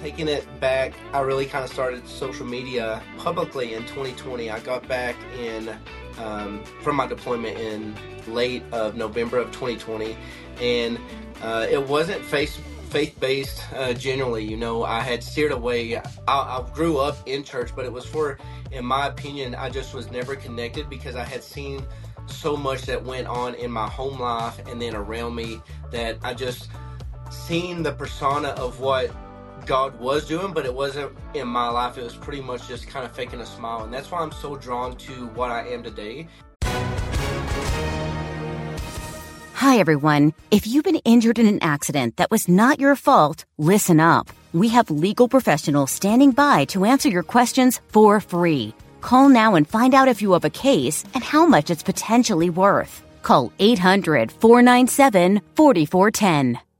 Taking 0.00 0.28
it 0.28 0.46
back, 0.60 0.94
I 1.12 1.20
really 1.20 1.46
kind 1.46 1.64
of 1.64 1.70
started 1.70 2.06
social 2.06 2.46
media 2.46 3.02
publicly 3.18 3.74
in 3.74 3.82
2020. 3.82 4.50
I 4.50 4.60
got 4.60 4.86
back 4.86 5.16
in 5.38 5.74
um, 6.18 6.62
from 6.82 6.96
my 6.96 7.06
deployment 7.06 7.58
in 7.58 7.94
late 8.26 8.62
of 8.72 8.96
November 8.96 9.38
of 9.38 9.48
2020, 9.52 10.16
and 10.60 10.98
uh, 11.42 11.66
it 11.68 11.86
wasn't 11.86 12.22
face 12.22 12.58
faith 12.90 13.18
based 13.20 13.62
uh, 13.74 13.92
generally. 13.92 14.44
You 14.44 14.56
know, 14.56 14.84
I 14.84 15.00
had 15.00 15.22
steered 15.22 15.52
away. 15.52 15.96
I, 15.96 16.02
I 16.28 16.64
grew 16.72 16.98
up 16.98 17.16
in 17.26 17.42
church, 17.42 17.72
but 17.74 17.84
it 17.84 17.92
was 17.92 18.04
for, 18.04 18.38
in 18.70 18.84
my 18.84 19.06
opinion, 19.06 19.54
I 19.54 19.70
just 19.70 19.94
was 19.94 20.10
never 20.10 20.36
connected 20.36 20.88
because 20.88 21.16
I 21.16 21.24
had 21.24 21.42
seen 21.42 21.84
so 22.26 22.56
much 22.56 22.82
that 22.82 23.04
went 23.04 23.26
on 23.26 23.54
in 23.54 23.70
my 23.70 23.88
home 23.88 24.20
life 24.20 24.60
and 24.66 24.80
then 24.80 24.94
around 24.94 25.34
me 25.34 25.60
that 25.90 26.18
I 26.22 26.34
just 26.34 26.68
seen 27.30 27.82
the 27.82 27.92
persona 27.92 28.48
of 28.48 28.80
what 28.80 29.10
God 29.66 29.98
was 29.98 30.26
doing, 30.26 30.52
but 30.52 30.64
it 30.64 30.72
wasn't 30.72 31.12
in 31.34 31.48
my 31.48 31.68
life. 31.68 31.98
It 31.98 32.04
was 32.04 32.14
pretty 32.14 32.40
much 32.40 32.68
just 32.68 32.86
kind 32.86 33.04
of 33.04 33.14
faking 33.14 33.40
a 33.40 33.46
smile. 33.46 33.82
And 33.82 33.92
that's 33.92 34.10
why 34.10 34.20
I'm 34.20 34.32
so 34.32 34.56
drawn 34.56 34.96
to 34.98 35.26
what 35.28 35.50
I 35.50 35.66
am 35.68 35.82
today. 35.82 36.28
Hi, 39.54 39.78
everyone. 39.78 40.32
If 40.52 40.66
you've 40.66 40.84
been 40.84 41.02
injured 41.04 41.40
in 41.40 41.46
an 41.48 41.62
accident 41.62 42.16
that 42.18 42.30
was 42.30 42.48
not 42.48 42.78
your 42.78 42.94
fault, 42.94 43.44
listen 43.58 43.98
up. 43.98 44.28
We 44.52 44.68
have 44.68 44.88
legal 44.90 45.28
professionals 45.28 45.90
standing 45.90 46.30
by 46.30 46.66
to 46.66 46.84
answer 46.84 47.08
your 47.08 47.24
questions 47.24 47.80
for 47.88 48.20
free. 48.20 48.72
Call 49.00 49.28
now 49.28 49.56
and 49.56 49.68
find 49.68 49.94
out 49.94 50.08
if 50.08 50.22
you 50.22 50.32
have 50.32 50.44
a 50.44 50.50
case 50.50 51.04
and 51.14 51.24
how 51.24 51.44
much 51.46 51.70
it's 51.70 51.82
potentially 51.82 52.50
worth. 52.50 53.02
Call 53.22 53.52
800 53.58 54.30
497 54.30 55.40
4410. 55.56 56.65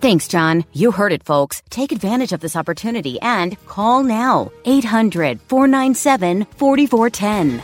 Thanks, 0.00 0.28
John. 0.28 0.64
You 0.72 0.92
heard 0.92 1.12
it, 1.12 1.24
folks. 1.24 1.60
Take 1.70 1.90
advantage 1.90 2.32
of 2.32 2.38
this 2.38 2.54
opportunity 2.54 3.20
and 3.20 3.58
call 3.66 4.04
now 4.04 4.52
800 4.64 5.40
497 5.40 6.44
4410. 6.44 7.62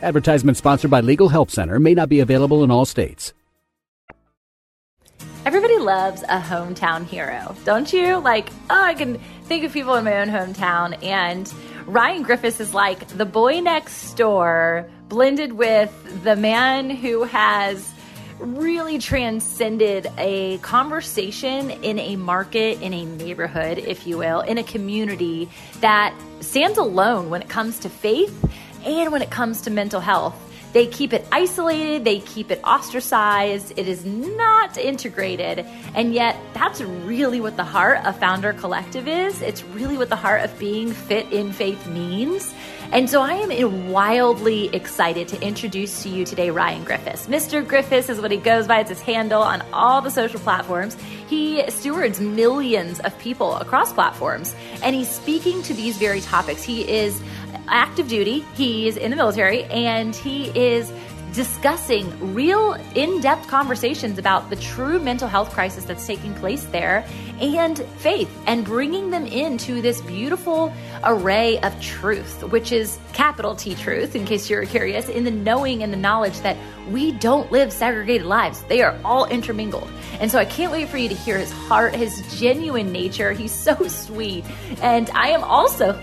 Advertisement 0.00 0.56
sponsored 0.56 0.92
by 0.92 1.00
Legal 1.00 1.28
Help 1.28 1.50
Center 1.50 1.80
may 1.80 1.92
not 1.92 2.08
be 2.08 2.20
available 2.20 2.62
in 2.62 2.70
all 2.70 2.84
states. 2.84 3.34
Everybody 5.44 5.78
loves 5.78 6.22
a 6.24 6.40
hometown 6.40 7.04
hero, 7.04 7.56
don't 7.64 7.92
you? 7.92 8.18
Like, 8.18 8.50
oh, 8.70 8.82
I 8.82 8.94
can 8.94 9.18
think 9.44 9.64
of 9.64 9.72
people 9.72 9.94
in 9.94 10.04
my 10.04 10.20
own 10.20 10.28
hometown. 10.28 11.02
And 11.02 11.52
Ryan 11.86 12.24
Griffis 12.24 12.60
is 12.60 12.74
like 12.74 13.08
the 13.08 13.24
boy 13.24 13.60
next 13.60 14.12
door 14.14 14.88
blended 15.08 15.54
with 15.54 16.22
the 16.22 16.36
man 16.36 16.90
who 16.90 17.24
has 17.24 17.92
really 18.38 18.98
transcended 18.98 20.10
a 20.18 20.58
conversation 20.58 21.70
in 21.70 21.98
a 21.98 22.16
market, 22.16 22.80
in 22.82 22.92
a 22.92 23.04
neighborhood, 23.04 23.78
if 23.78 24.06
you 24.06 24.18
will, 24.18 24.40
in 24.40 24.58
a 24.58 24.62
community 24.62 25.48
that 25.80 26.14
stands 26.40 26.78
alone 26.78 27.30
when 27.30 27.42
it 27.42 27.48
comes 27.48 27.78
to 27.80 27.88
faith 27.88 28.34
and 28.84 29.12
when 29.12 29.22
it 29.22 29.30
comes 29.30 29.62
to 29.62 29.70
mental 29.70 30.00
health. 30.00 30.36
They 30.72 30.86
keep 30.86 31.14
it 31.14 31.26
isolated, 31.32 32.04
they 32.04 32.20
keep 32.20 32.50
it 32.50 32.60
ostracized, 32.62 33.72
it 33.78 33.88
is 33.88 34.04
not 34.04 34.76
integrated. 34.76 35.60
And 35.94 36.12
yet, 36.12 36.36
that's 36.52 36.82
really 36.82 37.40
what 37.40 37.56
the 37.56 37.64
heart 37.64 38.04
of 38.04 38.18
Founder 38.18 38.52
Collective 38.52 39.08
is. 39.08 39.40
It's 39.40 39.64
really 39.64 39.96
what 39.96 40.10
the 40.10 40.16
heart 40.16 40.42
of 40.44 40.58
being 40.58 40.92
fit 40.92 41.32
in 41.32 41.52
faith 41.52 41.86
means. 41.86 42.52
And 42.90 43.10
so 43.10 43.20
I 43.20 43.34
am 43.34 43.90
wildly 43.90 44.74
excited 44.74 45.28
to 45.28 45.42
introduce 45.42 46.02
to 46.04 46.08
you 46.08 46.24
today 46.24 46.48
Ryan 46.48 46.86
Griffis. 46.86 47.26
Mr. 47.26 47.62
Griffis 47.62 48.08
is 48.08 48.18
what 48.18 48.30
he 48.30 48.38
goes 48.38 48.66
by, 48.66 48.80
it's 48.80 48.88
his 48.88 49.02
handle 49.02 49.42
on 49.42 49.62
all 49.74 50.00
the 50.00 50.10
social 50.10 50.40
platforms. 50.40 50.96
He 51.28 51.62
stewards 51.70 52.18
millions 52.18 52.98
of 53.00 53.16
people 53.18 53.56
across 53.56 53.92
platforms, 53.92 54.56
and 54.82 54.96
he's 54.96 55.10
speaking 55.10 55.62
to 55.64 55.74
these 55.74 55.98
very 55.98 56.22
topics. 56.22 56.62
He 56.62 56.90
is 56.90 57.22
active 57.68 58.08
duty, 58.08 58.40
he's 58.54 58.96
in 58.96 59.10
the 59.10 59.16
military, 59.16 59.64
and 59.64 60.16
he 60.16 60.46
is 60.58 60.90
discussing 61.32 62.34
real 62.34 62.74
in 62.94 63.20
depth 63.20 63.48
conversations 63.48 64.18
about 64.18 64.50
the 64.50 64.56
true 64.56 64.98
mental 64.98 65.28
health 65.28 65.52
crisis 65.52 65.84
that's 65.84 66.06
taking 66.06 66.34
place 66.34 66.64
there 66.66 67.06
and 67.40 67.78
faith 67.98 68.30
and 68.46 68.64
bringing 68.64 69.10
them 69.10 69.26
into 69.26 69.80
this 69.82 70.00
beautiful 70.02 70.72
array 71.04 71.58
of 71.60 71.80
truth, 71.80 72.42
which 72.44 72.72
is 72.72 72.98
capital 73.12 73.54
T 73.54 73.74
truth, 73.74 74.16
in 74.16 74.24
case 74.24 74.48
you're 74.50 74.64
curious, 74.66 75.08
in 75.08 75.24
the 75.24 75.30
knowing 75.30 75.82
and 75.82 75.92
the 75.92 75.96
knowledge 75.96 76.38
that 76.40 76.56
we 76.90 77.12
don't 77.12 77.50
live 77.52 77.72
segregated 77.72 78.26
lives. 78.26 78.62
They 78.64 78.82
are 78.82 78.98
all 79.04 79.26
intermingled. 79.26 79.88
And 80.20 80.30
so 80.30 80.38
I 80.38 80.44
can't 80.44 80.72
wait 80.72 80.88
for 80.88 80.98
you 80.98 81.08
to 81.08 81.14
hear 81.14 81.38
his 81.38 81.52
heart, 81.52 81.94
his 81.94 82.22
genuine 82.38 82.92
nature. 82.92 83.32
He's 83.32 83.52
so 83.52 83.74
sweet. 83.88 84.44
And 84.82 85.10
I 85.10 85.28
am 85.28 85.44
also 85.44 86.00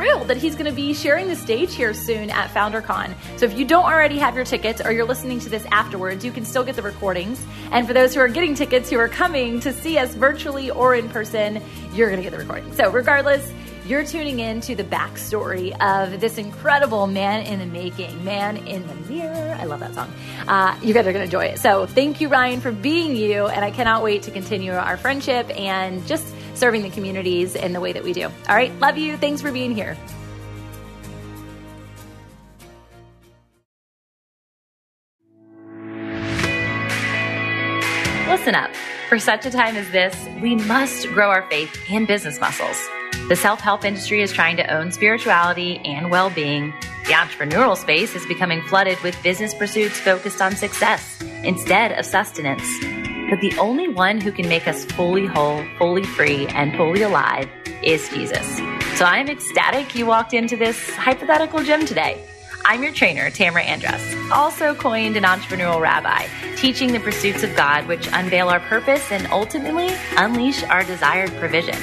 thrilled 0.00 0.28
that 0.28 0.38
he's 0.38 0.54
going 0.54 0.64
to 0.64 0.72
be 0.72 0.94
sharing 0.94 1.28
the 1.28 1.36
stage 1.36 1.74
here 1.74 1.92
soon 1.92 2.30
at 2.30 2.48
FounderCon. 2.54 3.14
So 3.36 3.44
if 3.44 3.58
you 3.58 3.66
don't 3.66 3.84
already 3.84 4.16
have 4.16 4.34
your 4.34 4.46
tickets 4.46 4.80
or 4.82 4.92
you're 4.92 5.04
listening 5.04 5.40
to 5.40 5.50
this 5.50 5.66
afterwards, 5.70 6.24
you 6.24 6.32
can 6.32 6.46
still 6.46 6.64
get 6.64 6.74
the 6.74 6.80
recordings. 6.80 7.44
And 7.70 7.86
for 7.86 7.92
those 7.92 8.14
who 8.14 8.20
are 8.20 8.28
getting 8.28 8.54
tickets 8.54 8.88
who 8.88 8.98
are 8.98 9.10
coming 9.10 9.60
to 9.60 9.74
see 9.74 9.98
us 9.98 10.14
virtually 10.14 10.70
or 10.70 10.94
in 10.94 11.10
person, 11.10 11.62
you're 11.92 12.08
going 12.08 12.16
to 12.16 12.22
get 12.22 12.30
the 12.30 12.38
recording. 12.38 12.72
So 12.72 12.90
regardless, 12.90 13.52
you're 13.84 14.06
tuning 14.06 14.40
in 14.40 14.62
to 14.62 14.74
the 14.74 14.84
backstory 14.84 15.78
of 15.82 16.18
this 16.18 16.38
incredible 16.38 17.06
man 17.06 17.44
in 17.44 17.58
the 17.58 17.66
making, 17.66 18.24
man 18.24 18.56
in 18.66 18.86
the 18.86 18.94
mirror. 19.12 19.54
I 19.60 19.64
love 19.64 19.80
that 19.80 19.92
song. 19.92 20.10
Uh, 20.48 20.78
you 20.82 20.94
guys 20.94 21.06
are 21.06 21.12
going 21.12 21.28
to 21.28 21.36
enjoy 21.36 21.44
it. 21.44 21.58
So 21.58 21.84
thank 21.84 22.22
you, 22.22 22.28
Ryan, 22.28 22.62
for 22.62 22.72
being 22.72 23.16
you. 23.16 23.48
And 23.48 23.62
I 23.62 23.70
cannot 23.70 24.02
wait 24.02 24.22
to 24.22 24.30
continue 24.30 24.72
our 24.72 24.96
friendship 24.96 25.50
and 25.58 26.06
just 26.06 26.26
serving 26.60 26.82
the 26.82 26.90
communities 26.90 27.56
in 27.56 27.72
the 27.72 27.80
way 27.80 27.92
that 27.92 28.04
we 28.04 28.12
do. 28.12 28.26
All 28.26 28.54
right. 28.54 28.72
Love 28.78 28.98
you. 28.98 29.16
Thanks 29.16 29.42
for 29.42 29.50
being 29.50 29.74
here. 29.74 29.96
Listen 38.28 38.54
up. 38.54 38.70
For 39.08 39.18
such 39.18 39.44
a 39.44 39.50
time 39.50 39.74
as 39.74 39.90
this, 39.90 40.14
we 40.40 40.54
must 40.54 41.08
grow 41.08 41.30
our 41.30 41.42
faith 41.50 41.76
and 41.90 42.06
business 42.06 42.38
muscles. 42.38 42.80
The 43.28 43.34
self 43.34 43.60
help 43.60 43.84
industry 43.84 44.22
is 44.22 44.32
trying 44.32 44.56
to 44.58 44.72
own 44.72 44.92
spirituality 44.92 45.78
and 45.84 46.10
well 46.10 46.30
being. 46.30 46.72
The 47.06 47.14
entrepreneurial 47.14 47.76
space 47.76 48.14
is 48.14 48.24
becoming 48.26 48.62
flooded 48.62 49.00
with 49.00 49.20
business 49.22 49.52
pursuits 49.52 49.98
focused 49.98 50.40
on 50.40 50.54
success 50.54 51.20
instead 51.42 51.92
of 51.98 52.06
sustenance. 52.06 52.99
But 53.30 53.40
the 53.40 53.56
only 53.58 53.86
one 53.86 54.20
who 54.20 54.32
can 54.32 54.48
make 54.48 54.66
us 54.66 54.84
fully 54.84 55.24
whole, 55.24 55.64
fully 55.78 56.02
free, 56.02 56.48
and 56.48 56.76
fully 56.76 57.02
alive 57.02 57.48
is 57.80 58.08
Jesus. 58.08 58.56
So 58.98 59.04
I'm 59.04 59.28
ecstatic 59.28 59.94
you 59.94 60.04
walked 60.04 60.34
into 60.34 60.56
this 60.56 60.90
hypothetical 60.96 61.62
gym 61.62 61.86
today. 61.86 62.26
I'm 62.64 62.82
your 62.82 62.92
trainer, 62.92 63.30
Tamra 63.30 63.62
Andress, 63.62 64.30
also 64.32 64.74
coined 64.74 65.16
an 65.16 65.22
entrepreneurial 65.22 65.80
rabbi, 65.80 66.26
teaching 66.56 66.92
the 66.92 66.98
pursuits 66.98 67.44
of 67.44 67.54
God 67.54 67.86
which 67.86 68.08
unveil 68.12 68.48
our 68.48 68.60
purpose 68.60 69.12
and 69.12 69.26
ultimately 69.28 69.88
unleash 70.16 70.64
our 70.64 70.82
desired 70.82 71.30
provision. 71.36 71.76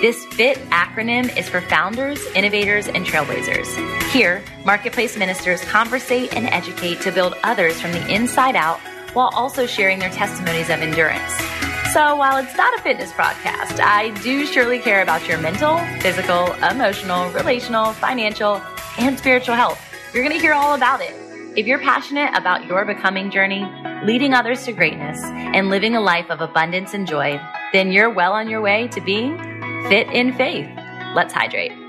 This 0.00 0.24
FIT 0.26 0.56
acronym 0.70 1.36
is 1.36 1.48
for 1.48 1.60
founders, 1.60 2.24
innovators, 2.34 2.88
and 2.88 3.06
trailblazers. 3.06 3.66
Here, 4.10 4.42
marketplace 4.64 5.16
ministers 5.16 5.62
conversate 5.64 6.34
and 6.34 6.46
educate 6.46 7.02
to 7.02 7.12
build 7.12 7.34
others 7.44 7.80
from 7.80 7.92
the 7.92 8.12
inside 8.12 8.56
out 8.56 8.80
while 9.16 9.30
also 9.32 9.66
sharing 9.66 9.98
their 9.98 10.10
testimonies 10.10 10.68
of 10.68 10.80
endurance. 10.80 11.32
So 11.94 12.14
while 12.16 12.36
it's 12.36 12.54
not 12.54 12.78
a 12.78 12.82
fitness 12.82 13.10
broadcast, 13.14 13.80
I 13.80 14.10
do 14.22 14.44
surely 14.44 14.78
care 14.78 15.00
about 15.00 15.26
your 15.26 15.38
mental, 15.38 15.78
physical, 16.00 16.52
emotional, 16.56 17.30
relational, 17.30 17.94
financial, 17.94 18.60
and 18.98 19.18
spiritual 19.18 19.54
health. 19.54 19.80
You're 20.12 20.22
going 20.22 20.36
to 20.36 20.40
hear 20.40 20.52
all 20.52 20.74
about 20.74 21.00
it. 21.00 21.14
If 21.56 21.66
you're 21.66 21.78
passionate 21.78 22.36
about 22.36 22.66
your 22.66 22.84
becoming 22.84 23.30
journey, 23.30 23.64
leading 24.04 24.34
others 24.34 24.66
to 24.66 24.72
greatness, 24.72 25.18
and 25.22 25.70
living 25.70 25.96
a 25.96 26.00
life 26.02 26.28
of 26.28 26.42
abundance 26.42 26.92
and 26.92 27.06
joy, 27.06 27.40
then 27.72 27.92
you're 27.92 28.10
well 28.10 28.34
on 28.34 28.50
your 28.50 28.60
way 28.60 28.88
to 28.88 29.00
being 29.00 29.38
fit 29.88 30.08
in 30.08 30.34
faith. 30.34 30.68
Let's 31.14 31.32
hydrate. 31.32 31.85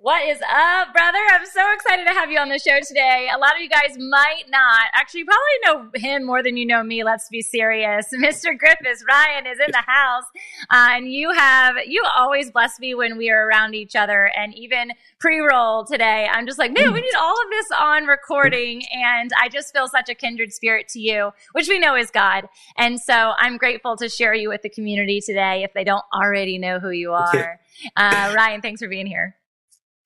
What 0.00 0.28
is 0.28 0.40
up, 0.42 0.92
brother? 0.92 1.18
I'm 1.32 1.44
so 1.44 1.72
excited 1.74 2.06
to 2.06 2.14
have 2.14 2.30
you 2.30 2.38
on 2.38 2.50
the 2.50 2.58
show 2.60 2.78
today. 2.86 3.28
A 3.34 3.36
lot 3.36 3.56
of 3.56 3.60
you 3.60 3.68
guys 3.68 3.98
might 3.98 4.44
not. 4.48 4.86
Actually, 4.94 5.22
you 5.22 5.26
probably 5.26 5.90
know 5.90 5.90
him 5.96 6.24
more 6.24 6.40
than 6.40 6.56
you 6.56 6.64
know 6.64 6.84
me. 6.84 7.02
Let's 7.02 7.28
be 7.28 7.42
serious. 7.42 8.06
Mr. 8.14 8.56
Griffis, 8.56 9.00
Ryan 9.08 9.48
is 9.48 9.58
in 9.58 9.72
the 9.72 9.82
house. 9.84 10.22
Uh, 10.70 10.90
and 10.92 11.12
you 11.12 11.32
have, 11.32 11.74
you 11.84 12.04
always 12.16 12.52
bless 12.52 12.78
me 12.78 12.94
when 12.94 13.18
we 13.18 13.28
are 13.28 13.48
around 13.48 13.74
each 13.74 13.96
other. 13.96 14.30
And 14.36 14.54
even 14.54 14.92
pre 15.18 15.40
roll 15.40 15.84
today, 15.84 16.28
I'm 16.30 16.46
just 16.46 16.60
like, 16.60 16.72
man, 16.72 16.92
we 16.92 17.00
need 17.00 17.14
all 17.18 17.34
of 17.34 17.50
this 17.50 17.66
on 17.80 18.04
recording. 18.06 18.84
And 18.92 19.32
I 19.42 19.48
just 19.48 19.72
feel 19.72 19.88
such 19.88 20.08
a 20.08 20.14
kindred 20.14 20.52
spirit 20.52 20.86
to 20.90 21.00
you, 21.00 21.32
which 21.54 21.68
we 21.68 21.80
know 21.80 21.96
is 21.96 22.12
God. 22.12 22.48
And 22.76 23.00
so 23.00 23.32
I'm 23.36 23.56
grateful 23.56 23.96
to 23.96 24.08
share 24.08 24.32
you 24.32 24.48
with 24.48 24.62
the 24.62 24.70
community 24.70 25.20
today 25.20 25.64
if 25.64 25.72
they 25.74 25.82
don't 25.82 26.04
already 26.14 26.56
know 26.56 26.78
who 26.78 26.90
you 26.90 27.12
are. 27.14 27.58
Uh, 27.96 28.32
Ryan, 28.36 28.60
thanks 28.60 28.80
for 28.80 28.88
being 28.88 29.08
here. 29.08 29.34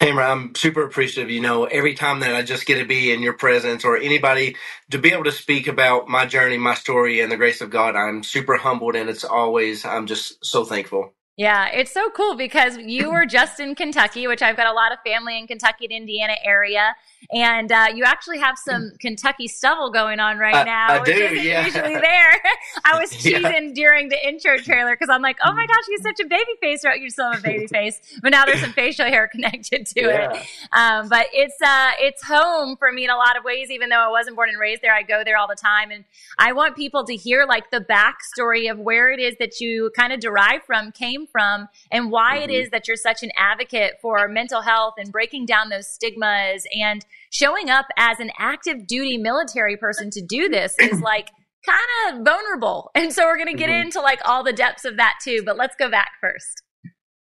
Hey, 0.03 0.13
I'm 0.13 0.55
super 0.57 0.85
appreciative. 0.85 1.31
You 1.31 1.43
know, 1.43 1.67
every 1.67 1.95
time 1.95 2.21
that 2.21 2.35
I 2.35 2.43
just 2.43 2.67
get 2.67 2.79
to 2.81 2.87
be 2.87 3.13
in 3.13 3.23
your 3.23 3.35
presence 3.35 3.85
or 3.85 3.99
anybody 3.99 4.57
to 4.93 4.99
be 4.99 5.13
able 5.13 5.25
to 5.25 5.33
speak 5.33 5.69
about 5.69 6.09
my 6.09 6.27
journey, 6.27 6.59
my 6.59 6.75
story, 6.77 7.21
and 7.21 7.33
the 7.33 7.39
grace 7.39 7.63
of 7.63 7.71
God, 7.71 7.97
I'm 7.97 8.23
super 8.25 8.57
humbled, 8.59 8.97
and 8.97 9.11
it's 9.11 9.25
always 9.25 9.85
I'm 9.87 10.07
just 10.07 10.45
so 10.47 10.65
thankful. 10.67 11.15
Yeah, 11.43 11.67
it's 11.73 11.91
so 11.91 12.09
cool 12.11 12.37
because 12.37 12.77
you 12.79 13.11
were 13.11 13.27
just 13.27 13.59
in 13.59 13.75
Kentucky, 13.75 14.29
which 14.29 14.43
I've 14.43 14.57
got 14.57 14.69
a 14.69 14.73
lot 14.73 14.93
of 14.93 14.99
family 15.05 15.39
in 15.39 15.49
Kentucky 15.49 15.87
and 15.87 15.93
Indiana 15.93 16.35
area, 16.45 16.95
and 17.33 17.73
uh, 17.73 17.87
you 17.93 18.05
actually 18.05 18.39
have 18.39 18.57
some 18.59 18.93
Kentucky 19.01 19.49
stubble 19.49 19.91
going 19.91 20.21
on 20.21 20.39
right 20.39 20.65
now, 20.65 20.87
I, 20.91 20.99
which 21.01 21.17
do, 21.17 21.25
isn't 21.25 21.45
yeah. 21.45 21.65
usually 21.65 21.95
there. 22.11 22.33
I 22.85 22.97
was 23.01 23.11
Yeah. 23.25 23.39
cheesing 23.41 23.75
during 23.75 24.09
the 24.09 24.25
intro 24.29 24.57
trailer 24.59 24.95
because 24.95 25.09
I'm 25.09 25.23
like, 25.23 25.39
oh 25.45 25.53
my 25.53 25.67
gosh, 25.67 25.85
he's 25.89 26.03
such 26.03 26.21
a 26.21 26.27
baby 26.29 26.53
face. 26.61 26.85
Right, 26.85 27.01
you 27.01 27.11
still 27.11 27.31
have 27.33 27.41
a 27.41 27.43
baby 27.43 27.67
face, 27.79 28.01
but 28.23 28.31
now 28.31 28.45
there's 28.45 28.61
some 28.61 28.73
facial 28.73 29.07
hair 29.07 29.27
connected 29.27 29.87
to 29.87 30.01
Yeah. 30.03 30.33
it. 30.35 30.47
Um, 30.73 31.09
but 31.09 31.27
it's 31.33 31.61
uh, 31.61 31.91
it's 31.99 32.23
home 32.25 32.77
for 32.77 32.93
me 32.93 33.03
in 33.05 33.11
a 33.11 33.17
lot 33.17 33.37
of 33.37 33.43
ways. 33.43 33.69
Even 33.71 33.89
though 33.89 34.01
I 34.01 34.09
wasn't 34.09 34.37
born 34.37 34.49
and 34.49 34.61
raised 34.61 34.83
there, 34.83 34.95
I 34.95 35.03
go 35.03 35.23
there 35.25 35.37
all 35.39 35.49
the 35.49 35.57
time, 35.57 35.91
and 35.91 36.05
I 36.39 36.53
want 36.53 36.77
people 36.77 37.05
to 37.07 37.17
hear 37.17 37.47
like 37.47 37.71
the 37.73 37.81
backstory 37.81 38.71
of 38.71 38.79
where 38.79 39.11
it 39.11 39.19
is 39.19 39.35
that 39.41 39.61
you 39.61 39.91
kind 39.97 40.13
of 40.13 40.21
derive 40.21 40.63
from, 40.67 40.93
came 40.93 41.27
from, 41.33 41.69
and 41.91 42.11
why 42.11 42.37
it 42.39 42.51
Mhm. 42.51 42.63
is 42.63 42.71
that 42.71 42.87
you're 42.87 42.97
such 42.97 43.23
an 43.23 43.33
advocate 43.37 43.95
for 44.01 44.29
mental 44.29 44.61
health 44.61 44.95
and 44.99 45.11
breaking 45.11 45.47
down 45.47 45.71
those 45.71 45.89
stigmas 45.89 46.67
and 46.79 47.05
showing 47.31 47.71
up 47.71 47.87
as 47.97 48.21
an 48.21 48.31
active 48.39 48.87
duty 48.87 49.17
military 49.17 49.77
person 49.77 50.11
to 50.11 50.21
do 50.21 50.49
this 50.49 50.75
is 50.79 51.01
like 51.03 51.31
kind 51.65 52.19
of 52.19 52.25
vulnerable. 52.25 52.91
And 52.95 53.13
so 53.13 53.25
we're 53.25 53.37
going 53.37 53.49
to 53.49 53.55
get 53.55 53.71
Mhm. 53.71 53.87
into 53.87 54.01
like 54.01 54.21
all 54.25 54.45
the 54.45 54.53
depths 54.53 54.85
of 54.85 54.97
that 54.99 55.15
too, 55.25 55.43
but 55.45 55.57
let's 55.57 55.75
go 55.77 55.89
back 55.91 56.11
first. 56.21 56.63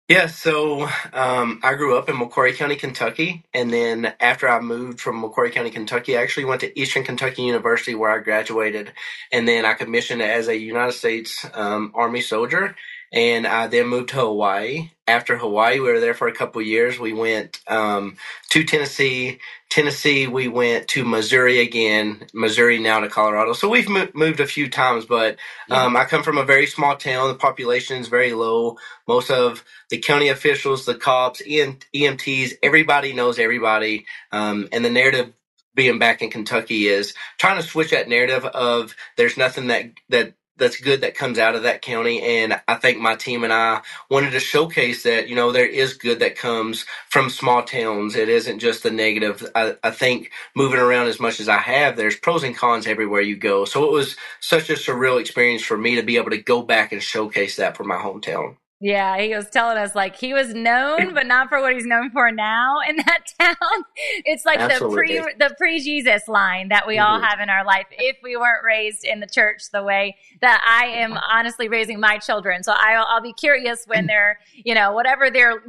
Yeah, 0.10 0.28
so 0.28 0.88
um, 1.12 1.60
I 1.64 1.74
grew 1.74 1.98
up 1.98 2.08
in 2.08 2.16
McCreary 2.16 2.56
County, 2.56 2.78
Kentucky, 2.78 3.44
and 3.54 3.70
then 3.74 4.14
after 4.22 4.48
I 4.48 4.62
moved 4.62 5.02
from 5.02 5.22
McCreary 5.22 5.52
County, 5.52 5.70
Kentucky, 5.70 6.16
I 6.18 6.22
actually 6.22 6.46
went 6.46 6.62
to 6.62 6.80
Eastern 6.80 7.04
Kentucky 7.04 7.42
University 7.42 7.94
where 7.94 8.12
I 8.12 8.20
graduated, 8.20 8.94
and 9.34 9.46
then 9.46 9.66
I 9.66 9.74
commissioned 9.74 10.22
as 10.22 10.48
a 10.48 10.58
United 10.58 10.94
States 10.94 11.46
um, 11.54 11.92
Army 11.94 12.22
soldier, 12.22 12.74
and 13.14 13.48
I 13.48 13.68
then 13.68 13.88
moved 13.88 14.10
to 14.10 14.18
Hawaii. 14.18 14.92
After 15.08 15.38
Hawaii, 15.38 15.80
we 15.80 15.92
were 15.92 16.00
there 16.02 16.14
for 16.14 16.28
a 16.28 16.34
couple 16.36 16.62
of 16.62 16.68
years. 16.68 17.00
We 17.00 17.14
went 17.14 17.62
um, 17.68 18.18
to 18.52 18.64
Tennessee. 18.64 19.40
Tennessee, 19.70 20.28
we 20.28 20.48
went 20.48 20.88
to 20.90 21.06
Missouri 21.06 21.62
again. 21.62 22.28
Missouri 22.34 22.80
now 22.80 23.02
to 23.02 23.10
Colorado. 23.10 23.54
So 23.54 23.70
we've 23.70 23.90
mo- 23.90 24.10
moved 24.14 24.40
a 24.40 24.48
few 24.48 24.70
times, 24.70 25.06
but 25.06 25.38
um, 25.72 25.96
I 25.98 26.06
come 26.06 26.24
from 26.24 26.38
a 26.38 26.46
very 26.46 26.68
small 26.68 26.98
town. 26.98 27.30
The 27.30 27.36
population 27.36 27.98
is 27.98 28.08
very 28.10 28.34
low. 28.34 28.78
Most 29.08 29.32
of 29.32 29.64
the 29.90 30.00
county 30.00 30.30
officials, 30.30 30.86
the 30.86 30.96
cops, 30.96 31.42
EM, 31.48 31.80
EMTs, 31.96 32.54
everybody 32.64 33.14
knows 33.14 33.40
everybody. 33.40 34.06
Um, 34.32 34.70
and 34.72 34.86
the 34.86 34.92
narrative 34.92 35.34
being 35.76 36.00
back 36.00 36.22
in 36.22 36.30
Kentucky 36.32 36.88
is 36.88 37.14
trying 37.38 37.62
to 37.62 37.68
switch 37.68 37.92
that 37.92 38.10
narrative 38.10 38.46
of 38.46 38.96
there's 39.18 39.38
nothing 39.38 39.68
that 39.68 39.86
that 40.10 40.34
that's 40.58 40.82
good 40.82 41.02
that 41.02 41.16
comes 41.16 41.40
out 41.40 41.56
of 41.56 41.64
that 41.64 41.82
county. 41.82 42.22
And 42.22 42.62
I 42.68 42.76
think 42.76 43.00
my 43.00 43.16
team 43.16 43.44
and 43.44 43.54
I 43.54 43.82
wanted 44.10 44.32
to 44.32 44.42
showcase 44.42 45.04
that 45.04 45.30
you 45.30 45.36
know 45.36 45.52
there 45.52 45.68
is 45.68 45.96
good 45.96 46.20
that 46.20 46.38
comes 46.38 46.86
from 47.10 47.30
small 47.30 47.64
towns. 47.64 48.16
It 48.16 48.30
isn't 48.30 48.60
just 48.60 48.84
the 48.84 48.92
negative. 48.92 49.46
I, 49.56 49.76
I 49.84 49.92
think 49.92 50.32
moving 50.56 50.80
around 50.80 51.08
as 51.08 51.20
much 51.20 51.40
as 51.40 51.50
I 51.50 51.58
have, 51.60 51.98
there's 51.98 52.18
pros 52.18 52.44
and 52.44 52.58
cons 52.58 52.88
everywhere 52.88 53.22
you 53.22 53.38
go. 53.38 53.66
So 53.66 53.86
it 53.86 53.92
was 53.92 54.18
such 54.42 54.70
a 54.70 54.74
surreal 54.74 55.20
experience 55.22 55.64
for 55.64 55.78
me 55.78 55.96
to 55.96 56.04
be 56.04 56.18
able 56.18 56.32
to 56.32 56.38
go 56.42 56.62
back 56.64 56.92
and 56.92 57.04
showcase 57.04 57.58
that 57.58 57.78
for 57.78 57.86
my 57.86 57.98
hometown. 57.98 58.58
Yeah, 58.80 59.18
he 59.20 59.36
was 59.36 59.50
telling 59.50 59.78
us 59.78 59.96
like 59.96 60.16
he 60.16 60.34
was 60.34 60.54
known, 60.54 61.16
but 61.16 61.26
not 61.26 61.50
for 61.50 61.60
what 61.62 61.74
he's 61.74 61.86
known 61.88 62.12
for 62.12 62.32
now 62.32 62.78
in 62.88 62.98
that 62.98 63.20
town. 63.40 63.84
It's 64.24 64.46
like 64.46 64.60
Absolutely. 64.60 65.16
the 65.18 65.22
pre 65.24 65.34
the 65.50 65.56
pre 65.58 65.80
Jesus 65.80 66.28
line 66.28 66.70
that 66.70 66.86
we 66.86 67.00
all 67.00 67.20
Mhm. 67.20 67.24
have 67.24 67.40
in 67.40 67.50
our 67.50 67.66
life 67.66 67.88
if 67.92 68.18
we 68.22 68.38
weren't 68.38 68.64
raised 68.64 69.04
in 69.04 69.20
the 69.20 69.26
church 69.28 69.64
the 69.74 69.82
way 69.84 70.16
that 70.42 70.62
I 70.64 70.86
am 70.88 71.14
honestly 71.18 71.68
raising 71.70 72.00
my 72.00 72.20
children. 72.20 72.62
So 72.64 72.72
I'll, 72.76 73.06
I'll 73.10 73.22
be 73.22 73.34
curious 73.34 73.86
when 73.88 74.06
they're 74.08 74.38
you 74.54 74.76
know 74.76 74.92
whatever 74.92 75.32
their 75.32 75.64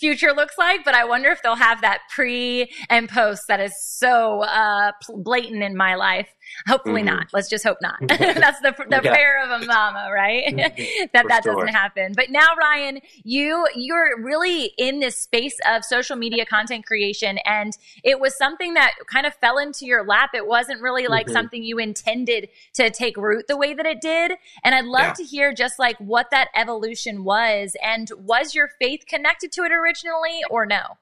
future 0.00 0.32
looks 0.32 0.58
like, 0.58 0.84
but 0.84 0.94
I 0.94 1.04
wonder 1.04 1.28
if 1.30 1.42
they'll 1.42 1.54
have 1.54 1.82
that 1.82 2.00
pre 2.12 2.72
and 2.88 3.08
post 3.08 3.42
that 3.48 3.60
is 3.60 3.74
so 3.80 4.40
uh, 4.40 4.90
blatant 5.18 5.62
in 5.62 5.76
my 5.76 5.94
life. 5.94 6.28
Hopefully 6.68 7.02
Mhm. 7.02 7.06
not. 7.06 7.26
Let's 7.32 7.48
just 7.48 7.64
hope 7.64 7.78
not. 7.80 7.96
That's 8.08 8.60
the 8.60 8.72
the 8.88 9.00
Yeah. 9.02 9.10
prayer 9.12 9.42
of 9.44 9.62
a 9.62 9.66
mama, 9.66 10.08
right? 10.12 10.44
Mhm. 10.46 10.56
that 11.12 11.22
For 11.22 11.28
that 11.28 11.42
sure. 11.44 11.54
doesn't 11.54 11.68
happen. 11.68 12.12
But 12.14 12.30
now, 12.30 12.54
Ryan, 12.58 13.00
you 13.22 13.66
you're 13.74 14.20
really 14.22 14.72
in 14.78 15.00
this 15.00 15.16
space 15.16 15.56
of 15.68 15.84
social 15.84 16.16
media 16.16 16.44
content 16.46 16.86
creation, 16.86 17.38
and 17.44 17.76
it 18.02 18.20
was 18.20 18.36
something 18.36 18.74
that 18.74 18.92
kind 19.12 19.26
of 19.26 19.34
fell 19.34 19.58
into 19.58 19.86
your 19.86 20.04
lap. 20.04 20.30
It 20.34 20.46
wasn't 20.46 20.80
really 20.80 21.06
like 21.06 21.26
Mhm. 21.26 21.32
something 21.32 21.62
you 21.62 21.78
intended 21.78 22.48
to 22.74 22.90
take 22.90 23.16
root 23.16 23.46
the 23.48 23.56
way 23.56 23.74
that 23.74 23.86
it 23.86 24.00
did. 24.00 24.32
And 24.62 24.74
I'd 24.74 24.84
love 24.84 25.02
Yeah. 25.02 25.12
to 25.14 25.24
hear 25.24 25.52
just 25.52 25.78
like 25.78 25.96
what 25.98 26.30
that 26.30 26.48
evolution 26.54 27.24
was, 27.24 27.76
and 27.82 28.10
was 28.16 28.54
your 28.54 28.68
faith 28.80 29.04
connected 29.08 29.52
to 29.52 29.62
it 29.64 29.72
originally, 29.72 30.42
or 30.50 30.66
no? 30.66 30.98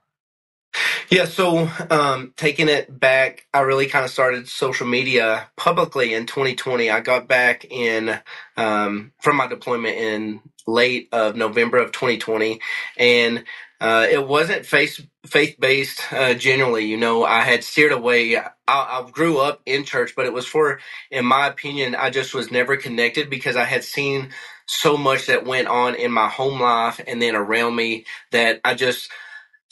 Yeah, 1.08 1.26
so 1.26 1.70
um, 1.90 2.34
taking 2.36 2.68
it 2.68 2.98
back, 2.98 3.46
I 3.54 3.60
really 3.60 3.86
kind 3.86 4.04
of 4.04 4.10
started 4.10 4.48
social 4.48 4.86
media 4.88 5.48
publicly 5.56 6.14
in 6.14 6.26
2020. 6.26 6.90
I 6.90 7.00
got 7.00 7.28
back 7.28 7.64
in 7.70 8.18
um, 8.56 9.12
from 9.20 9.36
my 9.36 9.46
deployment 9.46 9.96
in 9.96 10.40
late 10.66 11.08
of 11.12 11.36
November 11.36 11.78
of 11.78 11.92
2020, 11.92 12.60
and 12.98 13.44
uh, 13.80 14.06
it 14.10 14.26
wasn't 14.26 14.66
faith 14.66 15.00
faith 15.24 15.56
based. 15.60 16.12
Uh, 16.12 16.34
generally, 16.34 16.86
you 16.86 16.96
know, 16.96 17.24
I 17.24 17.42
had 17.42 17.62
steered 17.62 17.92
away. 17.92 18.36
I, 18.36 18.42
I 18.66 19.08
grew 19.12 19.38
up 19.38 19.62
in 19.64 19.84
church, 19.84 20.14
but 20.16 20.26
it 20.26 20.32
was 20.32 20.46
for, 20.46 20.80
in 21.12 21.24
my 21.24 21.46
opinion, 21.46 21.94
I 21.94 22.10
just 22.10 22.34
was 22.34 22.50
never 22.50 22.76
connected 22.76 23.30
because 23.30 23.54
I 23.54 23.64
had 23.64 23.84
seen 23.84 24.30
so 24.66 24.96
much 24.96 25.26
that 25.26 25.46
went 25.46 25.68
on 25.68 25.94
in 25.94 26.10
my 26.10 26.28
home 26.28 26.60
life 26.60 27.00
and 27.06 27.22
then 27.22 27.36
around 27.36 27.76
me 27.76 28.06
that 28.32 28.60
I 28.64 28.74
just 28.74 29.04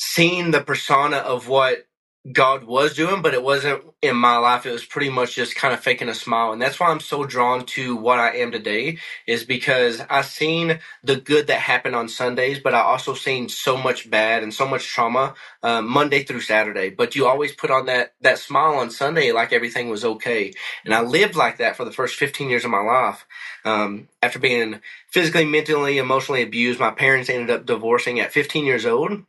seen 0.00 0.52
the 0.52 0.62
persona 0.62 1.19
of 1.19 1.49
what 1.49 1.88
God 2.33 2.64
was 2.64 2.95
doing, 2.97 3.23
but 3.23 3.35
it 3.35 3.45
wasn't 3.45 3.85
in 4.02 4.16
my 4.16 4.38
life. 4.38 4.66
It 4.66 4.73
was 4.73 4.87
pretty 4.87 5.11
much 5.11 5.35
just 5.37 5.57
kind 5.57 5.75
of 5.75 5.80
faking 5.80 6.09
a 6.09 6.14
smile. 6.14 6.52
And 6.52 6.62
that's 6.62 6.80
why 6.80 6.88
I'm 6.88 7.00
so 7.00 7.25
drawn 7.26 7.66
to 7.69 7.97
what 7.97 8.21
I 8.21 8.37
am 8.38 8.52
today 8.52 8.99
is 9.28 9.45
because 9.45 10.02
I 10.11 10.23
seen 10.23 10.80
the 11.04 11.16
good 11.16 11.49
that 11.49 11.61
happened 11.61 11.97
on 11.97 12.09
Sundays, 12.09 12.61
but 12.61 12.75
I 12.75 12.80
also 12.83 13.14
seen 13.14 13.50
so 13.50 13.76
much 13.76 14.11
bad 14.11 14.42
and 14.45 14.54
so 14.54 14.69
much 14.69 14.87
trauma 14.88 15.35
uh, 15.64 15.83
Monday 15.83 16.25
through 16.25 16.42
Saturday. 16.42 16.90
But 16.90 17.16
you 17.16 17.26
always 17.28 17.52
put 17.54 17.73
on 17.73 17.87
that, 17.87 18.14
that 18.23 18.38
smile 18.40 18.76
on 18.76 18.90
Sunday 18.90 19.33
like 19.33 19.52
everything 19.52 19.90
was 19.90 20.04
okay. 20.07 20.54
And 20.85 20.95
I 20.95 21.02
lived 21.02 21.37
like 21.37 21.59
that 21.59 21.76
for 21.76 21.85
the 21.87 21.92
first 21.92 22.16
15 22.16 22.50
years 22.50 22.66
of 22.66 22.73
my 22.73 22.83
life. 22.83 23.26
Um, 23.66 24.09
after 24.23 24.40
being 24.40 24.80
physically, 25.11 25.47
mentally, 25.47 25.99
emotionally 25.99 26.42
abused, 26.42 26.80
my 26.80 26.92
parents 26.92 27.30
ended 27.30 27.50
up 27.50 27.66
divorcing 27.66 28.21
at 28.21 28.33
15 28.33 28.66
years 28.66 28.87
old. 28.87 29.25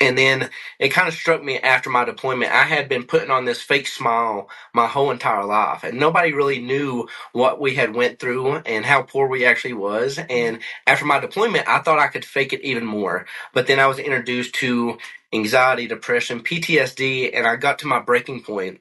And 0.00 0.18
then 0.18 0.50
it 0.78 0.90
kind 0.90 1.08
of 1.08 1.14
struck 1.14 1.42
me 1.42 1.58
after 1.58 1.90
my 1.90 2.04
deployment. 2.04 2.52
I 2.52 2.64
had 2.64 2.88
been 2.88 3.04
putting 3.04 3.30
on 3.30 3.46
this 3.46 3.62
fake 3.62 3.86
smile 3.86 4.50
my 4.74 4.86
whole 4.86 5.10
entire 5.10 5.44
life, 5.44 5.84
and 5.84 5.98
nobody 5.98 6.32
really 6.34 6.60
knew 6.60 7.08
what 7.32 7.60
we 7.60 7.74
had 7.76 7.94
went 7.94 8.18
through 8.20 8.56
and 8.56 8.84
how 8.84 9.02
poor 9.02 9.28
we 9.28 9.46
actually 9.46 9.74
was. 9.74 10.18
And 10.30 10.60
after 10.86 11.06
my 11.06 11.20
deployment, 11.20 11.68
I 11.68 11.80
thought 11.80 11.98
I 12.00 12.08
could 12.08 12.24
fake 12.26 12.52
it 12.52 12.62
even 12.62 12.86
more. 12.86 13.26
But 13.54 13.66
then 13.68 13.80
I 13.80 13.88
was 13.88 13.98
introduced 14.00 14.54
to 14.56 14.98
anxiety, 15.34 15.88
depression, 15.88 16.42
PTSD, 16.42 17.30
and 17.34 17.46
I 17.46 17.56
got 17.56 17.80
to 17.80 17.88
my 17.88 18.00
breaking 18.00 18.42
point. 18.44 18.80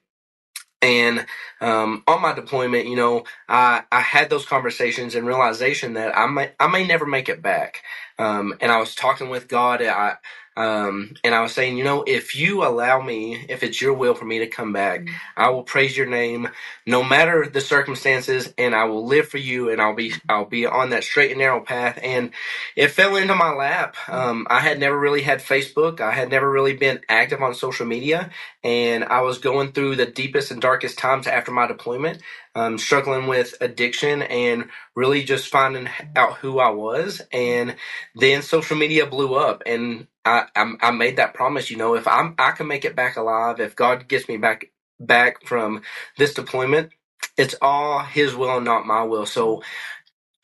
And 0.82 1.26
um, 1.62 2.04
on 2.08 2.22
my 2.22 2.34
deployment, 2.34 2.88
you 2.88 2.96
know, 2.96 3.26
I, 3.50 3.84
I 3.92 4.02
had 4.02 4.30
those 4.32 4.46
conversations 4.46 5.16
and 5.16 5.28
realization 5.28 5.96
that 5.96 6.18
I 6.18 6.28
may 6.28 6.54
I 6.60 6.68
may 6.68 6.88
never 6.88 7.06
make 7.06 7.30
it 7.30 7.42
back. 7.42 7.84
Um, 8.20 8.56
and 8.62 8.72
I 8.72 8.80
was 8.80 8.96
talking 8.96 9.30
with 9.30 9.50
God. 9.50 9.84
I 9.84 10.18
Um, 10.60 11.14
and 11.24 11.34
I 11.34 11.42
was 11.42 11.54
saying, 11.54 11.78
you 11.78 11.86
know, 11.86 12.04
if 12.06 12.36
you 12.36 12.66
allow 12.66 13.02
me, 13.02 13.46
if 13.48 13.64
it's 13.64 13.82
your 13.82 13.94
will 13.94 14.14
for 14.14 14.26
me 14.26 14.40
to 14.40 14.48
come 14.48 14.74
back, 14.74 15.00
mm-hmm. 15.00 15.14
I 15.38 15.50
will 15.52 15.64
praise 15.64 15.96
your 15.96 16.06
name 16.06 16.50
no 16.86 17.02
matter 17.02 17.48
the 17.48 17.62
circumstances 17.62 18.54
and 18.58 18.76
I 18.76 18.84
will 18.84 19.06
live 19.06 19.30
for 19.30 19.38
you 19.38 19.70
and 19.70 19.82
I'll 19.82 19.96
be, 19.96 20.12
I'll 20.28 20.44
be 20.44 20.66
on 20.66 20.90
that 20.90 21.06
straight 21.06 21.32
and 21.32 21.40
narrow 21.40 21.62
path. 21.62 21.98
And 22.04 22.32
it 22.76 22.90
fell 22.90 23.16
into 23.16 23.36
my 23.36 23.54
lap. 23.54 23.96
Um, 24.10 24.48
I 24.50 24.60
had 24.60 24.80
never 24.80 25.00
really 25.00 25.22
had 25.22 25.40
Facebook. 25.40 26.02
I 26.02 26.12
had 26.12 26.30
never 26.30 26.52
really 26.52 26.76
been 26.76 27.00
active 27.08 27.42
on 27.42 27.56
social 27.56 27.86
media 27.86 28.30
and 28.62 29.06
I 29.06 29.22
was 29.22 29.38
going 29.38 29.72
through 29.72 29.96
the 29.96 30.08
deepest 30.08 30.52
and 30.52 30.62
darkest 30.62 31.00
times 31.00 31.26
after 31.26 31.52
my 31.52 31.68
deployment 31.68 32.22
um, 32.56 32.78
struggling 32.78 33.28
with 33.28 33.56
addiction 33.62 34.22
and 34.24 34.70
really 34.96 35.24
just 35.24 35.48
finding 35.48 35.90
out 36.16 36.38
who 36.38 36.60
I 36.60 36.70
was. 36.70 37.22
And 37.32 37.76
then 38.16 38.42
social 38.42 38.78
media 38.78 39.06
blew 39.06 39.36
up, 39.36 39.64
and 39.66 40.08
I, 40.30 40.48
I, 40.56 40.74
I 40.82 40.92
made 40.92 41.18
that 41.18 41.36
promise. 41.36 41.72
You 41.72 41.78
know, 41.78 41.96
if 41.96 42.08
I'm 42.08 42.36
I 42.40 42.52
can 42.52 42.68
make 42.68 42.86
it 42.86 42.96
back 42.96 43.18
alive, 43.18 43.60
if 43.62 43.76
God 43.76 44.08
gets 44.10 44.30
me 44.30 44.38
back 44.38 44.72
back 45.00 45.46
from 45.46 45.84
this 46.18 46.36
deployment, 46.36 46.92
it's 47.38 47.56
all 47.62 48.00
His 48.02 48.36
will 48.36 48.62
not 48.62 48.88
my 48.88 49.04
will. 49.04 49.28
So 49.28 49.64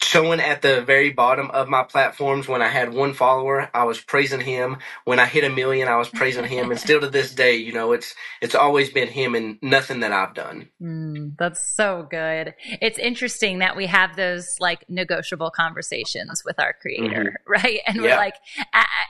showing 0.06 0.40
at 0.40 0.62
the 0.62 0.82
very 0.82 1.12
bottom 1.12 1.50
of 1.52 1.68
my 1.68 1.84
platforms 1.84 2.48
when 2.48 2.62
I 2.62 2.68
had 2.68 2.94
one 2.94 3.14
follower, 3.14 3.70
I 3.74 3.84
was 3.86 4.00
praising 4.00 4.42
him. 4.42 4.78
When 5.04 5.20
I 5.20 5.26
hit 5.26 5.44
a 5.44 5.50
million, 5.50 5.88
I 5.88 5.98
was 5.98 6.10
praising 6.10 6.46
him. 6.46 6.72
and 6.72 6.80
still 6.80 7.02
to 7.02 7.10
this 7.10 7.34
day, 7.34 7.56
you 7.56 7.74
know, 7.74 7.92
it's 7.92 8.16
it's 8.42 8.56
always 8.56 8.90
been 8.90 9.08
him 9.08 9.36
and 9.36 9.58
nothing 9.62 10.02
that 10.02 10.12
I've 10.12 10.34
done. 10.34 10.70
Mm, 10.82 11.38
that's 11.38 11.76
so 11.76 12.08
good. 12.10 12.54
It's 12.82 13.00
interesting 13.00 13.60
that 13.60 13.76
we 13.76 13.88
have 13.88 14.16
those 14.16 14.58
like 14.60 14.90
negotiable 14.90 15.52
conversations 15.52 16.44
with 16.46 16.60
our 16.60 16.74
creator, 16.74 17.24
mm-hmm. 17.24 17.36
right? 17.52 17.80
And 17.88 17.98
yeah. 17.98 18.02
we're 18.02 18.18
like, 18.18 18.36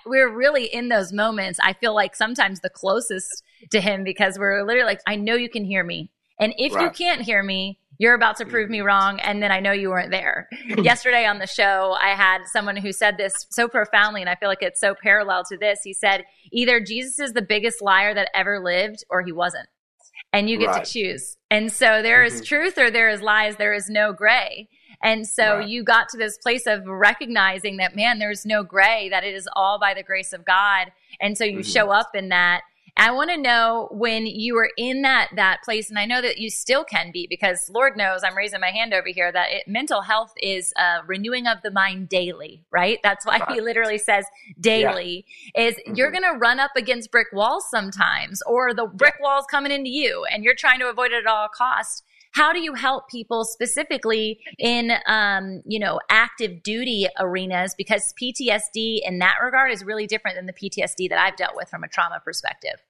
we're 0.06 0.34
really 0.34 0.66
in 0.66 0.90
those 0.90 1.12
moments. 1.12 1.60
I 1.62 1.74
feel 1.74 1.94
like 1.94 2.16
sometimes 2.16 2.62
the 2.62 2.70
closest 2.70 3.44
to 3.72 3.82
him 3.82 4.04
because 4.04 4.40
we're 4.40 4.64
literally 4.64 4.88
like, 4.88 5.02
I 5.08 5.16
know 5.16 5.36
you 5.36 5.50
can 5.50 5.66
hear 5.66 5.84
me. 5.84 6.12
And 6.40 6.54
if 6.58 6.74
right. 6.74 6.84
you 6.84 6.90
can't 6.90 7.22
hear 7.22 7.42
me, 7.42 7.80
you're 7.98 8.14
about 8.14 8.36
to 8.38 8.46
prove 8.46 8.70
me 8.70 8.82
wrong 8.82 9.20
and 9.20 9.42
then 9.42 9.52
i 9.52 9.60
know 9.60 9.72
you 9.72 9.90
weren't 9.90 10.12
there 10.12 10.48
yesterday 10.78 11.26
on 11.26 11.40
the 11.40 11.48
show 11.48 11.96
i 12.02 12.10
had 12.10 12.40
someone 12.52 12.76
who 12.76 12.92
said 12.92 13.18
this 13.18 13.34
so 13.50 13.68
profoundly 13.68 14.22
and 14.22 14.30
i 14.30 14.36
feel 14.36 14.50
like 14.50 14.62
it's 14.62 14.80
so 14.80 14.96
parallel 15.02 15.44
to 15.44 15.58
this 15.58 15.80
he 15.84 15.94
said 15.94 16.24
either 16.52 16.80
jesus 16.80 17.20
is 17.20 17.34
the 17.34 17.42
biggest 17.42 17.82
liar 17.82 18.14
that 18.14 18.30
ever 18.34 18.60
lived 18.60 19.04
or 19.10 19.22
he 19.22 19.32
wasn't 19.32 19.68
and 20.34 20.50
you 20.50 20.58
get 20.58 20.68
right. 20.68 20.86
to 20.86 20.92
choose 20.92 21.38
and 21.50 21.72
so 21.72 22.02
there 22.02 22.24
is 22.24 22.36
mm-hmm. 22.36 22.46
truth 22.46 22.78
or 22.78 22.90
there 22.90 23.10
is 23.10 23.22
lies 23.22 23.56
there 23.58 23.74
is 23.74 23.88
no 23.90 24.14
gray 24.14 24.68
and 25.04 25.28
so 25.28 25.58
right. 25.58 25.68
you 25.68 25.84
got 25.84 26.08
to 26.10 26.18
this 26.18 26.38
place 26.38 26.66
of 26.66 26.86
recognizing 26.86 27.78
that 27.78 27.96
man 27.96 28.20
there's 28.20 28.46
no 28.46 28.64
gray 28.64 29.10
that 29.10 29.24
it 29.24 29.34
is 29.34 29.48
all 29.54 29.80
by 29.80 29.94
the 29.94 30.04
grace 30.04 30.34
of 30.34 30.46
god 30.46 30.92
and 31.20 31.38
so 31.38 31.44
you 31.44 31.60
mm-hmm. 31.60 31.70
show 31.70 31.90
up 31.90 32.10
in 32.14 32.30
that 32.30 32.62
I 32.98 33.12
want 33.12 33.30
to 33.30 33.38
know 33.38 33.90
when 33.92 34.26
you 34.26 34.56
were 34.56 34.72
in 34.78 35.02
that 35.02 35.30
that 35.36 35.64
place, 35.64 35.90
and 35.90 36.00
I 36.00 36.06
know 36.06 36.22
that 36.22 36.38
you 36.38 36.50
still 36.50 36.86
can 36.86 37.12
be 37.12 37.28
because 37.30 37.70
Lord 37.70 37.98
knows 37.98 38.24
I'm 38.24 38.38
raising 38.38 38.62
my 38.62 38.72
hand 38.72 38.94
over 38.94 39.08
here 39.08 39.32
that 39.32 39.52
it, 39.52 39.68
mental 39.68 40.02
health 40.02 40.34
is 40.42 40.74
a 40.78 41.00
renewing 41.06 41.46
of 41.46 41.62
the 41.62 41.72
mind 41.72 42.08
daily, 42.08 42.64
right? 42.72 43.00
That's 43.04 43.26
why 43.26 43.42
he 43.50 43.60
literally 43.60 43.98
says 43.98 44.26
daily. 44.60 45.26
Yeah. 45.56 45.64
Is 45.68 45.76
mm-hmm. 45.76 45.96
you're 45.96 46.12
going 46.12 46.24
to 46.24 46.38
run 46.38 46.60
up 46.60 46.72
against 46.78 47.12
brick 47.12 47.28
walls 47.34 47.66
sometimes, 47.70 48.42
or 48.44 48.74
the 48.74 48.86
brick 48.86 49.16
yeah. 49.20 49.24
walls 49.24 49.46
coming 49.52 49.74
into 49.74 49.90
you, 49.90 50.26
and 50.32 50.44
you're 50.44 50.56
trying 50.56 50.80
to 50.80 50.90
avoid 50.90 51.12
it 51.12 51.26
at 51.26 51.28
all 51.28 51.50
costs 51.50 52.04
how 52.36 52.52
do 52.52 52.60
you 52.60 52.74
help 52.74 53.10
people 53.10 53.46
specifically 53.46 54.40
in 54.60 54.92
um, 55.08 55.62
you 55.66 55.80
know 55.80 56.00
active 56.10 56.62
duty 56.64 57.08
arenas? 57.20 57.74
Because 57.78 58.14
ptsd 58.22 59.00
in 59.04 59.20
that 59.20 59.36
regard 59.44 59.72
is 59.72 59.84
really 59.84 60.06
different 60.06 60.36
than 60.36 60.46
the 60.46 60.54
ptsd 60.54 61.10
that 61.10 61.18
i've 61.18 61.36
dealt 61.36 61.56
with 61.56 61.70
from 61.70 61.84
a 61.84 61.88
trauma 61.88 62.20
perspective 62.24 62.82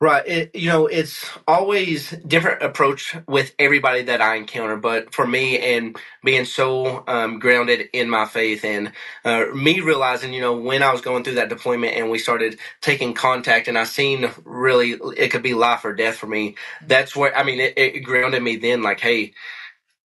Right. 0.00 0.26
It, 0.28 0.54
you 0.54 0.68
know, 0.70 0.86
it's 0.86 1.28
always 1.48 2.12
different 2.12 2.62
approach 2.62 3.16
with 3.28 3.54
everybody 3.58 4.04
that 4.04 4.22
I 4.22 4.36
encounter. 4.36 4.76
But 4.76 5.14
for 5.14 5.26
me 5.26 5.58
and 5.58 5.98
being 6.24 6.46
so 6.46 7.04
um, 7.08 7.40
grounded 7.40 7.90
in 7.94 8.08
my 8.08 8.26
faith 8.26 8.64
and 8.64 8.92
uh, 9.26 9.46
me 9.54 9.80
realizing, 9.80 10.34
you 10.34 10.42
know, 10.42 10.56
when 10.56 10.84
I 10.84 10.92
was 10.92 11.00
going 11.00 11.24
through 11.24 11.36
that 11.36 11.50
deployment 11.50 11.96
and 11.96 12.12
we 12.12 12.20
started 12.20 12.60
taking 12.82 13.14
contact 13.14 13.68
and 13.68 13.78
I 13.78 13.84
seen 13.84 14.30
really 14.44 14.92
it 15.18 15.30
could 15.30 15.42
be 15.42 15.54
life 15.54 15.84
or 15.84 15.94
death 15.94 16.16
for 16.16 16.28
me. 16.28 16.56
That's 16.86 17.16
where, 17.16 17.36
I 17.36 17.42
mean, 17.42 17.60
it, 17.60 17.74
it 17.76 18.00
grounded 18.00 18.42
me 18.44 18.56
then 18.56 18.82
like, 18.82 19.00
hey, 19.00 19.34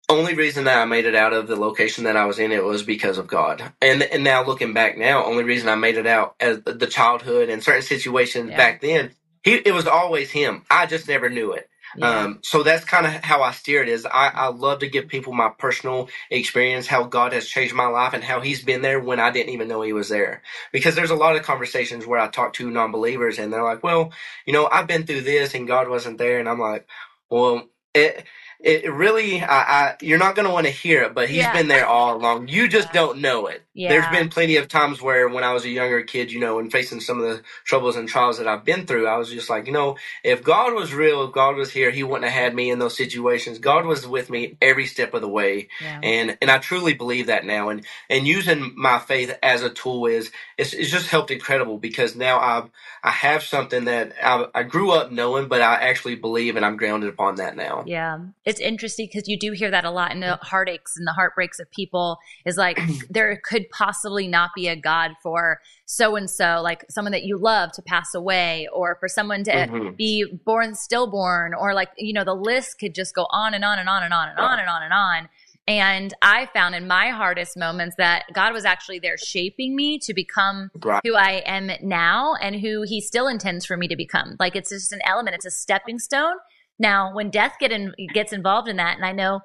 only 0.08 0.34
reason 0.34 0.64
that 0.64 0.78
I 0.78 0.84
made 0.84 1.06
it 1.06 1.14
out 1.16 1.32
of 1.32 1.48
the 1.48 1.56
location 1.56 2.04
that 2.04 2.16
I 2.16 2.26
was 2.26 2.38
in 2.38 2.52
it 2.52 2.64
was 2.64 2.82
because 2.82 3.18
of 3.18 3.26
God. 3.26 3.62
And 3.80 4.02
and 4.02 4.24
now 4.24 4.44
looking 4.44 4.74
back 4.74 4.98
now, 4.98 5.24
only 5.24 5.44
reason 5.44 5.68
I 5.68 5.76
made 5.76 5.96
it 5.96 6.06
out 6.06 6.36
as 6.40 6.62
the 6.62 6.86
childhood 6.86 7.48
and 7.48 7.62
certain 7.62 7.82
situations 7.82 8.50
yeah. 8.50 8.56
back 8.56 8.80
then 8.82 9.12
he 9.42 9.54
it 9.54 9.72
was 9.72 9.86
always 9.86 10.30
him. 10.30 10.64
I 10.70 10.86
just 10.86 11.08
never 11.08 11.28
knew 11.28 11.52
it. 11.52 11.68
Yeah. 11.96 12.20
Um, 12.20 12.38
so 12.42 12.62
that's 12.62 12.84
kind 12.84 13.06
of 13.06 13.12
how 13.22 13.42
I 13.42 13.52
steer 13.52 13.82
it. 13.82 13.88
Is 13.88 14.06
I, 14.06 14.28
I 14.28 14.46
love 14.48 14.80
to 14.80 14.88
give 14.88 15.08
people 15.08 15.32
my 15.32 15.50
personal 15.50 16.08
experience, 16.30 16.86
how 16.86 17.04
God 17.04 17.32
has 17.32 17.46
changed 17.46 17.74
my 17.74 17.86
life, 17.86 18.14
and 18.14 18.24
how 18.24 18.40
He's 18.40 18.62
been 18.62 18.82
there 18.82 19.00
when 19.00 19.20
I 19.20 19.30
didn't 19.30 19.52
even 19.52 19.68
know 19.68 19.82
He 19.82 19.92
was 19.92 20.08
there. 20.08 20.42
Because 20.72 20.94
there's 20.94 21.10
a 21.10 21.16
lot 21.16 21.36
of 21.36 21.42
conversations 21.42 22.06
where 22.06 22.20
I 22.20 22.28
talk 22.28 22.54
to 22.54 22.70
non-believers, 22.70 23.38
and 23.38 23.52
they're 23.52 23.62
like, 23.62 23.82
"Well, 23.82 24.12
you 24.46 24.52
know, 24.52 24.68
I've 24.70 24.86
been 24.86 25.06
through 25.06 25.22
this, 25.22 25.54
and 25.54 25.66
God 25.68 25.88
wasn't 25.88 26.18
there," 26.18 26.38
and 26.40 26.48
I'm 26.48 26.60
like, 26.60 26.86
"Well, 27.30 27.68
it." 27.94 28.24
it 28.64 28.92
really 28.92 29.40
I, 29.40 29.56
I 29.62 29.96
you're 30.00 30.20
not 30.20 30.36
going 30.36 30.46
to 30.46 30.52
want 30.52 30.66
to 30.66 30.72
hear 30.72 31.02
it 31.02 31.14
but 31.14 31.28
he's 31.28 31.38
yeah. 31.38 31.52
been 31.52 31.66
there 31.66 31.84
all 31.84 32.16
along 32.16 32.46
you 32.46 32.68
just 32.68 32.86
yeah. 32.88 32.92
don't 32.92 33.20
know 33.20 33.48
it 33.48 33.64
yeah. 33.74 33.88
there's 33.88 34.08
been 34.08 34.28
plenty 34.28 34.56
of 34.56 34.68
times 34.68 35.00
where 35.00 35.28
when 35.28 35.44
i 35.44 35.52
was 35.52 35.64
a 35.64 35.70
younger 35.70 36.02
kid 36.02 36.30
you 36.30 36.40
know 36.40 36.58
and 36.58 36.72
facing 36.72 37.00
some 37.00 37.20
of 37.20 37.24
the 37.24 37.42
troubles 37.64 37.96
and 37.96 38.08
trials 38.08 38.38
that 38.38 38.48
i've 38.48 38.64
been 38.64 38.86
through 38.86 39.06
i 39.06 39.16
was 39.16 39.30
just 39.30 39.48
like 39.48 39.66
you 39.66 39.72
know 39.72 39.96
if 40.24 40.42
god 40.42 40.74
was 40.74 40.92
real 40.92 41.24
if 41.24 41.32
god 41.32 41.56
was 41.56 41.70
here 41.70 41.90
he 41.90 42.02
wouldn't 42.02 42.30
have 42.30 42.42
had 42.42 42.54
me 42.54 42.70
in 42.70 42.78
those 42.78 42.96
situations. 42.96 43.58
God 43.58 43.86
was 43.86 44.06
with 44.06 44.30
me 44.30 44.56
every 44.60 44.86
step 44.86 45.14
of 45.14 45.20
the 45.20 45.28
way. 45.28 45.68
And 46.02 46.36
and 46.40 46.50
i 46.50 46.58
truly 46.58 46.94
believe 46.94 47.26
that 47.26 47.44
now. 47.44 47.68
And 47.68 47.84
and 48.10 48.26
using 48.26 48.72
my 48.76 48.98
faith 48.98 49.36
as 49.42 49.62
a 49.62 49.70
tool 49.70 50.06
is 50.06 50.30
it's, 50.58 50.72
it's 50.72 50.90
just 50.90 51.08
helped 51.08 51.30
incredible 51.30 51.78
because 51.78 52.14
now 52.14 52.38
i've 52.38 52.70
i 53.02 53.10
have 53.10 53.42
something 53.42 53.84
that 53.86 54.12
I, 54.22 54.46
I 54.54 54.62
grew 54.62 54.90
up 54.92 55.10
knowing 55.10 55.48
but 55.48 55.60
i 55.60 55.74
actually 55.74 56.16
believe 56.16 56.56
and 56.56 56.64
i'm 56.64 56.76
grounded 56.76 57.08
upon 57.08 57.36
that 57.36 57.56
now. 57.56 57.84
Yeah. 57.86 58.18
It's 58.44 58.60
interesting 58.60 59.06
because 59.06 59.28
you 59.28 59.38
do 59.38 59.52
hear 59.52 59.70
that 59.70 59.84
a 59.84 59.90
lot 59.90 60.12
in 60.12 60.20
the 60.20 60.36
heartaches 60.42 60.94
and 60.96 61.06
the 61.06 61.12
heartbreaks 61.12 61.58
of 61.58 61.70
people 61.70 62.18
is 62.44 62.56
like 62.56 62.78
there 63.10 63.36
could 63.36 63.61
possibly 63.70 64.28
not 64.28 64.50
be 64.54 64.68
a 64.68 64.76
God 64.76 65.12
for 65.22 65.60
so 65.84 66.16
and 66.16 66.30
so, 66.30 66.60
like 66.62 66.84
someone 66.90 67.12
that 67.12 67.24
you 67.24 67.38
love 67.38 67.72
to 67.72 67.82
pass 67.82 68.14
away, 68.14 68.68
or 68.72 68.96
for 69.00 69.08
someone 69.08 69.44
to 69.44 69.52
mm-hmm. 69.52 69.94
be 69.96 70.24
born 70.44 70.74
stillborn, 70.74 71.54
or 71.54 71.74
like, 71.74 71.90
you 71.96 72.12
know, 72.12 72.24
the 72.24 72.34
list 72.34 72.78
could 72.78 72.94
just 72.94 73.14
go 73.14 73.26
on 73.30 73.54
and 73.54 73.64
on 73.64 73.78
and 73.78 73.88
on 73.88 74.02
and 74.02 74.14
on 74.14 74.28
and 74.28 74.38
on 74.38 74.58
and 74.58 74.68
on 74.68 74.82
and 74.82 74.92
on. 74.92 75.28
And 75.68 76.14
I 76.22 76.46
found 76.52 76.74
in 76.74 76.88
my 76.88 77.10
hardest 77.10 77.56
moments 77.56 77.94
that 77.96 78.24
God 78.32 78.52
was 78.52 78.64
actually 78.64 78.98
there 78.98 79.16
shaping 79.16 79.76
me 79.76 79.98
to 80.00 80.12
become 80.12 80.70
right. 80.82 81.00
who 81.04 81.14
I 81.14 81.42
am 81.46 81.70
now 81.80 82.34
and 82.34 82.56
who 82.56 82.82
He 82.82 83.00
still 83.00 83.28
intends 83.28 83.64
for 83.64 83.76
me 83.76 83.86
to 83.88 83.96
become. 83.96 84.36
Like 84.40 84.56
it's 84.56 84.70
just 84.70 84.92
an 84.92 85.00
element, 85.04 85.36
it's 85.36 85.46
a 85.46 85.50
stepping 85.50 86.00
stone 86.00 86.34
now, 86.82 87.14
when 87.14 87.30
death 87.30 87.54
get 87.60 87.70
in, 87.70 87.94
gets 88.12 88.32
involved 88.32 88.68
in 88.68 88.76
that, 88.76 88.96
and 88.96 89.04
I 89.06 89.12
know 89.12 89.40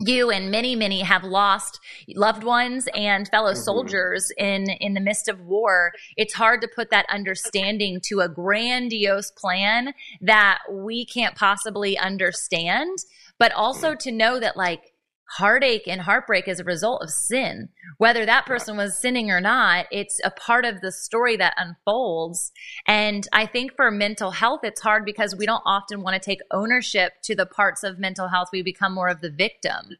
you 0.00 0.30
and 0.30 0.50
many 0.50 0.76
many 0.76 1.00
have 1.00 1.24
lost 1.24 1.80
loved 2.14 2.44
ones 2.44 2.86
and 2.94 3.28
fellow 3.28 3.52
mm-hmm. 3.52 3.62
soldiers 3.62 4.30
in 4.36 4.68
in 4.80 4.94
the 4.94 5.00
midst 5.00 5.28
of 5.28 5.40
war 5.40 5.92
it's 6.16 6.34
hard 6.34 6.60
to 6.60 6.68
put 6.68 6.90
that 6.90 7.06
understanding 7.08 8.00
to 8.02 8.20
a 8.20 8.28
grandiose 8.28 9.30
plan 9.30 9.92
that 10.20 10.58
we 10.70 11.06
can't 11.06 11.34
possibly 11.34 11.98
understand 11.98 12.98
but 13.38 13.52
also 13.52 13.94
to 13.94 14.12
know 14.12 14.38
that 14.38 14.56
like 14.56 14.92
heartache 15.28 15.86
and 15.86 16.00
heartbreak 16.00 16.48
as 16.48 16.60
a 16.60 16.64
result 16.64 17.02
of 17.02 17.10
sin. 17.10 17.68
Whether 17.98 18.24
that 18.26 18.46
person 18.46 18.76
was 18.76 18.98
sinning 18.98 19.30
or 19.30 19.40
not, 19.40 19.86
it's 19.90 20.20
a 20.24 20.30
part 20.30 20.64
of 20.64 20.80
the 20.80 20.92
story 20.92 21.36
that 21.36 21.54
unfolds. 21.56 22.52
And 22.86 23.26
I 23.32 23.46
think 23.46 23.74
for 23.74 23.90
mental 23.90 24.30
health, 24.30 24.60
it's 24.62 24.80
hard 24.80 25.04
because 25.04 25.34
we 25.34 25.46
don't 25.46 25.62
often 25.66 26.02
want 26.02 26.14
to 26.14 26.20
take 26.20 26.40
ownership 26.50 27.14
to 27.22 27.34
the 27.34 27.46
parts 27.46 27.82
of 27.82 27.98
mental 27.98 28.28
health. 28.28 28.48
We 28.52 28.62
become 28.62 28.94
more 28.94 29.08
of 29.08 29.20
the 29.20 29.30
victim. 29.30 29.96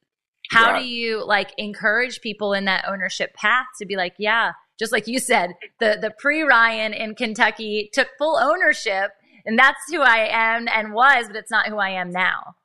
How 0.51 0.73
right. 0.73 0.83
do 0.83 0.89
you 0.89 1.27
like 1.27 1.53
encourage 1.59 2.21
people 2.21 2.53
in 2.53 2.67
that 2.67 2.85
ownership 2.87 3.35
path 3.35 3.67
to 3.79 3.87
be 3.87 3.97
like, 3.97 4.15
yeah, 4.19 4.53
just 4.79 4.93
like 4.93 5.09
you 5.09 5.19
said, 5.19 5.55
the 5.81 5.99
the 6.01 6.13
pre 6.19 6.43
Ryan 6.43 6.93
in 6.93 7.15
Kentucky 7.15 7.91
took 7.93 8.09
full 8.17 8.37
ownership 8.37 9.11
and 9.47 9.59
that's 9.59 9.91
who 9.91 10.03
I 10.03 10.29
am 10.29 10.67
and 10.69 10.93
was, 10.93 11.29
but 11.29 11.37
it's 11.37 11.51
not 11.51 11.69
who 11.69 11.79
I 11.79 11.91
am 11.91 12.11
now. 12.11 12.56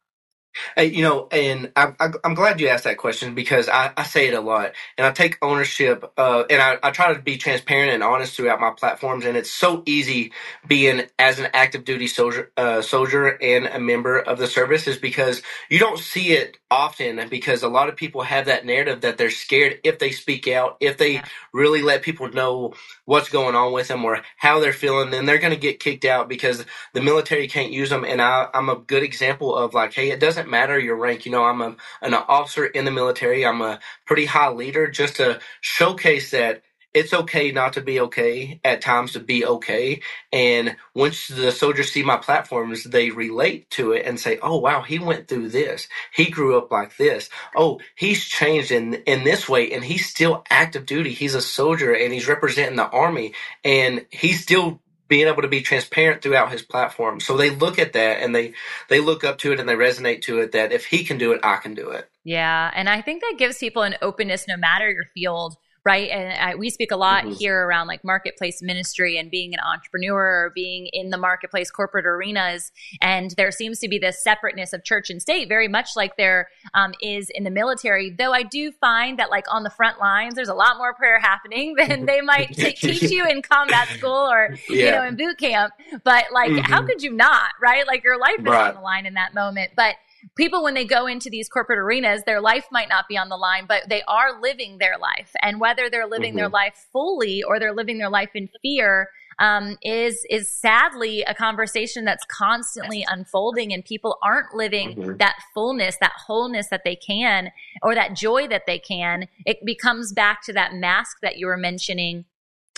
Hey, 0.76 0.88
you 0.88 1.04
know, 1.04 1.28
and 1.32 1.72
I, 1.76 1.94
I, 2.00 2.10
I'm 2.24 2.34
glad 2.34 2.60
you 2.60 2.68
asked 2.70 2.86
that 2.86 2.98
question 2.98 3.36
because 3.36 3.70
I, 3.70 3.92
I 3.96 4.04
say 4.04 4.28
it 4.28 4.34
a 4.34 4.42
lot, 4.42 4.74
and 4.98 5.06
I 5.06 5.12
take 5.12 5.38
ownership, 5.44 6.12
uh, 6.18 6.46
and 6.50 6.62
I, 6.62 6.78
I 6.84 6.92
try 6.92 7.14
to 7.14 7.22
be 7.22 7.38
transparent 7.38 7.92
and 7.94 8.04
honest 8.04 8.36
throughout 8.36 8.60
my 8.62 8.72
platforms. 8.72 9.26
And 9.26 9.38
it's 9.38 9.52
so 9.52 9.84
easy 9.86 10.34
being 10.68 11.04
as 11.20 11.40
an 11.40 11.50
active 11.54 11.86
duty 11.86 12.08
soldier, 12.08 12.52
uh, 12.58 12.82
soldier 12.82 13.38
and 13.42 13.68
a 13.68 13.80
member 13.80 14.20
of 14.20 14.40
the 14.40 14.48
service 14.48 14.88
is 14.88 14.98
because 14.98 15.44
you 15.70 15.80
don't 15.80 16.00
see 16.00 16.32
it 16.34 16.58
often 16.72 17.28
because 17.30 17.64
a 17.64 17.68
lot 17.70 17.90
of 17.90 17.96
people 17.96 18.24
have 18.24 18.48
that 18.48 18.66
narrative 18.66 19.02
that 19.02 19.18
they're 19.20 19.30
scared 19.30 19.80
if 19.84 20.00
they 20.00 20.12
speak 20.12 20.48
out, 20.48 20.78
if 20.80 20.98
they 20.98 21.22
really 21.54 21.82
let 21.84 22.02
people 22.02 22.30
know 22.32 22.74
what's 23.06 23.30
going 23.30 23.56
on 23.56 23.74
with 23.74 23.90
them 23.90 24.06
or 24.06 24.22
how 24.38 24.60
they're 24.60 24.74
feeling, 24.74 25.12
then 25.12 25.26
they're 25.26 25.38
going 25.40 25.54
to 25.54 25.60
get 25.60 25.80
kicked 25.80 26.06
out 26.06 26.30
because 26.30 26.62
the 26.94 27.02
military 27.02 27.48
can't 27.48 27.72
use 27.72 27.90
them. 27.90 28.04
And 28.06 28.22
I, 28.22 28.48
I'm 28.54 28.70
a 28.70 28.76
good 28.76 29.04
example 29.04 29.56
of 29.56 29.74
like, 29.74 29.94
hey, 29.94 30.12
it 30.12 30.20
doesn't 30.20 30.41
matter 30.50 30.80
your 30.80 30.96
rank. 30.96 31.26
You 31.26 31.32
know, 31.32 31.44
I'm 31.44 31.62
a, 31.62 31.76
an 32.02 32.14
officer 32.14 32.66
in 32.66 32.86
the 32.86 32.92
military. 32.92 33.46
I'm 33.46 33.62
a 33.62 33.80
pretty 34.06 34.26
high 34.26 34.50
leader 34.50 34.90
just 34.90 35.18
to 35.18 35.40
showcase 35.62 36.32
that 36.32 36.64
it's 36.94 37.14
okay 37.14 37.52
not 37.52 37.74
to 37.74 37.82
be 37.82 38.02
okay 38.02 38.60
at 38.66 38.82
times 38.82 39.14
to 39.14 39.20
be 39.20 39.46
okay. 39.46 40.02
And 40.34 40.76
once 40.94 41.28
the 41.28 41.52
soldiers 41.52 41.92
see 41.92 42.04
my 42.04 42.18
platforms, 42.18 42.84
they 42.84 43.12
relate 43.12 43.70
to 43.72 43.94
it 43.94 44.06
and 44.06 44.20
say, 44.20 44.40
Oh, 44.42 44.58
wow, 44.58 44.82
he 44.82 45.00
went 45.00 45.28
through 45.28 45.50
this. 45.50 45.88
He 46.14 46.30
grew 46.30 46.58
up 46.58 46.72
like 46.72 46.98
this. 46.98 47.30
Oh, 47.56 47.80
he's 47.96 48.26
changed 48.26 48.72
in, 48.72 48.96
in 49.06 49.24
this 49.24 49.48
way 49.48 49.72
and 49.72 49.84
he's 49.84 50.08
still 50.10 50.44
active 50.50 50.86
duty. 50.86 51.14
He's 51.14 51.36
a 51.36 51.42
soldier 51.42 51.94
and 51.94 52.14
he's 52.14 52.28
representing 52.28 52.76
the 52.78 52.90
army 52.90 53.34
and 53.64 54.06
he's 54.12 54.42
still 54.44 54.82
being 55.12 55.28
able 55.28 55.42
to 55.42 55.50
be 55.50 55.62
transparent 55.62 56.22
throughout 56.22 56.54
his 56.54 56.62
platform. 56.62 57.20
So 57.20 57.36
they 57.36 57.50
look 57.50 57.78
at 57.78 57.92
that 57.92 58.22
and 58.22 58.34
they 58.34 58.54
they 58.88 59.02
look 59.02 59.26
up 59.26 59.40
to 59.40 59.52
it 59.52 59.60
and 59.60 59.68
they 59.68 59.76
resonate 59.76 60.22
to 60.22 60.40
it 60.40 60.54
that 60.54 60.72
if 60.72 60.86
he 60.86 61.04
can 61.04 61.18
do 61.18 61.34
it, 61.34 61.42
I 61.44 61.58
can 61.58 61.74
do 61.74 61.90
it. 61.90 62.10
Yeah, 62.24 62.72
and 62.74 62.88
I 62.88 63.02
think 63.02 63.22
that 63.22 63.36
gives 63.38 63.58
people 63.58 63.82
an 63.82 63.98
openness 64.02 64.48
no 64.48 64.56
matter 64.56 64.90
your 64.90 65.04
field 65.14 65.58
right? 65.84 66.10
And 66.10 66.34
I, 66.40 66.56
we 66.56 66.70
speak 66.70 66.92
a 66.92 66.96
lot 66.96 67.24
mm-hmm. 67.24 67.34
here 67.34 67.66
around 67.66 67.88
like 67.88 68.04
marketplace 68.04 68.62
ministry 68.62 69.18
and 69.18 69.32
being 69.32 69.54
an 69.54 69.60
entrepreneur 69.60 70.16
or 70.16 70.52
being 70.54 70.88
in 70.94 71.10
the 71.10 71.18
marketplace 71.18 71.72
corporate 71.72 72.06
arenas. 72.06 72.72
And 73.02 73.32
there 73.32 73.52
seems 73.52 73.80
to 73.80 73.88
be 73.88 73.98
this 73.98 74.24
separateness 74.24 74.74
of 74.74 74.84
church 74.84 75.10
and 75.10 75.20
state, 75.22 75.48
very 75.48 75.68
much 75.68 75.90
like 75.96 76.18
there 76.18 76.50
um, 76.76 76.94
is 77.02 77.32
in 77.34 77.44
the 77.44 77.50
military. 77.50 78.12
Though 78.12 78.32
I 78.32 78.44
do 78.44 78.72
find 78.72 79.18
that 79.18 79.32
like 79.32 79.46
on 79.50 79.64
the 79.64 79.72
front 79.72 80.00
lines, 80.00 80.36
there's 80.36 80.50
a 80.50 80.54
lot 80.54 80.78
more 80.78 80.94
prayer 80.94 81.20
happening 81.20 81.76
than 81.78 82.06
they 82.06 82.22
might 82.22 82.54
t- 82.56 82.72
teach 82.80 83.10
you 83.10 83.26
in 83.28 83.42
combat 83.42 83.88
school 83.90 84.32
or 84.32 84.56
yeah. 84.70 84.86
you 84.86 84.92
know 84.92 85.04
in 85.04 85.16
boot 85.16 85.40
camp. 85.40 85.74
But 86.04 86.26
like, 86.32 86.52
mm-hmm. 86.52 86.72
how 86.72 86.86
could 86.86 87.02
you 87.02 87.12
not, 87.12 87.54
right? 87.60 87.88
Like 87.88 88.04
your 88.04 88.20
life 88.20 88.40
is 88.40 88.46
right. 88.46 88.70
on 88.70 88.76
the 88.76 88.82
line 88.82 89.08
in 89.08 89.16
that 89.16 89.34
moment, 89.34 89.72
but 89.76 89.96
people 90.36 90.64
when 90.64 90.74
they 90.74 90.86
go 90.86 91.08
into 91.08 91.30
these 91.30 91.50
corporate 91.50 91.80
arenas 91.80 92.24
their 92.26 92.42
life 92.42 92.66
might 92.72 92.90
not 92.90 93.08
be 93.08 93.18
on 93.18 93.30
the 93.30 93.38
line 93.38 93.66
but 93.68 93.84
they 93.90 94.02
are 94.08 94.42
living 94.42 94.78
their 94.78 94.98
life 94.98 95.32
and 95.42 95.60
whether 95.60 95.90
they're 95.90 96.08
living 96.08 96.32
mm-hmm. 96.32 96.38
their 96.38 96.50
life 96.50 96.88
fully 96.92 97.44
or 97.44 97.60
they're 97.60 97.74
living 97.74 97.98
their 97.98 98.10
life 98.10 98.32
in 98.36 98.50
fear 98.62 99.10
um, 99.40 99.78
is 99.82 100.26
is 100.30 100.50
sadly 100.50 101.24
a 101.24 101.34
conversation 101.34 102.06
that's 102.06 102.26
constantly 102.26 103.06
unfolding 103.08 103.74
and 103.74 103.84
people 103.84 104.18
aren't 104.22 104.54
living 104.54 104.96
mm-hmm. 104.96 105.18
that 105.18 105.36
fullness 105.54 105.98
that 106.00 106.14
wholeness 106.28 106.68
that 106.70 106.82
they 106.86 106.96
can 106.96 107.52
or 107.82 107.96
that 107.96 108.16
joy 108.16 108.48
that 108.48 108.64
they 108.68 108.80
can 108.80 109.28
it 109.46 109.58
becomes 109.66 110.14
back 110.14 110.44
to 110.44 110.54
that 110.54 110.74
mask 110.74 111.18
that 111.22 111.38
you 111.38 111.48
were 111.48 111.58
mentioning 111.58 112.26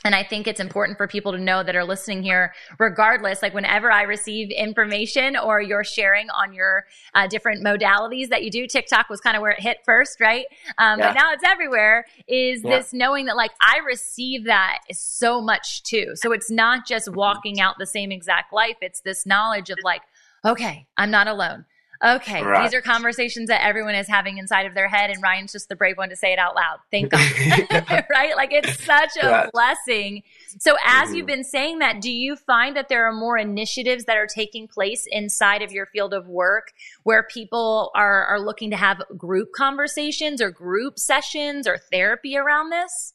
and 0.04 0.14
I 0.14 0.24
think 0.24 0.48
it's 0.48 0.60
important 0.60 0.98
for 0.98 1.08
people 1.08 1.32
to 1.32 1.38
know 1.38 1.64
that 1.64 1.76
are 1.76 1.86
listening 1.86 2.24
here, 2.24 2.54
regardless, 2.78 3.42
like 3.42 3.54
whenever 3.54 3.92
I 3.92 4.04
receive 4.04 4.52
information 4.52 5.38
or 5.38 5.62
you're 5.62 5.84
sharing 5.84 6.30
on 6.30 6.54
your 6.54 6.86
uh, 7.14 7.28
different 7.28 7.64
modalities 7.64 8.30
that 8.30 8.44
you 8.44 8.52
do, 8.52 8.68
TikTok 8.68 9.10
was 9.10 9.22
kind 9.22 9.36
of 9.36 9.42
where 9.42 9.52
it 9.52 9.62
hit 9.62 9.78
first, 9.86 10.20
right? 10.20 10.46
Um, 10.78 11.00
yeah. 11.00 11.10
But 11.10 11.20
now 11.20 11.32
it's 11.32 11.44
everywhere, 11.46 12.06
is 12.28 12.62
yeah. 12.64 12.78
this 12.78 12.94
knowing 12.94 13.26
that 13.28 13.38
like 13.38 13.52
I 13.62 13.80
receive 13.86 14.46
that 14.46 14.80
so 14.92 15.42
much 15.42 15.84
too. 15.84 16.12
So 16.16 16.32
it's 16.32 16.52
not 16.52 16.86
just 16.86 17.14
walking 17.14 17.60
out 17.60 17.76
the 17.80 17.88
same 17.88 18.12
exact 18.12 18.52
life, 18.52 18.78
it's 18.82 19.02
this 19.02 19.26
knowledge 19.26 19.70
of 19.70 19.78
like, 19.84 20.02
okay, 20.46 20.88
I'm 20.98 21.12
not 21.12 21.28
alone 21.28 21.66
okay, 22.04 22.44
right. 22.44 22.64
these 22.64 22.74
are 22.74 22.82
conversations 22.82 23.48
that 23.48 23.66
everyone 23.66 23.96
is 23.96 24.08
having 24.08 24.38
inside 24.38 24.66
of 24.66 24.74
their 24.74 24.88
head, 24.88 25.10
and 25.10 25.22
Ryan's 25.22 25.52
just 25.52 25.70
the 25.70 25.76
brave 25.76 25.98
one 25.98 26.10
to 26.10 26.16
say 26.16 26.34
it 26.34 26.40
out 26.40 26.56
loud. 26.56 26.80
Thank 26.92 27.12
God. 27.12 27.22
right? 28.10 28.36
Like 28.36 28.52
it's 28.52 28.84
such 28.84 29.12
a 29.22 29.28
right. 29.28 29.52
blessing. 29.52 30.24
So, 30.60 30.76
as 30.86 31.08
mm-hmm. 31.08 31.16
you've 31.16 31.26
been 31.28 31.44
saying 31.44 31.80
that, 31.80 32.02
do 32.02 32.12
you 32.12 32.36
find 32.36 32.76
that 32.76 32.90
there 32.90 33.08
are 33.08 33.14
more 33.14 33.38
initiatives 33.38 34.06
that 34.06 34.18
are 34.18 34.28
taking 34.28 34.68
place 34.68 35.08
inside 35.10 35.62
of 35.62 35.72
your 35.72 35.86
field 35.86 36.14
of 36.14 36.28
work 36.28 36.74
where 37.04 37.24
people 37.24 37.92
are, 37.96 38.26
are 38.26 38.40
looking 38.40 38.70
to 38.72 38.78
have 38.78 39.02
group 39.18 39.50
conversations 39.56 40.42
or 40.42 40.52
group 40.52 41.00
sessions 41.00 41.68
or 41.68 41.78
therapy 41.78 42.38
around 42.38 42.70
this? 42.70 43.13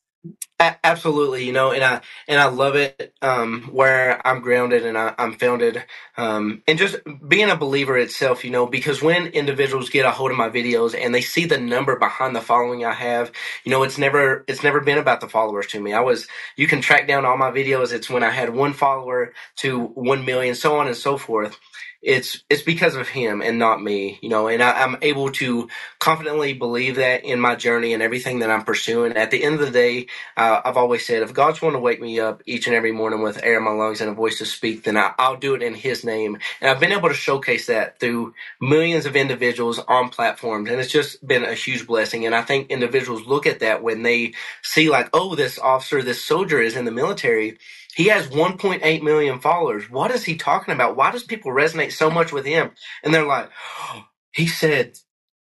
Absolutely, 0.85 1.45
you 1.45 1.53
know, 1.53 1.73
and 1.73 1.85
I 1.85 2.01
and 2.29 2.41
I 2.41 2.47
love 2.49 2.77
it 2.77 3.15
um, 3.23 3.65
where 3.73 4.27
I'm 4.27 4.41
grounded 4.41 4.87
and 4.87 4.97
I, 4.99 5.15
am 5.19 5.35
founded, 5.35 5.85
um, 6.17 6.63
and 6.67 6.79
just 6.79 6.97
being 7.29 7.51
a 7.51 7.57
believer 7.57 7.99
itself, 7.99 8.45
you 8.45 8.51
know, 8.51 8.67
because 8.67 9.03
when 9.03 9.29
individuals 9.29 9.91
get 9.91 10.07
a 10.07 10.11
hold 10.11 10.31
of 10.31 10.39
my 10.39 10.49
videos 10.51 10.99
and 10.99 11.15
they 11.15 11.21
see 11.21 11.45
the 11.47 11.59
number 11.59 11.97
behind 11.99 12.35
the 12.37 12.41
following 12.41 12.85
I 12.85 12.95
have, 12.95 13.33
you 13.65 13.71
know, 13.73 13.83
it's 13.83 13.99
never 13.99 14.45
it's 14.49 14.63
never 14.63 14.81
been 14.81 14.99
about 14.99 15.21
the 15.21 15.29
followers 15.29 15.67
to 15.69 15.81
me. 15.81 15.93
I 15.93 16.01
was 16.01 16.27
you 16.57 16.67
can 16.67 16.81
track 16.81 17.07
down 17.09 17.27
all 17.27 17.37
my 17.39 17.51
videos. 17.51 17.93
It's 17.93 18.11
when 18.11 18.25
I 18.25 18.31
had 18.31 18.55
one 18.55 18.73
follower 18.73 19.35
to 19.57 19.79
one 19.89 20.25
million, 20.25 20.55
so 20.55 20.79
on 20.79 20.87
and 20.89 20.97
so 20.97 21.19
forth 21.19 21.59
it's 22.03 22.45
it's 22.49 22.63
because 22.63 22.95
of 22.95 23.09
him 23.09 23.43
and 23.43 23.59
not 23.59 23.83
me, 23.83 24.19
you 24.23 24.29
know. 24.29 24.49
And 24.49 24.63
I, 24.63 24.83
am 24.85 24.99
able 25.03 25.31
to 25.33 25.69
confidently 25.99 26.53
believe 26.55 26.97
that 26.97 27.25
in 27.25 27.41
my 27.41 27.57
journey 27.57 27.93
and 27.93 28.03
everything 28.03 28.41
that 28.41 28.51
I'm 28.51 28.65
pursuing. 28.65 29.17
At 29.17 29.31
the 29.33 29.43
end 29.43 29.57
of 29.57 29.61
the 29.61 29.71
day, 29.71 30.07
uh, 30.37 30.61
I've 30.65 30.77
always 30.77 31.05
said, 31.07 31.23
if 31.23 31.35
God's 31.35 31.61
want 31.61 31.75
to 31.75 31.81
wake 31.81 32.01
me 32.01 32.21
up 32.21 32.43
each 32.47 32.67
and 32.69 32.77
every 32.77 32.93
morning 32.93 33.23
with 33.23 33.43
air 33.43 33.59
in 33.59 33.65
my 33.65 33.73
lungs 33.73 34.01
and 34.01 34.11
a 34.11 34.15
voice 34.15 34.39
to 34.39 34.47
speak, 34.47 34.85
then 34.85 34.97
I, 34.97 35.13
I'll 35.19 35.37
do 35.37 35.55
it 35.55 35.63
in 35.63 35.75
His 35.75 36.05
name. 36.05 36.39
And 36.61 36.71
I've 36.71 36.81
been 36.81 36.93
able 36.93 37.09
to 37.09 37.15
showcase 37.15 37.67
that 37.67 37.99
through 37.99 38.35
millions 38.61 39.07
of 39.07 39.17
individuals 39.17 39.81
on 39.81 40.11
platforms, 40.11 40.71
and 40.71 40.81
it's 40.81 40.93
just 40.93 41.27
been 41.27 41.45
a 41.45 41.55
huge 41.55 41.87
blessing. 41.87 42.27
And 42.27 42.35
I 42.35 42.43
think 42.43 42.71
individuals 42.71 43.27
look 43.27 43.47
at 43.47 43.61
that 43.61 43.83
when 43.83 44.05
they 44.05 44.35
see, 44.63 44.89
like, 44.89 45.11
oh, 45.13 45.35
this 45.35 45.59
officer, 45.59 46.03
this 46.03 46.25
soldier 46.25 46.61
is 46.61 46.77
in 46.77 46.85
the 46.85 46.93
military 46.93 47.59
he 47.99 48.05
has 48.05 48.29
1.8 48.29 49.03
million 49.03 49.41
followers. 49.41 49.91
What 49.91 50.13
is 50.13 50.23
he 50.23 50.37
talking 50.37 50.73
about? 50.73 50.97
Why 50.97 51.11
does 51.11 51.25
people 51.25 51.51
resonate 51.51 51.91
so 51.91 52.09
much 52.09 52.33
with 52.33 52.47
him? 52.47 52.71
And 53.03 53.13
they're 53.13 53.27
like, 53.27 53.51
oh, 53.91 54.05
he 54.33 54.47
said 54.47 54.97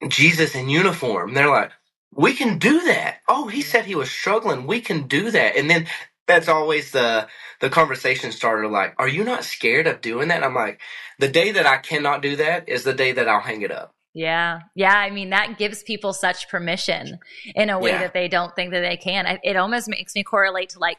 Jesus 0.08 0.54
in 0.54 0.70
uniform. 0.70 1.34
they're 1.34 1.50
like, 1.50 1.72
we 2.16 2.34
can 2.34 2.60
do 2.60 2.82
that. 2.82 3.22
Oh, 3.28 3.48
he 3.48 3.64
said 3.64 3.86
he 3.86 3.96
was 3.96 4.12
struggling. 4.12 4.68
We 4.68 4.82
can 4.82 5.08
do 5.08 5.32
that. 5.32 5.58
And 5.58 5.68
then 5.68 5.88
that's 6.28 6.48
always 6.48 6.92
the 6.92 7.28
the 7.60 7.72
conversation 7.72 8.32
starter 8.32 8.68
like, 8.68 8.94
are 9.00 9.08
you 9.08 9.24
not 9.24 9.46
scared 9.46 9.88
of 9.88 10.02
doing 10.02 10.28
that? 10.28 10.36
And 10.36 10.46
I'm 10.46 10.54
like, 10.54 10.80
the 11.18 11.30
day 11.30 11.54
that 11.54 11.66
I 11.66 11.78
cannot 11.78 12.22
do 12.22 12.36
that 12.36 12.70
is 12.70 12.84
the 12.84 12.94
day 12.94 13.14
that 13.14 13.28
I'll 13.28 13.42
hang 13.42 13.64
it 13.64 13.72
up. 13.72 13.96
Yeah. 14.14 14.60
Yeah. 14.76 14.96
I 14.96 15.10
mean, 15.10 15.32
that 15.32 15.58
gives 15.58 15.82
people 15.82 16.14
such 16.14 16.50
permission 16.50 17.18
in 17.56 17.72
a 17.72 17.80
way 17.80 17.92
yeah. 17.92 18.00
that 18.02 18.14
they 18.14 18.28
don't 18.28 18.56
think 18.56 18.74
that 18.74 18.82
they 18.82 18.98
can. 18.98 19.40
It 19.44 19.56
almost 19.56 19.90
makes 19.90 20.14
me 20.14 20.24
correlate 20.24 20.70
to 20.70 20.80
like 20.80 20.98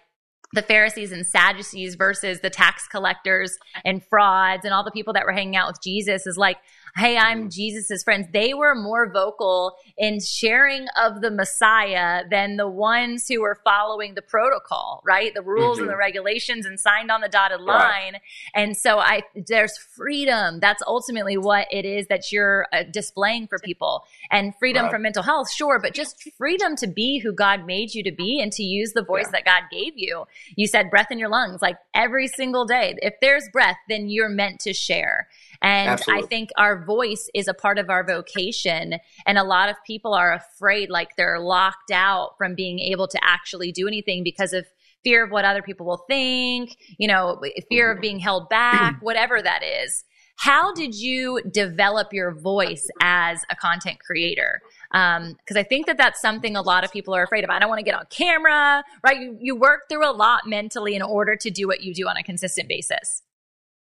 the 0.55 0.63
Pharisees 0.63 1.13
and 1.13 1.27
Sadducees 1.27 1.97
versus 1.97 2.41
the 2.41 2.51
tax 2.51 2.87
collectors 2.87 3.59
and 3.85 4.05
frauds 4.05 4.65
and 4.65 4.73
all 4.73 4.85
the 4.85 4.91
people 4.91 5.13
that 5.13 5.25
were 5.27 5.33
hanging 5.33 5.57
out 5.57 5.69
with 5.69 5.83
Jesus 5.83 6.27
is 6.27 6.37
like, 6.37 6.57
hey, 6.97 7.19
I'm. 7.19 7.51
Jesus's 7.51 8.03
friends. 8.03 8.29
They 8.33 8.55
were 8.55 8.75
more 8.75 9.11
vocal 9.11 9.77
in 9.99 10.21
sharing 10.21 10.87
of 10.97 11.21
the 11.21 11.31
Messiah 11.31 12.23
than 12.31 12.57
the 12.57 12.69
ones 12.69 13.27
who 13.29 13.41
were 13.41 13.59
following 13.65 14.15
the 14.15 14.23
protocol, 14.23 15.03
right? 15.05 15.33
The 15.35 15.43
rules 15.43 15.77
mm-hmm. 15.77 15.85
and 15.85 15.91
the 15.91 15.97
regulations 15.97 16.67
and 16.67 16.79
signed 16.79 17.11
on 17.11 17.21
the 17.21 17.29
dotted 17.29 17.61
line. 17.61 18.15
Right. 18.15 18.23
And 18.55 18.77
so 18.77 18.99
I, 18.99 19.23
there's 19.35 19.77
freedom. 19.77 20.61
That's 20.61 20.83
ultimately 20.87 21.37
what 21.37 21.67
it 21.71 21.85
is 21.85 22.07
that 22.09 22.31
you're 22.31 22.67
uh, 22.73 22.85
displaying 22.91 23.49
for 23.49 23.59
people 23.59 24.05
and 24.31 24.55
freedom 24.59 24.85
right. 24.85 24.93
from 24.93 25.03
mental 25.03 25.23
health. 25.23 25.51
Sure. 25.53 25.79
But 25.81 25.95
just 25.95 26.31
freedom 26.37 26.77
to 26.77 26.87
be 26.87 27.19
who 27.19 27.33
God 27.33 27.67
made 27.67 27.95
you 27.95 28.03
to 28.05 28.13
be 28.13 28.41
and 28.41 28.53
to 28.53 28.63
use 28.63 28.93
the 28.93 29.05
voice 29.05 29.27
yeah. 29.27 29.33
that 29.33 29.45
God 29.45 29.63
gave 29.71 29.95
you. 29.97 30.25
You 30.57 30.67
said 30.67 30.91
breath 30.91 31.11
in 31.11 31.19
your 31.19 31.29
lungs, 31.29 31.61
like 31.61 31.77
every 31.95 32.29
single 32.29 32.65
day. 32.65 32.95
If 32.99 33.15
there's 33.21 33.49
breath, 33.53 33.77
then 33.89 34.09
you're 34.09 34.29
meant 34.29 34.61
to 34.61 34.73
share. 34.73 35.29
And 35.63 35.91
Absolutely. 35.91 36.25
I 36.25 36.27
think 36.27 36.51
our 36.57 36.84
voice 36.85 37.29
is 37.35 37.49
a 37.49 37.55
part 37.55 37.79
of 37.79 37.91
our 37.91 38.05
vocation. 38.05 38.95
And 39.27 39.39
a 39.39 39.45
lot 39.45 39.69
of 39.69 39.77
people 39.87 40.15
are 40.15 40.33
afraid, 40.33 40.91
like 40.91 41.17
they're 41.17 41.41
locked 41.41 41.91
out 41.91 42.37
from 42.39 42.55
being 42.55 42.79
able 42.79 43.09
to 43.09 43.19
actually 43.23 43.73
do 43.73 43.89
anything 43.89 44.23
because 44.23 44.53
of 44.53 44.67
fear 45.03 45.25
of 45.25 45.31
what 45.31 45.45
other 45.45 45.63
people 45.63 45.87
will 45.87 46.05
think, 46.09 46.77
you 46.99 47.07
know, 47.07 47.41
fear 47.69 47.93
of 47.93 48.01
being 48.01 48.19
held 48.19 48.49
back, 48.49 48.99
whatever 49.03 49.41
that 49.41 49.63
is. 49.63 50.05
How 50.37 50.73
did 50.75 50.95
you 50.95 51.41
develop 51.51 52.13
your 52.13 52.33
voice 52.33 52.89
as 53.01 53.43
a 53.51 53.57
content 53.57 54.01
creator? 54.01 54.61
Because 54.91 55.21
um, 55.21 55.57
I 55.57 55.63
think 55.63 55.87
that 55.87 55.97
that's 55.97 56.21
something 56.21 56.57
a 56.57 56.63
lot 56.63 56.85
of 56.85 56.91
people 56.91 57.15
are 57.15 57.23
afraid 57.23 57.45
of. 57.45 57.51
I 57.51 57.59
don't 57.59 57.69
want 57.69 57.79
to 57.79 57.85
get 57.85 57.95
on 57.95 58.07
camera, 58.11 58.83
right? 59.05 59.21
You, 59.21 59.39
you 59.41 59.57
work 59.57 59.83
through 59.89 60.09
a 60.09 60.11
lot 60.11 60.43
mentally 60.47 60.97
in 60.97 61.03
order 61.03 61.37
to 61.37 61.51
do 61.51 61.69
what 61.69 61.83
you 61.83 61.95
do 61.95 62.09
on 62.09 62.17
a 62.17 62.23
consistent 62.23 62.69
basis. 62.69 63.23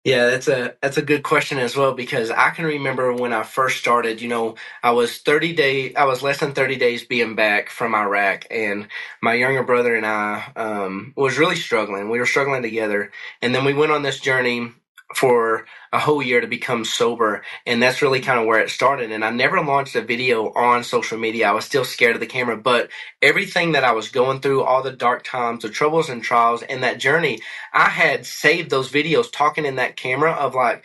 Yeah, 0.08 0.32
that's 0.32 0.50
a 0.50 0.76
that's 0.82 0.98
a 0.98 1.04
good 1.04 1.24
question 1.24 1.60
as 1.60 1.78
well 1.78 1.94
because 1.94 2.32
I 2.32 2.52
can 2.52 2.66
remember 2.66 3.14
when 3.14 3.34
I 3.36 3.44
first 3.44 3.80
started. 3.80 4.24
You 4.24 4.30
know, 4.30 4.56
I 4.84 4.94
was 4.94 5.20
thirty 5.20 5.54
day, 5.54 5.96
I 5.96 6.06
was 6.06 6.24
less 6.24 6.40
than 6.42 6.54
thirty 6.56 6.78
days 6.78 7.06
being 7.06 7.36
back 7.36 7.70
from 7.70 7.96
Iraq, 7.96 8.48
and 8.52 8.90
my 9.22 9.36
younger 9.36 9.64
brother 9.64 9.96
and 9.96 10.08
I 10.08 10.52
um, 10.58 11.14
was 11.18 11.38
really 11.38 11.58
struggling. 11.58 12.10
We 12.10 12.20
were 12.20 12.26
struggling 12.28 12.64
together, 12.64 13.12
and 13.44 13.56
then 13.56 13.66
we 13.68 13.76
went 13.76 13.94
on 13.94 14.04
this 14.04 14.20
journey 14.20 14.74
for 15.16 15.66
a 15.94 16.00
whole 16.00 16.22
year 16.22 16.42
to 16.42 16.48
become 16.48 16.86
sober 16.86 17.44
and 17.66 17.82
that's 17.82 18.02
really 18.02 18.20
kind 18.20 18.40
of 18.40 18.46
where 18.46 18.60
it 18.60 18.70
started 18.70 19.12
and 19.12 19.26
i 19.26 19.30
never 19.30 19.62
launched 19.62 19.96
a 19.96 20.02
video 20.02 20.52
on 20.54 20.84
social 20.84 21.18
media. 21.18 21.48
I 21.48 21.52
was 21.54 21.66
still 21.66 21.86
scared 21.86 22.16
of 22.16 22.20
the 22.20 22.28
camera 22.28 22.58
but 22.58 22.90
everything 23.22 23.72
that 23.74 23.84
i 23.86 23.94
was 23.94 24.10
going 24.10 24.42
through 24.42 24.64
all 24.64 24.84
the 24.84 24.92
dark 24.92 25.24
times 25.24 25.64
the 25.64 25.70
troubles 25.70 26.10
and 26.10 26.24
trials 26.24 26.64
and 26.64 26.84
that 26.84 27.00
journey 27.00 27.40
i 27.74 27.90
had 27.90 28.26
saved 28.26 28.70
those 28.70 28.92
videos 28.92 29.32
talking 29.32 29.66
in 29.66 29.76
that 29.78 29.96
camera 29.96 30.34
of 30.34 30.56
like 30.56 30.84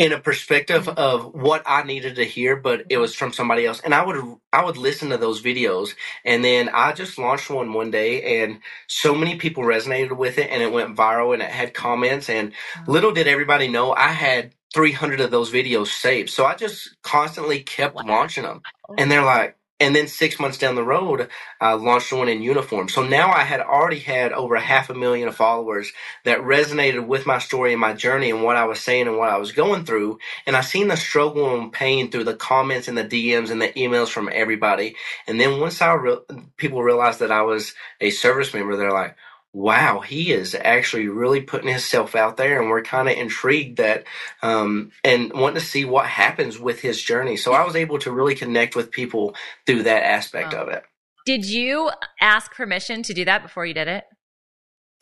in 0.00 0.12
a 0.12 0.18
perspective 0.18 0.86
mm-hmm. 0.86 0.98
of 0.98 1.34
what 1.34 1.62
I 1.66 1.82
needed 1.82 2.16
to 2.16 2.24
hear, 2.24 2.56
but 2.56 2.86
it 2.88 2.96
was 2.96 3.14
from 3.14 3.34
somebody 3.34 3.66
else. 3.66 3.80
And 3.80 3.94
I 3.94 4.02
would 4.02 4.16
I 4.50 4.64
would 4.64 4.78
listen 4.78 5.10
to 5.10 5.18
those 5.18 5.42
videos, 5.42 5.94
and 6.24 6.42
then 6.42 6.70
I 6.70 6.92
just 6.92 7.18
launched 7.18 7.50
one 7.50 7.74
one 7.74 7.90
day, 7.90 8.40
and 8.40 8.60
so 8.86 9.14
many 9.14 9.36
people 9.36 9.62
resonated 9.62 10.16
with 10.16 10.38
it, 10.38 10.48
and 10.50 10.62
it 10.62 10.72
went 10.72 10.96
viral, 10.96 11.34
and 11.34 11.42
it 11.42 11.50
had 11.50 11.74
comments, 11.74 12.30
and 12.30 12.52
mm-hmm. 12.52 12.90
little 12.90 13.12
did 13.12 13.28
everybody 13.28 13.68
know 13.68 13.92
I 13.92 14.08
had 14.08 14.54
300 14.72 15.20
of 15.20 15.30
those 15.30 15.52
videos 15.52 15.88
saved. 15.88 16.30
So 16.30 16.46
I 16.46 16.54
just 16.54 16.96
constantly 17.02 17.62
kept 17.62 17.94
wow. 17.94 18.04
launching 18.06 18.44
them, 18.44 18.62
and 18.96 19.10
they're 19.10 19.22
like, 19.22 19.58
and 19.80 19.96
then 19.96 20.08
six 20.08 20.40
months 20.40 20.58
down 20.58 20.76
the 20.76 20.84
road, 20.84 21.28
I 21.60 21.74
launched 21.74 22.12
one 22.12 22.28
in 22.28 22.42
uniform. 22.42 22.88
So 22.90 23.02
now 23.02 23.32
I 23.32 23.44
had 23.44 23.60
already 23.60 24.00
had 24.00 24.32
over 24.32 24.56
a 24.56 24.60
half 24.60 24.90
a 24.90 24.94
million 24.94 25.28
of 25.28 25.36
followers 25.36 25.92
that 26.24 26.40
resonated 26.40 27.06
with 27.06 27.26
my 27.26 27.38
story 27.38 27.72
and 27.72 27.80
my 27.80 27.94
journey 27.94 28.30
and 28.30 28.42
what 28.44 28.56
I 28.56 28.64
was 28.66 28.80
saying 28.80 29.08
and 29.08 29.18
what 29.18 29.30
I 29.30 29.38
was 29.38 29.52
going 29.52 29.84
through. 29.86 30.18
And 30.46 30.56
I 30.56 30.62
seen 30.62 30.88
the 30.88 30.96
struggle 30.96 31.58
and 31.58 31.72
pain 31.72 32.10
through 32.10 32.24
the 32.24 32.36
comments 32.36 32.88
and 32.88 32.98
the 32.98 33.04
DMs 33.04 33.50
and 33.50 33.62
the 33.62 33.68
emails 33.70 34.08
from 34.08 34.30
everybody. 34.32 34.96
And 35.26 35.40
then 35.40 35.60
once 35.60 35.82
I 35.82 35.94
re- 35.94 36.18
people 36.58 36.82
realized 36.82 37.20
that 37.20 37.32
I 37.32 37.42
was 37.42 37.74
a 38.00 38.10
service 38.10 38.54
member, 38.54 38.76
they're 38.76 38.92
like, 38.92 39.16
wow, 39.52 40.00
he 40.00 40.32
is 40.32 40.54
actually 40.54 41.08
really 41.08 41.40
putting 41.40 41.68
himself 41.68 42.14
out 42.14 42.36
there, 42.36 42.60
and 42.60 42.70
we're 42.70 42.82
kind 42.82 43.08
of 43.08 43.16
intrigued 43.16 43.78
that 43.78 44.04
um, 44.42 44.92
and 45.04 45.32
wanting 45.32 45.60
to 45.60 45.66
see 45.66 45.84
what 45.84 46.06
happens 46.06 46.58
with 46.58 46.80
his 46.80 47.02
journey. 47.02 47.36
So 47.36 47.52
I 47.52 47.64
was 47.64 47.76
able 47.76 47.98
to 48.00 48.12
really 48.12 48.34
connect 48.34 48.76
with 48.76 48.90
people 48.90 49.34
through 49.66 49.84
that 49.84 50.04
aspect 50.04 50.54
of 50.54 50.68
it. 50.68 50.84
Did 51.26 51.44
you 51.44 51.90
ask 52.20 52.52
permission 52.52 53.02
to 53.04 53.14
do 53.14 53.24
that 53.24 53.42
before 53.42 53.66
you 53.66 53.74
did 53.74 53.88
it? 53.88 54.04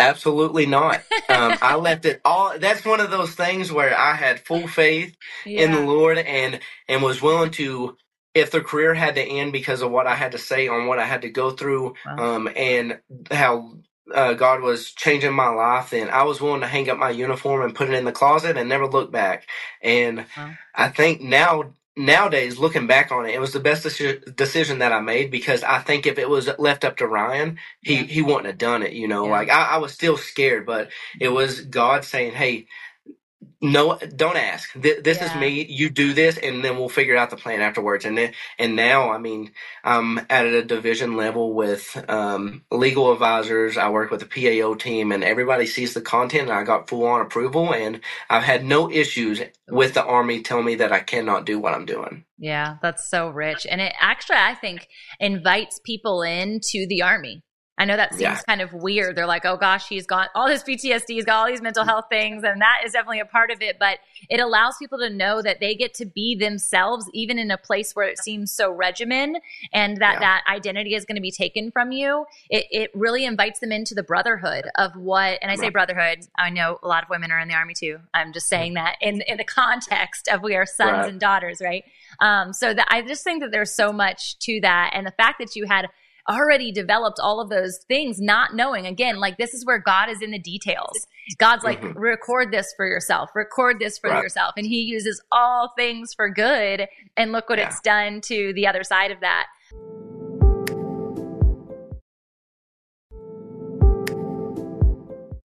Absolutely 0.00 0.66
not. 0.66 1.02
Um, 1.28 1.58
I 1.60 1.76
left 1.76 2.06
it 2.06 2.22
all. 2.24 2.58
That's 2.58 2.84
one 2.84 3.00
of 3.00 3.10
those 3.10 3.34
things 3.34 3.70
where 3.70 3.96
I 3.96 4.14
had 4.14 4.40
full 4.40 4.66
faith 4.66 5.14
yeah. 5.44 5.62
in 5.62 5.72
the 5.72 5.82
Lord 5.82 6.16
and 6.16 6.60
and 6.88 7.02
was 7.02 7.20
willing 7.20 7.50
to 7.52 7.96
if 8.34 8.50
the 8.50 8.60
career 8.60 8.94
had 8.94 9.16
to 9.16 9.22
end 9.22 9.52
because 9.52 9.82
of 9.82 9.90
what 9.90 10.06
I 10.06 10.14
had 10.14 10.32
to 10.32 10.38
say 10.38 10.68
on 10.68 10.86
what 10.86 10.98
I 10.98 11.04
had 11.04 11.22
to 11.22 11.30
go 11.30 11.50
through, 11.50 11.94
wow. 12.06 12.36
um, 12.36 12.48
and 12.54 13.00
how 13.30 13.78
uh, 14.14 14.34
God 14.34 14.62
was 14.62 14.92
changing 14.92 15.32
my 15.32 15.48
life, 15.48 15.90
then 15.90 16.08
I 16.08 16.22
was 16.24 16.40
willing 16.40 16.60
to 16.60 16.66
hang 16.66 16.88
up 16.88 16.98
my 16.98 17.10
uniform 17.10 17.62
and 17.62 17.74
put 17.74 17.88
it 17.88 17.94
in 17.94 18.04
the 18.04 18.12
closet 18.12 18.56
and 18.56 18.68
never 18.68 18.86
look 18.86 19.10
back. 19.10 19.46
And 19.82 20.26
I 20.74 20.88
think 20.88 21.20
now, 21.20 21.74
nowadays, 21.96 22.58
looking 22.58 22.86
back 22.86 23.10
on 23.12 23.26
it, 23.26 23.34
it 23.34 23.40
was 23.40 23.52
the 23.52 23.60
best 23.60 23.82
decision 24.36 24.78
that 24.78 24.92
I 24.92 25.00
made 25.00 25.30
because 25.30 25.62
I 25.62 25.80
think 25.80 26.06
if 26.06 26.18
it 26.18 26.28
was 26.28 26.48
left 26.58 26.84
up 26.84 26.96
to 26.98 27.06
Ryan, 27.06 27.58
he, 27.82 27.96
yeah. 27.96 28.02
he 28.02 28.22
wouldn't 28.22 28.46
have 28.46 28.58
done 28.58 28.82
it. 28.82 28.92
You 28.92 29.08
know, 29.08 29.26
yeah. 29.26 29.30
like 29.32 29.50
I, 29.50 29.62
I 29.64 29.76
was 29.78 29.92
still 29.92 30.16
scared, 30.16 30.64
but 30.66 30.90
it 31.20 31.28
was 31.28 31.60
God 31.62 32.04
saying, 32.04 32.32
Hey, 32.32 32.66
no 33.60 33.98
don't 34.16 34.36
ask. 34.36 34.72
This 34.74 35.18
yeah. 35.18 35.24
is 35.24 35.40
me. 35.40 35.64
You 35.68 35.90
do 35.90 36.12
this 36.12 36.38
and 36.38 36.64
then 36.64 36.76
we'll 36.76 36.88
figure 36.88 37.16
out 37.16 37.30
the 37.30 37.36
plan 37.36 37.60
afterwards. 37.60 38.04
And 38.04 38.16
then 38.16 38.32
and 38.58 38.76
now 38.76 39.10
i 39.10 39.18
mean 39.18 39.52
i'm 39.84 40.18
at 40.30 40.46
a 40.46 40.64
division 40.64 41.16
level 41.16 41.52
with 41.52 41.96
um, 42.08 42.64
legal 42.70 43.12
advisors. 43.12 43.76
I 43.76 43.90
work 43.90 44.10
with 44.10 44.20
the 44.20 44.26
pao 44.26 44.74
team 44.74 45.12
and 45.12 45.24
everybody 45.24 45.66
sees 45.66 45.94
the 45.94 46.00
content 46.00 46.50
and 46.50 46.58
i 46.58 46.62
got 46.64 46.88
full 46.88 47.06
on 47.06 47.20
approval 47.20 47.72
and 47.72 48.00
i've 48.30 48.44
had 48.44 48.64
no 48.64 48.90
issues 48.90 49.40
with 49.68 49.94
the 49.94 50.04
army 50.04 50.42
telling 50.42 50.64
me 50.64 50.76
that 50.76 50.92
i 50.92 51.00
cannot 51.00 51.46
do 51.46 51.58
what 51.58 51.74
i'm 51.74 51.86
doing. 51.86 52.24
Yeah 52.38 52.76
that's 52.82 53.08
so 53.10 53.28
rich. 53.28 53.66
And 53.68 53.80
it 53.80 53.94
actually 54.00 54.36
i 54.36 54.54
think 54.54 54.86
invites 55.20 55.80
people 55.84 56.22
into 56.22 56.86
the 56.88 57.02
army 57.02 57.42
I 57.78 57.84
know 57.84 57.96
that 57.96 58.10
seems 58.10 58.22
yeah. 58.22 58.40
kind 58.46 58.60
of 58.60 58.72
weird. 58.72 59.16
They're 59.16 59.26
like, 59.26 59.44
oh 59.44 59.56
gosh, 59.56 59.88
he's 59.88 60.06
got 60.06 60.30
all 60.34 60.48
this 60.48 60.62
PTSD, 60.64 61.04
he's 61.08 61.24
got 61.24 61.36
all 61.36 61.46
these 61.46 61.62
mental 61.62 61.84
health 61.84 62.06
things, 62.10 62.42
and 62.42 62.60
that 62.60 62.82
is 62.84 62.92
definitely 62.92 63.20
a 63.20 63.24
part 63.24 63.50
of 63.50 63.62
it. 63.62 63.78
But 63.78 63.98
it 64.28 64.40
allows 64.40 64.76
people 64.78 64.98
to 64.98 65.08
know 65.08 65.40
that 65.42 65.60
they 65.60 65.74
get 65.74 65.94
to 65.94 66.04
be 66.04 66.34
themselves, 66.34 67.08
even 67.14 67.38
in 67.38 67.50
a 67.50 67.56
place 67.56 67.94
where 67.94 68.08
it 68.08 68.18
seems 68.18 68.50
so 68.52 68.70
regimen 68.72 69.36
and 69.72 69.98
that 69.98 70.14
yeah. 70.14 70.20
that 70.20 70.44
identity 70.48 70.94
is 70.94 71.04
going 71.04 71.16
to 71.16 71.22
be 71.22 71.30
taken 71.30 71.70
from 71.70 71.92
you. 71.92 72.26
It, 72.50 72.66
it 72.70 72.90
really 72.94 73.24
invites 73.24 73.60
them 73.60 73.70
into 73.70 73.94
the 73.94 74.02
brotherhood 74.02 74.68
of 74.76 74.96
what, 74.96 75.38
and 75.40 75.50
I 75.50 75.56
say 75.56 75.68
brotherhood, 75.68 76.26
I 76.36 76.50
know 76.50 76.78
a 76.82 76.88
lot 76.88 77.04
of 77.04 77.10
women 77.10 77.30
are 77.30 77.38
in 77.38 77.48
the 77.48 77.54
army 77.54 77.74
too. 77.74 77.98
I'm 78.12 78.32
just 78.32 78.48
saying 78.48 78.74
that 78.74 78.96
in, 79.00 79.22
in 79.22 79.36
the 79.36 79.44
context 79.44 80.28
of 80.28 80.42
we 80.42 80.56
are 80.56 80.66
sons 80.66 80.90
right. 80.90 81.08
and 81.08 81.20
daughters, 81.20 81.60
right? 81.60 81.84
Um, 82.20 82.52
so 82.52 82.74
that 82.74 82.86
I 82.90 83.02
just 83.02 83.22
think 83.22 83.42
that 83.42 83.52
there's 83.52 83.72
so 83.72 83.92
much 83.92 84.38
to 84.40 84.60
that. 84.62 84.90
And 84.94 85.06
the 85.06 85.12
fact 85.12 85.38
that 85.38 85.54
you 85.54 85.66
had 85.66 85.88
already 86.28 86.70
developed 86.70 87.18
all 87.20 87.40
of 87.40 87.48
those 87.48 87.78
things, 87.88 88.20
not 88.20 88.54
knowing. 88.54 88.86
Again, 88.86 89.18
like 89.18 89.38
this 89.38 89.54
is 89.54 89.64
where 89.64 89.78
God 89.78 90.10
is 90.10 90.20
in 90.20 90.30
the 90.30 90.38
details. 90.38 91.06
God's 91.38 91.64
like, 91.64 91.80
mm-hmm. 91.80 91.98
record 91.98 92.52
this 92.52 92.72
for 92.76 92.86
yourself, 92.86 93.30
record 93.34 93.78
this 93.80 93.98
for 93.98 94.10
right. 94.10 94.22
yourself. 94.22 94.54
And 94.56 94.66
He 94.66 94.82
uses 94.82 95.22
all 95.32 95.72
things 95.76 96.12
for 96.14 96.28
good. 96.28 96.86
And 97.16 97.32
look 97.32 97.48
what 97.48 97.58
yeah. 97.58 97.68
it's 97.68 97.80
done 97.80 98.20
to 98.22 98.52
the 98.54 98.66
other 98.66 98.84
side 98.84 99.10
of 99.10 99.20
that. 99.20 99.46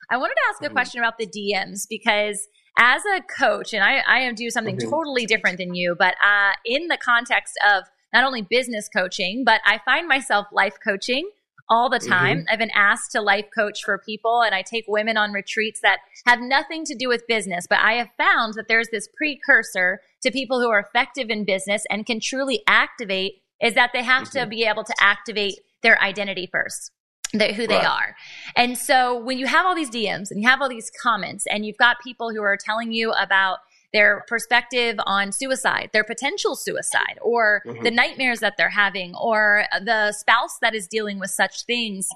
I 0.09 0.17
wanted 0.17 0.35
to 0.35 0.41
ask 0.49 0.61
a 0.61 0.65
mm-hmm. 0.65 0.73
question 0.73 1.01
about 1.01 1.17
the 1.17 1.25
DMs 1.25 1.87
because 1.89 2.47
as 2.77 3.01
a 3.17 3.21
coach, 3.21 3.73
and 3.73 3.83
I, 3.83 4.03
I 4.07 4.31
do 4.33 4.49
something 4.49 4.77
mm-hmm. 4.77 4.89
totally 4.89 5.25
different 5.25 5.57
than 5.57 5.73
you, 5.73 5.95
but 5.97 6.15
uh, 6.23 6.53
in 6.65 6.87
the 6.87 6.97
context 6.97 7.53
of 7.73 7.83
not 8.13 8.23
only 8.23 8.41
business 8.41 8.87
coaching, 8.87 9.43
but 9.43 9.61
I 9.65 9.79
find 9.83 10.07
myself 10.07 10.47
life 10.51 10.77
coaching 10.83 11.29
all 11.69 11.89
the 11.89 11.99
time. 11.99 12.39
Mm-hmm. 12.39 12.47
I've 12.51 12.59
been 12.59 12.71
asked 12.75 13.11
to 13.13 13.21
life 13.21 13.45
coach 13.55 13.83
for 13.83 13.97
people 13.97 14.41
and 14.41 14.53
I 14.53 14.61
take 14.61 14.85
women 14.87 15.17
on 15.17 15.31
retreats 15.31 15.79
that 15.81 15.99
have 16.25 16.39
nothing 16.39 16.85
to 16.85 16.95
do 16.95 17.07
with 17.07 17.25
business, 17.27 17.65
but 17.69 17.79
I 17.79 17.93
have 17.93 18.09
found 18.17 18.53
that 18.55 18.67
there's 18.67 18.89
this 18.91 19.07
precursor 19.17 20.01
to 20.21 20.31
people 20.31 20.61
who 20.61 20.69
are 20.69 20.79
effective 20.79 21.29
in 21.29 21.45
business 21.45 21.83
and 21.89 22.05
can 22.05 22.19
truly 22.19 22.61
activate 22.67 23.41
is 23.61 23.75
that 23.75 23.91
they 23.93 24.03
have 24.03 24.23
mm-hmm. 24.23 24.39
to 24.39 24.45
be 24.45 24.65
able 24.65 24.83
to 24.83 24.93
activate 24.99 25.59
their 25.81 26.01
identity 26.01 26.47
first. 26.51 26.91
That 27.35 27.55
who 27.55 27.65
they 27.65 27.77
right. 27.77 27.85
are. 27.85 28.15
And 28.55 28.77
so 28.77 29.17
when 29.17 29.39
you 29.39 29.47
have 29.47 29.65
all 29.65 29.73
these 29.73 29.89
DMs 29.89 30.29
and 30.29 30.39
you 30.39 30.47
have 30.47 30.61
all 30.61 30.69
these 30.69 30.91
comments 31.01 31.47
and 31.49 31.65
you've 31.65 31.77
got 31.77 31.97
people 32.03 32.29
who 32.29 32.43
are 32.43 32.57
telling 32.57 32.91
you 32.91 33.11
about 33.11 33.57
their 33.93 34.23
perspective 34.27 34.97
on 35.05 35.31
suicide, 35.31 35.91
their 35.93 36.03
potential 36.03 36.55
suicide, 36.55 37.19
or 37.21 37.61
mm-hmm. 37.65 37.83
the 37.83 37.91
nightmares 37.91 38.39
that 38.39 38.55
they're 38.57 38.69
having, 38.69 39.13
or 39.15 39.65
the 39.85 40.11
spouse 40.11 40.57
that 40.61 40.75
is 40.75 40.87
dealing 40.87 41.19
with 41.19 41.29
such 41.29 41.65
things. 41.65 42.09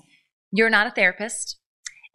You're 0.51 0.69
not 0.69 0.87
a 0.87 0.91
therapist. 0.91 1.57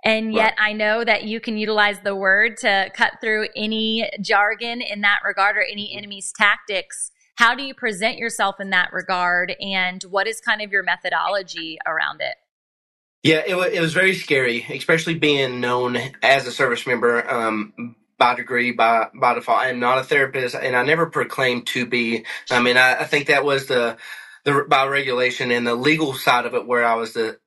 And 0.04 0.34
yet 0.34 0.54
right. 0.58 0.70
I 0.70 0.72
know 0.72 1.04
that 1.04 1.24
you 1.24 1.38
can 1.38 1.56
utilize 1.56 2.00
the 2.00 2.16
word 2.16 2.56
to 2.58 2.90
cut 2.92 3.12
through 3.20 3.48
any 3.54 4.10
jargon 4.20 4.80
in 4.82 5.02
that 5.02 5.20
regard 5.24 5.56
or 5.56 5.62
any 5.62 5.96
enemy's 5.96 6.32
tactics. 6.36 7.12
How 7.36 7.54
do 7.54 7.62
you 7.62 7.72
present 7.72 8.18
yourself 8.18 8.56
in 8.60 8.70
that 8.70 8.92
regard? 8.92 9.54
And 9.60 10.02
what 10.02 10.26
is 10.26 10.40
kind 10.40 10.60
of 10.60 10.72
your 10.72 10.82
methodology 10.82 11.78
around 11.86 12.20
it? 12.20 12.34
Yeah, 13.22 13.42
it, 13.46 13.74
it 13.74 13.80
was 13.80 13.94
very 13.94 14.14
scary, 14.14 14.66
especially 14.70 15.14
being 15.14 15.60
known 15.60 15.96
as 16.20 16.48
a 16.48 16.52
service 16.52 16.84
member. 16.84 17.28
Um, 17.30 17.94
by 18.22 18.36
degree, 18.36 18.72
by 18.72 19.08
by 19.14 19.34
default. 19.34 19.60
I 19.60 19.70
am 19.70 19.80
not 19.80 19.98
a 19.98 20.04
therapist, 20.04 20.56
and 20.56 20.76
I 20.76 20.84
never 20.84 21.06
proclaimed 21.08 21.66
to 21.68 21.86
be. 21.86 22.24
I 22.50 22.62
mean, 22.62 22.78
I, 22.78 23.00
I 23.00 23.04
think 23.04 23.28
that 23.28 23.44
was 23.44 23.66
the 23.66 23.98
the 24.44 24.66
by 24.68 24.86
regulation 24.86 25.52
and 25.52 25.66
the 25.66 25.76
legal 25.76 26.14
side 26.14 26.46
of 26.46 26.54
it 26.54 26.66
where 26.66 26.86
I 26.86 26.96
was 26.96 27.14
the 27.14 27.38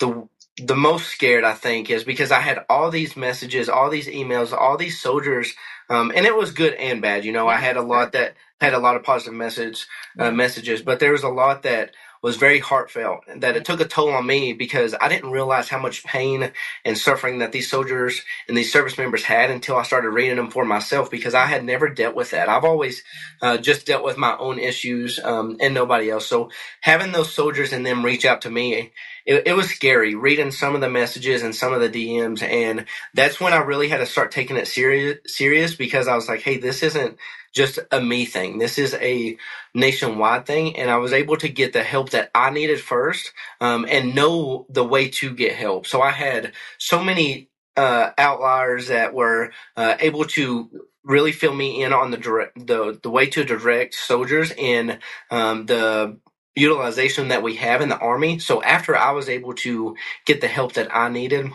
the 0.00 0.28
the 0.58 0.76
most 0.76 1.08
scared. 1.08 1.44
I 1.44 1.54
think 1.54 1.90
is 1.90 2.04
because 2.04 2.32
I 2.32 2.40
had 2.40 2.64
all 2.70 2.90
these 2.90 3.16
messages, 3.16 3.68
all 3.70 3.90
these 3.90 4.08
emails, 4.08 4.52
all 4.52 4.78
these 4.78 5.00
soldiers, 5.00 5.54
um, 5.90 6.12
and 6.16 6.26
it 6.26 6.36
was 6.36 6.52
good 6.52 6.74
and 6.74 7.02
bad. 7.02 7.24
You 7.24 7.32
know, 7.32 7.48
I 7.48 7.56
had 7.56 7.78
a 7.78 7.82
lot 7.82 8.12
that 8.12 8.36
had 8.60 8.74
a 8.74 8.80
lot 8.80 8.96
of 8.96 9.04
positive 9.04 9.34
message 9.34 9.86
uh, 10.18 10.32
messages, 10.32 10.82
but 10.82 11.00
there 11.00 11.12
was 11.12 11.24
a 11.24 11.30
lot 11.30 11.64
that 11.64 11.92
was 12.22 12.36
very 12.36 12.58
heartfelt. 12.60 13.24
That 13.36 13.56
it 13.56 13.64
took 13.64 13.80
a 13.80 13.84
toll 13.84 14.10
on 14.10 14.26
me 14.26 14.52
because 14.52 14.94
I 15.00 15.08
didn't 15.08 15.32
realize 15.32 15.68
how 15.68 15.78
much 15.78 16.04
pain 16.04 16.52
and 16.84 16.98
suffering 16.98 17.38
that 17.38 17.52
these 17.52 17.70
soldiers 17.70 18.22
and 18.48 18.56
these 18.56 18.72
service 18.72 18.98
members 18.98 19.24
had 19.24 19.50
until 19.50 19.76
I 19.76 19.82
started 19.84 20.10
reading 20.10 20.36
them 20.36 20.50
for 20.50 20.64
myself 20.64 21.10
because 21.10 21.34
I 21.34 21.46
had 21.46 21.64
never 21.64 21.88
dealt 21.88 22.14
with 22.16 22.30
that. 22.32 22.48
I've 22.48 22.64
always 22.64 23.02
uh, 23.42 23.58
just 23.58 23.86
dealt 23.86 24.04
with 24.04 24.18
my 24.18 24.36
own 24.38 24.58
issues 24.58 25.20
um, 25.22 25.56
and 25.60 25.74
nobody 25.74 26.10
else. 26.10 26.26
So 26.26 26.50
having 26.80 27.12
those 27.12 27.32
soldiers 27.32 27.72
and 27.72 27.86
them 27.86 28.04
reach 28.04 28.24
out 28.24 28.42
to 28.42 28.50
me 28.50 28.92
it, 29.26 29.46
it, 29.46 29.52
was 29.52 29.68
scary 29.68 30.14
reading 30.14 30.50
some 30.50 30.74
of 30.74 30.80
the 30.80 30.88
messages 30.88 31.42
and 31.42 31.54
some 31.54 31.72
of 31.72 31.80
the 31.80 31.88
DMs. 31.90 32.42
And 32.42 32.86
that's 33.14 33.38
when 33.38 33.52
I 33.52 33.58
really 33.58 33.88
had 33.88 33.98
to 33.98 34.06
start 34.06 34.32
taking 34.32 34.56
it 34.56 34.66
serious, 34.66 35.18
serious 35.26 35.74
because 35.76 36.08
I 36.08 36.16
was 36.16 36.28
like, 36.28 36.40
Hey, 36.40 36.56
this 36.58 36.82
isn't 36.82 37.18
just 37.58 37.80
a 37.92 38.00
me 38.02 38.26
thing. 38.26 38.58
This 38.60 38.78
is 38.78 38.94
a 38.94 39.38
nationwide 39.74 40.46
thing. 40.46 40.78
And 40.78 40.90
I 40.90 40.98
was 40.98 41.12
able 41.14 41.38
to 41.38 41.50
get 41.50 41.74
the 41.74 41.84
help 41.84 42.12
that 42.12 42.30
I 42.34 42.50
needed 42.50 42.80
first, 42.80 43.34
um, 43.60 43.86
and 43.90 44.16
know 44.16 44.66
the 44.70 44.84
way 44.84 45.10
to 45.20 45.34
get 45.34 45.56
help. 45.56 45.86
So 45.88 46.02
I 46.02 46.12
had 46.12 46.54
so 46.78 47.04
many, 47.04 47.50
uh, 47.76 48.12
outliers 48.18 48.88
that 48.88 49.14
were, 49.14 49.52
uh, 49.76 49.96
able 50.00 50.26
to 50.26 50.70
really 51.04 51.32
fill 51.32 51.54
me 51.54 51.84
in 51.84 51.92
on 51.94 52.12
the 52.12 52.18
direct 52.18 52.66
the 52.68 52.98
the 53.02 53.10
way 53.10 53.26
to 53.28 53.44
direct 53.44 53.94
soldiers 53.94 54.52
in 54.56 54.98
um, 55.30 55.66
the 55.66 56.18
utilization 56.56 57.28
that 57.30 57.42
we 57.44 57.56
have 57.56 57.82
in 57.82 57.90
the 57.90 57.98
army. 57.98 58.40
So 58.40 58.62
after 58.62 58.96
I 58.96 59.12
was 59.12 59.28
able 59.28 59.54
to 59.56 59.96
get 60.26 60.42
the 60.42 60.48
help 60.48 60.74
that 60.74 60.94
I 60.96 61.10
needed, 61.10 61.50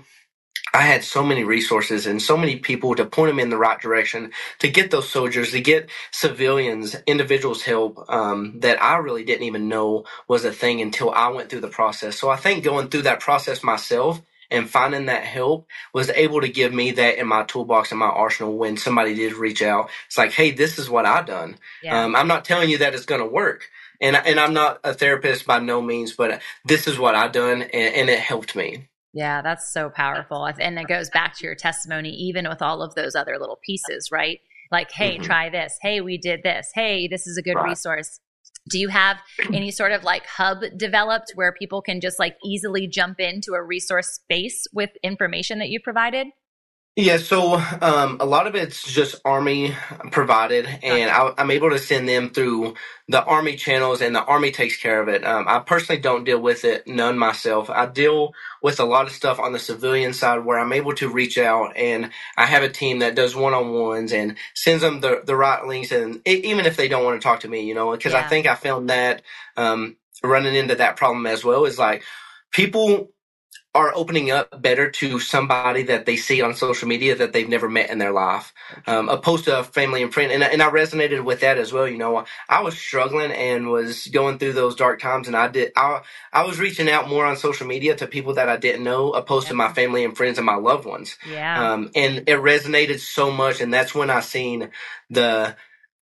I 0.73 0.83
had 0.83 1.03
so 1.03 1.23
many 1.23 1.43
resources 1.43 2.07
and 2.07 2.21
so 2.21 2.37
many 2.37 2.57
people 2.57 2.95
to 2.95 3.05
point 3.05 3.31
them 3.31 3.39
in 3.39 3.49
the 3.49 3.57
right 3.57 3.79
direction 3.81 4.31
to 4.59 4.69
get 4.69 4.91
those 4.91 5.09
soldiers, 5.09 5.51
to 5.51 5.61
get 5.61 5.89
civilians, 6.11 6.95
individuals 7.07 7.63
help 7.63 8.05
um, 8.09 8.61
that 8.61 8.81
I 8.83 8.97
really 8.97 9.25
didn't 9.25 9.45
even 9.47 9.69
know 9.69 10.05
was 10.29 10.45
a 10.45 10.53
thing 10.53 10.81
until 10.81 11.11
I 11.11 11.29
went 11.29 11.49
through 11.49 11.61
the 11.61 11.69
process. 11.69 12.19
So 12.19 12.29
I 12.29 12.37
think 12.37 12.63
going 12.63 12.89
through 12.89 13.03
that 13.03 13.21
process 13.21 13.63
myself 13.63 14.21
and 14.51 14.69
finding 14.69 15.07
that 15.07 15.25
help 15.25 15.67
was 15.93 16.09
able 16.11 16.41
to 16.41 16.49
give 16.49 16.73
me 16.73 16.91
that 16.93 17.19
in 17.19 17.27
my 17.27 17.43
toolbox 17.45 17.91
and 17.91 17.99
my 17.99 18.07
arsenal 18.07 18.57
when 18.57 18.77
somebody 18.77 19.15
did 19.15 19.33
reach 19.33 19.61
out. 19.63 19.89
It's 20.07 20.17
like, 20.17 20.33
hey, 20.33 20.51
this 20.51 20.79
is 20.79 20.89
what 20.89 21.05
I've 21.05 21.27
done. 21.27 21.57
Yeah. 21.83 22.05
Um, 22.05 22.15
I'm 22.15 22.27
not 22.29 22.45
telling 22.45 22.69
you 22.69 22.79
that 22.79 22.95
it's 22.95 23.05
going 23.05 23.21
to 23.21 23.27
work 23.27 23.69
and 24.01 24.15
and 24.15 24.39
I'm 24.39 24.53
not 24.53 24.79
a 24.83 24.93
therapist 24.93 25.45
by 25.47 25.59
no 25.59 25.81
means, 25.81 26.13
but 26.13 26.41
this 26.65 26.87
is 26.87 26.99
what 26.99 27.15
I've 27.15 27.33
done, 27.33 27.63
and, 27.63 27.95
and 27.95 28.09
it 28.09 28.19
helped 28.19 28.55
me. 28.55 28.87
Yeah, 29.13 29.43
that's 29.43 29.71
so 29.71 29.91
powerful, 29.91 30.45
and 30.45 30.79
it 30.79 30.87
goes 30.87 31.09
back 31.11 31.37
to 31.37 31.45
your 31.45 31.53
testimony, 31.53 32.09
even 32.09 32.49
with 32.49 32.63
all 32.63 32.81
of 32.81 32.95
those 32.95 33.15
other 33.15 33.37
little 33.39 33.59
pieces, 33.63 34.09
right? 34.11 34.39
Like, 34.71 34.91
hey, 34.91 35.15
mm-hmm. 35.15 35.23
try 35.23 35.49
this. 35.49 35.77
Hey, 35.81 36.01
we 36.01 36.17
did 36.17 36.41
this. 36.41 36.71
Hey, 36.73 37.07
this 37.07 37.27
is 37.27 37.37
a 37.37 37.43
good 37.43 37.53
right. 37.53 37.69
resource. 37.69 38.19
Do 38.69 38.79
you 38.79 38.87
have 38.87 39.17
any 39.53 39.69
sort 39.69 39.91
of 39.91 40.03
like 40.03 40.25
hub 40.25 40.63
developed 40.77 41.33
where 41.35 41.53
people 41.53 41.81
can 41.81 42.01
just 42.01 42.17
like 42.17 42.37
easily 42.43 42.87
jump 42.87 43.19
into 43.19 43.53
a 43.53 43.61
resource 43.61 44.07
space 44.07 44.65
with 44.73 44.89
information 45.03 45.59
that 45.59 45.69
you 45.69 45.79
provided? 45.79 46.27
Yeah, 46.95 47.17
so 47.17 47.55
um, 47.81 48.17
a 48.19 48.25
lot 48.25 48.45
of 48.45 48.53
it's 48.53 48.83
just 48.83 49.19
Army 49.25 49.75
provided, 50.11 50.67
and 50.83 51.09
I, 51.09 51.33
am 51.39 51.49
able 51.49 51.71
to 51.71 51.79
send 51.79 52.07
them 52.07 52.29
through 52.29 52.75
the 53.07 53.23
Army 53.23 53.55
channels, 53.55 53.99
and 53.99 54.15
the 54.15 54.23
Army 54.23 54.51
takes 54.51 54.77
care 54.77 55.01
of 55.01 55.07
it. 55.07 55.25
Um, 55.25 55.45
I 55.47 55.57
personally 55.57 55.99
don't 55.99 56.23
deal 56.23 56.39
with 56.39 56.63
it, 56.63 56.85
none 56.85 57.17
myself. 57.17 57.67
I 57.71 57.87
deal 57.87 58.35
with 58.61 58.79
a 58.79 58.85
lot 58.85 59.07
of 59.07 59.11
stuff 59.11 59.39
on 59.39 59.53
the 59.53 59.59
civilian 59.59 60.13
side 60.13 60.45
where 60.45 60.59
I'm 60.59 60.71
able 60.71 60.93
to 60.95 61.09
reach 61.09 61.39
out, 61.39 61.75
and 61.75 62.11
I 62.37 62.45
have 62.45 62.61
a 62.61 62.69
team 62.69 62.99
that 62.99 63.15
does 63.15 63.35
one 63.35 63.55
on 63.55 63.73
ones 63.73 64.13
and 64.13 64.37
sends 64.53 64.83
them 64.83 64.99
the, 64.99 65.23
the 65.25 65.35
right 65.35 65.65
links, 65.65 65.91
and 65.91 66.21
even 66.27 66.67
if 66.67 66.77
they 66.77 66.87
don't 66.87 67.03
want 67.03 67.19
to 67.19 67.25
talk 67.25 67.39
to 67.39 67.49
me, 67.49 67.61
you 67.61 67.73
know, 67.73 67.89
because 67.89 68.13
yeah. 68.13 68.19
I 68.19 68.29
think 68.29 68.45
I 68.45 68.53
found 68.53 68.91
that 68.91 69.23
um, 69.57 69.97
running 70.21 70.53
into 70.53 70.75
that 70.75 70.97
problem 70.97 71.25
as 71.25 71.43
well 71.43 71.65
is 71.65 71.79
like 71.79 72.03
people 72.51 73.12
are 73.75 73.91
opening 73.95 74.29
up 74.29 74.61
better 74.61 74.91
to 74.91 75.19
somebody 75.19 75.83
that 75.83 76.05
they 76.05 76.15
see 76.15 76.41
on 76.41 76.53
social 76.53 76.87
media 76.87 77.15
that 77.15 77.33
they've 77.33 77.49
never 77.49 77.67
met 77.67 77.89
in 77.89 77.97
their 77.97 78.11
life, 78.11 78.53
um, 78.85 79.09
opposed 79.09 79.45
to 79.45 79.59
a 79.59 79.63
family 79.63 80.03
and 80.03 80.13
friend. 80.13 80.31
And, 80.31 80.43
and 80.43 80.61
I 80.61 80.69
resonated 80.69 81.23
with 81.23 81.39
that 81.39 81.57
as 81.57 81.73
well. 81.73 81.87
You 81.87 81.97
know, 81.97 82.23
I 82.47 82.61
was 82.61 82.77
struggling 82.77 83.31
and 83.31 83.69
was 83.69 84.07
going 84.07 84.37
through 84.37 84.53
those 84.53 84.75
dark 84.75 85.01
times, 85.01 85.27
and 85.27 85.35
I 85.35 85.47
did. 85.47 85.71
I 85.75 86.01
I 86.31 86.43
was 86.43 86.59
reaching 86.59 86.89
out 86.89 87.09
more 87.09 87.25
on 87.25 87.35
social 87.35 87.65
media 87.65 87.95
to 87.95 88.05
people 88.05 88.35
that 88.35 88.47
I 88.47 88.57
didn't 88.57 88.83
know, 88.83 89.11
opposed 89.11 89.47
to 89.47 89.55
my 89.55 89.73
family 89.73 90.03
and 90.05 90.15
friends 90.15 90.37
and 90.37 90.45
my 90.45 90.55
loved 90.55 90.85
ones. 90.85 91.17
Yeah. 91.27 91.73
Um, 91.73 91.89
and 91.95 92.29
it 92.29 92.37
resonated 92.39 92.99
so 92.99 93.31
much, 93.31 93.59
and 93.59 93.73
that's 93.73 93.95
when 93.95 94.11
I 94.11 94.19
seen 94.19 94.69
the 95.09 95.55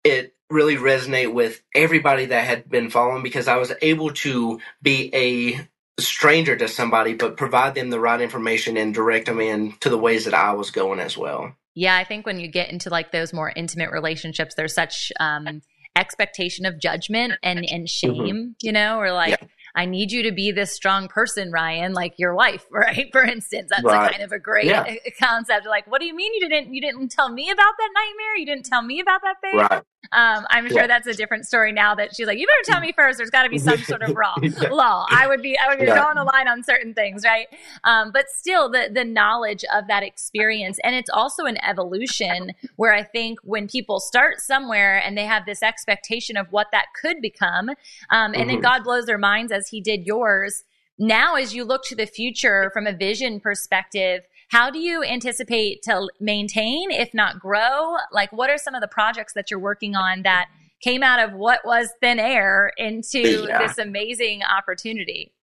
it 0.04 0.36
really 0.52 0.76
resonate 0.76 1.34
with 1.34 1.64
everybody 1.74 2.28
that 2.28 2.46
had 2.46 2.70
been 2.70 2.92
following 2.92 3.24
because 3.24 3.48
I 3.48 3.58
was 3.58 3.74
able 3.82 4.12
to 4.12 4.60
be 4.84 5.10
a 5.16 5.68
stranger 6.00 6.56
to 6.56 6.68
somebody, 6.68 7.14
but 7.14 7.38
provide 7.38 7.76
them 7.76 7.90
the 7.90 8.00
right 8.00 8.20
information 8.20 8.78
and 8.78 8.94
direct 8.94 9.28
them 9.28 9.40
in 9.40 9.74
to 9.80 9.90
the 9.90 9.98
ways 9.98 10.26
that 10.26 10.34
I 10.34 10.54
was 10.54 10.72
going 10.72 11.00
as 11.00 11.18
well. 11.18 11.56
Yeah, 11.74 11.98
I 11.98 12.04
think 12.04 12.26
when 12.26 12.40
you 12.40 12.48
get 12.48 12.70
into 12.70 12.90
like 12.90 13.12
those 13.12 13.34
more 13.34 13.52
intimate 13.56 13.92
relationships, 13.92 14.56
there's 14.56 14.74
such 14.74 15.12
um, 15.20 15.62
expectation 15.96 16.66
of 16.66 16.80
judgment 16.80 17.34
and 17.44 17.60
and 17.60 17.86
mm-hmm. 17.86 17.86
shame, 17.86 18.36
mm-hmm. 18.36 18.50
you 18.62 18.72
know, 18.72 18.98
or 18.98 19.12
like. 19.12 19.32
Yeah. 19.42 19.48
I 19.78 19.86
need 19.86 20.10
you 20.14 20.24
to 20.24 20.32
be 20.32 20.54
this 20.54 20.74
strong 20.74 21.10
person, 21.10 21.52
Ryan, 21.52 21.92
like 21.92 22.14
your 22.18 22.34
wife, 22.34 22.66
right? 22.72 23.10
For 23.12 23.26
instance, 23.26 23.70
that's 23.70 23.84
right. 23.84 24.10
kind 24.10 24.24
of 24.24 24.32
a 24.32 24.40
great 24.40 24.68
yeah. 24.68 24.86
concept. 25.22 25.68
Like, 25.68 25.86
what 25.92 26.00
do 26.00 26.08
you 26.08 26.16
mean 26.16 26.34
you 26.34 26.48
didn't 26.48 26.74
you 26.74 26.80
didn't 26.80 27.10
tell 27.10 27.28
me 27.28 27.50
about 27.50 27.74
that 27.78 27.90
nightmare? 27.94 28.38
You 28.38 28.46
didn't 28.46 28.66
tell 28.68 28.82
me 28.82 29.02
about 29.02 29.22
that 29.24 29.42
thing? 29.42 29.58
Right. 29.58 29.84
Um, 30.12 30.46
I'm 30.50 30.70
sure 30.70 30.88
that's 30.88 31.08
a 31.08 31.14
different 31.14 31.46
story 31.46 31.72
now 31.72 31.96
that 31.96 32.16
she's 32.16 32.28
like, 32.28 32.38
you 32.38 32.48
better 32.48 32.72
tell 32.72 32.82
me 32.82 32.94
first. 32.94 33.18
There's 33.18 33.30
got 33.30 33.44
to 33.44 33.50
be 33.50 33.58
some 33.58 33.78
sort 33.80 34.02
of 34.02 34.10
law. 34.10 34.36
yeah. 34.42 34.70
law. 34.70 35.06
I 35.10 35.28
would 35.28 35.42
be, 35.42 35.58
I 35.58 35.68
would 35.70 35.80
be 35.80 35.86
yeah. 35.86 35.96
drawing 35.96 36.18
a 36.18 36.24
line 36.24 36.48
on 36.48 36.64
certain 36.64 36.94
things, 36.94 37.24
right? 37.24 37.48
Um, 37.84 38.12
but 38.12 38.26
still, 38.30 38.70
the 38.70 38.90
the 38.92 39.04
knowledge 39.04 39.64
of 39.74 39.88
that 39.88 40.04
experience, 40.04 40.80
and 40.84 40.96
it's 40.96 41.10
also 41.10 41.46
an 41.46 41.58
evolution 41.64 42.52
where 42.76 42.94
I 42.94 43.04
think 43.04 43.40
when 43.44 43.68
people 43.68 44.00
start 44.00 44.40
somewhere 44.40 44.98
and 44.98 45.18
they 45.18 45.26
have 45.26 45.46
this 45.46 45.64
expectation 45.64 46.38
of 46.38 46.52
what 46.52 46.68
that 46.72 46.88
could 47.00 47.22
become, 47.22 47.70
um, 47.70 47.76
and 48.10 48.36
mm-hmm. 48.36 48.48
then 48.48 48.62
God 48.62 48.84
blows 48.84 49.06
their 49.06 49.18
minds 49.18 49.52
as 49.52 49.70
He 49.70 49.82
did 49.82 50.06
yours. 50.06 50.64
Now, 50.98 51.36
as 51.36 51.54
you 51.54 51.66
look 51.66 51.84
to 51.86 51.96
the 51.96 52.06
future 52.06 52.70
from 52.74 52.88
a 52.88 52.94
vision 52.94 53.42
perspective, 53.42 54.22
how 54.50 54.70
do 54.70 54.80
you 54.80 55.04
anticipate 55.04 55.82
to 55.84 56.10
maintain, 56.20 56.92
if 56.92 57.14
not 57.14 57.40
grow? 57.40 57.96
Like, 58.12 58.32
what 58.32 58.50
are 58.50 58.58
some 58.58 58.76
of 58.76 58.82
the 58.82 58.88
projects 58.88 59.34
that 59.34 59.50
you're 59.50 59.60
working 59.60 59.96
on 59.96 60.24
that 60.24 60.48
came 60.82 61.04
out 61.04 61.20
of 61.20 61.34
what 61.34 61.62
was 61.66 61.90
thin 62.02 62.20
air 62.20 62.72
into 62.78 63.22
yeah. 63.48 63.60
this 63.60 63.78
amazing 63.78 64.44
opportunity? 64.44 65.34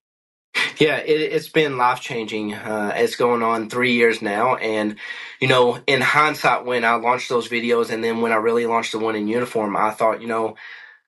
Yeah, 0.79 0.97
it, 0.99 1.33
has 1.33 1.49
been 1.49 1.79
life 1.79 2.01
changing. 2.01 2.55
Uh, 2.55 2.93
it's 2.95 3.17
going 3.17 3.43
on 3.43 3.71
three 3.71 3.95
years 3.95 4.21
now, 4.21 4.57
and 4.57 4.97
you 5.41 5.49
know, 5.49 5.81
in 5.87 6.01
hindsight, 6.01 6.67
when 6.67 6.85
I 6.85 6.95
launched 6.95 7.29
those 7.29 7.49
videos, 7.49 7.91
and 7.91 8.05
then 8.05 8.21
when 8.21 8.33
I 8.33 8.37
really 8.37 8.67
launched 8.67 8.93
the 8.93 8.99
one 8.99 9.17
in 9.17 9.29
uniform, 9.29 9.77
I 9.77 9.91
thought, 9.91 10.21
you 10.21 10.29
know, 10.29 10.57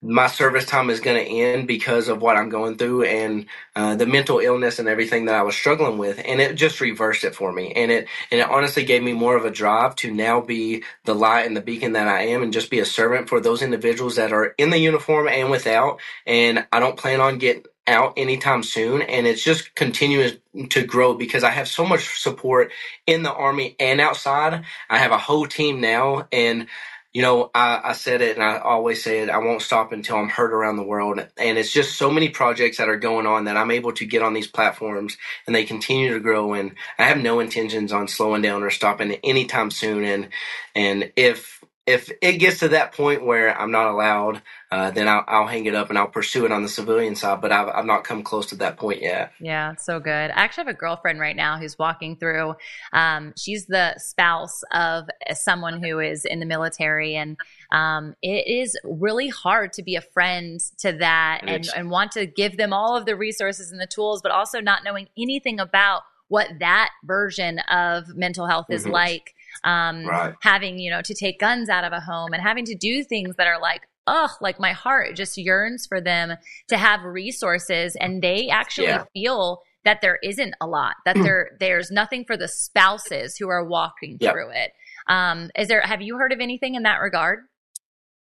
my 0.04 0.28
service 0.28 0.66
time 0.66 0.90
is 0.90 1.00
going 1.00 1.24
to 1.24 1.30
end 1.32 1.68
because 1.68 2.08
of 2.08 2.22
what 2.22 2.36
I'm 2.36 2.50
going 2.50 2.78
through 2.78 3.04
and 3.04 3.46
uh, 3.76 3.96
the 3.96 4.06
mental 4.06 4.40
illness 4.40 4.78
and 4.80 4.88
everything 4.88 5.26
that 5.26 5.36
I 5.36 5.42
was 5.44 5.56
struggling 5.56 5.98
with, 5.98 6.22
and 6.24 6.40
it 6.40 6.56
just 6.56 6.80
reversed 6.82 7.24
it 7.24 7.36
for 7.36 7.52
me. 7.52 7.72
And 7.74 7.92
it 7.92 8.08
and 8.30 8.40
it 8.40 8.50
honestly 8.50 8.84
gave 8.84 9.02
me 9.02 9.14
more 9.14 9.36
of 9.36 9.46
a 9.46 9.52
drive 9.52 9.96
to 9.98 10.12
now 10.12 10.42
be 10.42 10.84
the 11.06 11.16
light 11.16 11.46
and 11.46 11.56
the 11.56 11.62
beacon 11.62 11.94
that 11.94 12.08
I 12.08 12.24
am, 12.28 12.44
and 12.44 12.54
just 12.54 12.70
be 12.70 12.80
a 12.80 12.86
servant 12.86 13.28
for 13.30 13.40
those 13.40 13.62
individuals 13.62 14.16
that 14.16 14.32
are 14.32 14.54
in 14.58 14.70
the 14.70 14.78
uniform 14.78 15.28
and 15.28 15.50
without. 15.50 16.00
And 16.26 16.66
I 16.72 16.80
don't 16.80 16.98
plan 16.98 17.20
on 17.22 17.38
getting 17.38 17.64
out 17.88 18.14
anytime 18.16 18.62
soon 18.64 19.02
and 19.02 19.26
it's 19.26 19.44
just 19.44 19.74
continuing 19.76 20.38
to 20.70 20.84
grow 20.86 21.14
because 21.14 21.44
I 21.44 21.50
have 21.50 21.68
so 21.68 21.86
much 21.86 22.20
support 22.20 22.72
in 23.06 23.24
the 23.24 23.34
army 23.34 23.76
and 23.80 24.00
outside. 24.00 24.64
I 24.90 24.98
have 24.98 25.12
a 25.12 25.18
whole 25.18 25.46
team 25.46 25.82
now 25.82 26.28
and 26.32 26.68
you 27.14 27.22
know, 27.22 27.48
I, 27.54 27.80
I, 27.84 27.92
said 27.92 28.22
it 28.22 28.36
and 28.36 28.44
I 28.44 28.58
always 28.58 29.02
say 29.02 29.20
it, 29.20 29.30
I 29.30 29.38
won't 29.38 29.62
stop 29.62 29.92
until 29.92 30.16
I'm 30.16 30.28
heard 30.28 30.52
around 30.52 30.76
the 30.76 30.82
world. 30.82 31.24
And 31.36 31.58
it's 31.58 31.72
just 31.72 31.96
so 31.96 32.10
many 32.10 32.28
projects 32.28 32.78
that 32.78 32.88
are 32.88 32.98
going 32.98 33.24
on 33.24 33.44
that 33.44 33.56
I'm 33.56 33.70
able 33.70 33.92
to 33.92 34.04
get 34.04 34.22
on 34.22 34.34
these 34.34 34.48
platforms 34.48 35.16
and 35.46 35.54
they 35.54 35.64
continue 35.64 36.12
to 36.12 36.20
grow. 36.20 36.54
And 36.54 36.74
I 36.98 37.04
have 37.04 37.18
no 37.18 37.38
intentions 37.38 37.92
on 37.92 38.08
slowing 38.08 38.42
down 38.42 38.64
or 38.64 38.70
stopping 38.70 39.12
anytime 39.22 39.70
soon. 39.70 40.04
And, 40.04 40.28
and 40.74 41.12
if, 41.14 41.63
if 41.86 42.10
it 42.22 42.38
gets 42.38 42.60
to 42.60 42.68
that 42.68 42.92
point 42.92 43.26
where 43.26 43.58
I'm 43.58 43.70
not 43.70 43.88
allowed, 43.88 44.40
uh, 44.70 44.90
then 44.90 45.06
I'll, 45.06 45.24
I'll, 45.28 45.46
hang 45.46 45.66
it 45.66 45.74
up 45.74 45.90
and 45.90 45.98
I'll 45.98 46.08
pursue 46.08 46.46
it 46.46 46.52
on 46.52 46.62
the 46.62 46.68
civilian 46.68 47.14
side. 47.14 47.42
But 47.42 47.52
I've, 47.52 47.68
I've, 47.68 47.84
not 47.84 48.04
come 48.04 48.22
close 48.22 48.46
to 48.46 48.56
that 48.56 48.78
point 48.78 49.02
yet. 49.02 49.32
Yeah, 49.38 49.76
so 49.76 50.00
good. 50.00 50.30
I 50.30 50.42
actually 50.42 50.62
have 50.62 50.74
a 50.74 50.78
girlfriend 50.78 51.20
right 51.20 51.36
now 51.36 51.58
who's 51.58 51.78
walking 51.78 52.16
through. 52.16 52.54
Um, 52.94 53.34
she's 53.36 53.66
the 53.66 53.94
spouse 53.98 54.62
of 54.72 55.08
someone 55.34 55.82
who 55.82 55.98
is 56.00 56.24
in 56.24 56.40
the 56.40 56.46
military, 56.46 57.16
and 57.16 57.36
um, 57.70 58.14
it 58.22 58.46
is 58.46 58.78
really 58.84 59.28
hard 59.28 59.74
to 59.74 59.82
be 59.82 59.96
a 59.96 60.00
friend 60.00 60.60
to 60.78 60.92
that 60.92 61.42
and, 61.46 61.68
and 61.76 61.90
want 61.90 62.12
to 62.12 62.24
give 62.24 62.56
them 62.56 62.72
all 62.72 62.96
of 62.96 63.04
the 63.04 63.14
resources 63.14 63.70
and 63.70 63.80
the 63.80 63.86
tools, 63.86 64.22
but 64.22 64.32
also 64.32 64.60
not 64.60 64.84
knowing 64.84 65.08
anything 65.18 65.60
about 65.60 66.02
what 66.28 66.48
that 66.60 66.90
version 67.04 67.58
of 67.70 68.16
mental 68.16 68.46
health 68.46 68.66
is 68.70 68.84
mm-hmm. 68.84 68.92
like 68.92 69.34
um, 69.64 70.06
right. 70.06 70.34
having 70.42 70.78
you 70.78 70.90
know 70.90 71.02
to 71.02 71.14
take 71.14 71.40
guns 71.40 71.68
out 71.68 71.84
of 71.84 71.92
a 71.92 72.00
home 72.00 72.32
and 72.32 72.42
having 72.42 72.64
to 72.66 72.74
do 72.74 73.02
things 73.02 73.36
that 73.36 73.46
are 73.46 73.60
like 73.60 73.82
ugh, 74.06 74.30
like 74.40 74.60
my 74.60 74.72
heart 74.72 75.16
just 75.16 75.38
yearns 75.38 75.86
for 75.86 76.00
them 76.00 76.36
to 76.68 76.76
have 76.76 77.02
resources 77.04 77.96
and 77.96 78.22
they 78.22 78.48
actually 78.48 78.88
yeah. 78.88 79.04
feel 79.14 79.62
that 79.84 80.00
there 80.00 80.18
isn't 80.22 80.54
a 80.60 80.66
lot, 80.66 80.96
that 81.04 81.14
there 81.14 81.50
there's 81.60 81.90
nothing 81.90 82.24
for 82.24 82.36
the 82.36 82.48
spouses 82.48 83.36
who 83.36 83.48
are 83.48 83.64
walking 83.64 84.16
yep. 84.20 84.32
through 84.32 84.50
it. 84.50 84.72
Um, 85.08 85.50
is 85.56 85.68
there 85.68 85.82
have 85.82 86.02
you 86.02 86.16
heard 86.16 86.32
of 86.32 86.40
anything 86.40 86.74
in 86.74 86.84
that 86.84 87.00
regard? 87.00 87.40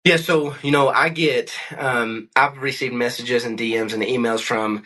Yeah, 0.04 0.18
so 0.18 0.56
you 0.62 0.72
know, 0.72 0.90
I 0.90 1.10
get 1.10 1.54
um, 1.78 2.30
I've 2.36 2.62
received 2.62 2.94
messages 2.94 3.46
and 3.46 3.58
DMs 3.58 3.94
and 3.94 4.04
emails 4.04 4.42
from 4.42 4.84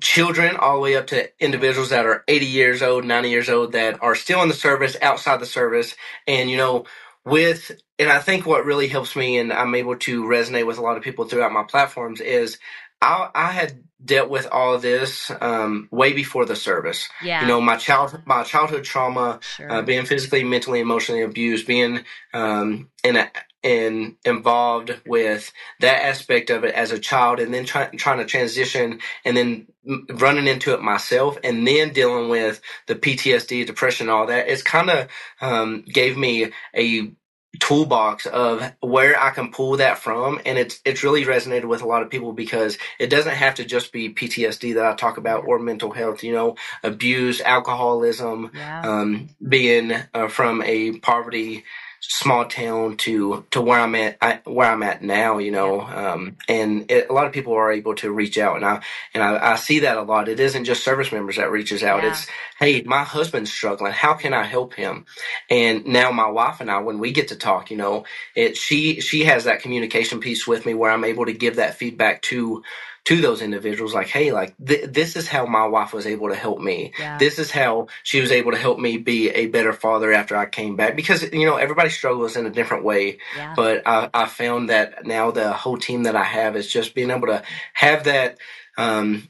children 0.00 0.56
all 0.56 0.74
the 0.74 0.80
way 0.80 0.96
up 0.96 1.06
to 1.08 1.30
individuals 1.42 1.90
that 1.90 2.06
are 2.06 2.24
80 2.28 2.46
years 2.46 2.82
old, 2.82 3.04
90 3.04 3.30
years 3.30 3.48
old 3.48 3.72
that 3.72 4.02
are 4.02 4.14
still 4.14 4.42
in 4.42 4.48
the 4.48 4.54
service, 4.54 4.96
outside 5.00 5.40
the 5.40 5.46
service, 5.46 5.94
and 6.26 6.50
you 6.50 6.56
know, 6.56 6.84
with 7.24 7.70
and 7.98 8.10
I 8.10 8.18
think 8.18 8.46
what 8.46 8.64
really 8.64 8.88
helps 8.88 9.14
me 9.14 9.38
and 9.38 9.52
I'm 9.52 9.74
able 9.74 9.96
to 9.96 10.24
resonate 10.24 10.66
with 10.66 10.78
a 10.78 10.82
lot 10.82 10.96
of 10.96 11.02
people 11.02 11.24
throughout 11.24 11.52
my 11.52 11.62
platforms 11.62 12.20
is 12.20 12.58
I, 13.00 13.30
I 13.34 13.50
had 13.52 13.82
dealt 14.04 14.28
with 14.28 14.48
all 14.50 14.78
this 14.78 15.30
um, 15.40 15.88
way 15.90 16.12
before 16.12 16.44
the 16.44 16.56
service. 16.56 17.08
Yeah. 17.22 17.42
You 17.42 17.48
know, 17.48 17.60
my 17.60 17.76
child, 17.76 18.20
my 18.24 18.42
childhood 18.42 18.84
trauma, 18.84 19.40
sure. 19.56 19.70
uh, 19.70 19.82
being 19.82 20.04
physically, 20.04 20.44
mentally, 20.44 20.80
emotionally 20.80 21.22
abused, 21.22 21.66
being 21.66 22.04
um, 22.32 22.90
in 23.04 23.16
a, 23.16 23.30
in 23.62 24.16
involved 24.24 25.00
with 25.06 25.52
that 25.80 26.02
aspect 26.02 26.50
of 26.50 26.64
it 26.64 26.74
as 26.74 26.92
a 26.92 26.98
child, 26.98 27.40
and 27.40 27.52
then 27.52 27.64
trying 27.64 27.96
trying 27.96 28.18
to 28.18 28.24
transition, 28.24 29.00
and 29.24 29.36
then 29.36 29.66
running 30.14 30.46
into 30.46 30.74
it 30.74 30.82
myself, 30.82 31.38
and 31.44 31.66
then 31.66 31.92
dealing 31.92 32.28
with 32.28 32.60
the 32.86 32.94
PTSD, 32.94 33.66
depression, 33.66 34.08
all 34.08 34.26
that. 34.26 34.48
It's 34.48 34.62
kind 34.62 34.90
of 34.90 35.08
um, 35.40 35.84
gave 35.88 36.16
me 36.16 36.52
a 36.74 37.12
toolbox 37.60 38.24
of 38.26 38.72
where 38.80 39.20
I 39.20 39.30
can 39.30 39.50
pull 39.50 39.76
that 39.76 39.98
from 39.98 40.40
and 40.46 40.58
it's 40.58 40.80
it's 40.86 41.02
really 41.02 41.24
resonated 41.24 41.66
with 41.66 41.82
a 41.82 41.86
lot 41.86 42.02
of 42.02 42.08
people 42.08 42.32
because 42.32 42.78
it 42.98 43.10
doesn't 43.10 43.34
have 43.34 43.56
to 43.56 43.64
just 43.64 43.92
be 43.92 44.12
PTSD 44.12 44.74
that 44.74 44.86
I 44.86 44.94
talk 44.94 45.18
about 45.18 45.44
or 45.46 45.58
mental 45.58 45.90
health 45.90 46.24
you 46.24 46.32
know 46.32 46.56
abuse 46.82 47.42
alcoholism 47.42 48.50
yeah. 48.54 48.80
um, 48.82 49.28
being 49.46 49.92
uh, 50.14 50.28
from 50.28 50.62
a 50.62 50.98
poverty 51.00 51.64
small 52.04 52.44
town 52.44 52.96
to 52.96 53.44
to 53.52 53.60
where 53.60 53.78
I'm 53.78 53.94
at 53.94 54.18
I, 54.20 54.40
where 54.44 54.68
I'm 54.68 54.82
at 54.82 55.02
now 55.02 55.38
you 55.38 55.52
know 55.52 55.82
um, 55.82 56.36
and 56.48 56.90
it, 56.90 57.08
a 57.08 57.12
lot 57.12 57.26
of 57.26 57.32
people 57.32 57.54
are 57.54 57.70
able 57.70 57.94
to 57.96 58.10
reach 58.12 58.38
out 58.38 58.56
and 58.56 58.64
I 58.64 58.82
and 59.14 59.22
I, 59.22 59.52
I, 59.52 59.56
see 59.56 59.80
that 59.80 59.96
a 59.96 60.02
lot. 60.02 60.28
It 60.28 60.40
isn't 60.40 60.64
just 60.64 60.82
service 60.82 61.12
members 61.12 61.36
that 61.36 61.52
reaches 61.52 61.84
out. 61.84 62.02
Yeah. 62.02 62.10
it's 62.10 62.26
hey 62.58 62.82
my 62.82 63.04
husband's 63.04 63.52
struggling. 63.52 63.92
How 63.92 64.14
can 64.14 64.34
I 64.34 64.42
help 64.44 64.74
him? 64.74 65.06
And 65.48 65.86
now 65.86 66.10
my 66.10 66.28
wife 66.28 66.60
and 66.60 66.70
I 66.70 66.80
when 66.80 66.98
we 66.98 67.12
get 67.12 67.28
to 67.28 67.36
talk 67.36 67.70
you 67.70 67.76
know 67.76 68.04
it 68.34 68.56
she 68.56 69.00
she 69.00 69.24
has 69.24 69.44
that 69.44 69.62
communication 69.62 70.18
piece 70.20 70.46
with 70.46 70.66
me 70.66 70.74
where 70.74 70.90
I'm 70.90 71.04
able 71.04 71.26
to 71.26 71.32
give 71.32 71.56
that 71.56 71.76
feedback 71.76 72.22
to 72.22 72.64
to 73.04 73.20
those 73.20 73.42
individuals 73.42 73.94
like 73.94 74.06
hey 74.06 74.32
like 74.32 74.54
th- 74.64 74.90
this 74.90 75.16
is 75.16 75.26
how 75.26 75.44
my 75.46 75.66
wife 75.66 75.92
was 75.92 76.06
able 76.06 76.28
to 76.28 76.34
help 76.34 76.60
me 76.60 76.92
yeah. 76.98 77.18
this 77.18 77.38
is 77.38 77.50
how 77.50 77.86
she 78.02 78.20
was 78.20 78.30
able 78.30 78.52
to 78.52 78.58
help 78.58 78.78
me 78.78 78.96
be 78.96 79.28
a 79.30 79.46
better 79.46 79.72
father 79.72 80.12
after 80.12 80.36
i 80.36 80.46
came 80.46 80.76
back 80.76 80.94
because 80.94 81.22
you 81.32 81.46
know 81.46 81.56
everybody 81.56 81.90
struggles 81.90 82.36
in 82.36 82.46
a 82.46 82.50
different 82.50 82.84
way 82.84 83.18
yeah. 83.36 83.54
but 83.56 83.82
I, 83.86 84.08
I 84.14 84.26
found 84.26 84.70
that 84.70 85.04
now 85.04 85.30
the 85.30 85.52
whole 85.52 85.78
team 85.78 86.04
that 86.04 86.16
i 86.16 86.24
have 86.24 86.56
is 86.56 86.70
just 86.70 86.94
being 86.94 87.10
able 87.10 87.26
to 87.26 87.42
have 87.72 88.04
that 88.04 88.38
um, 88.78 89.28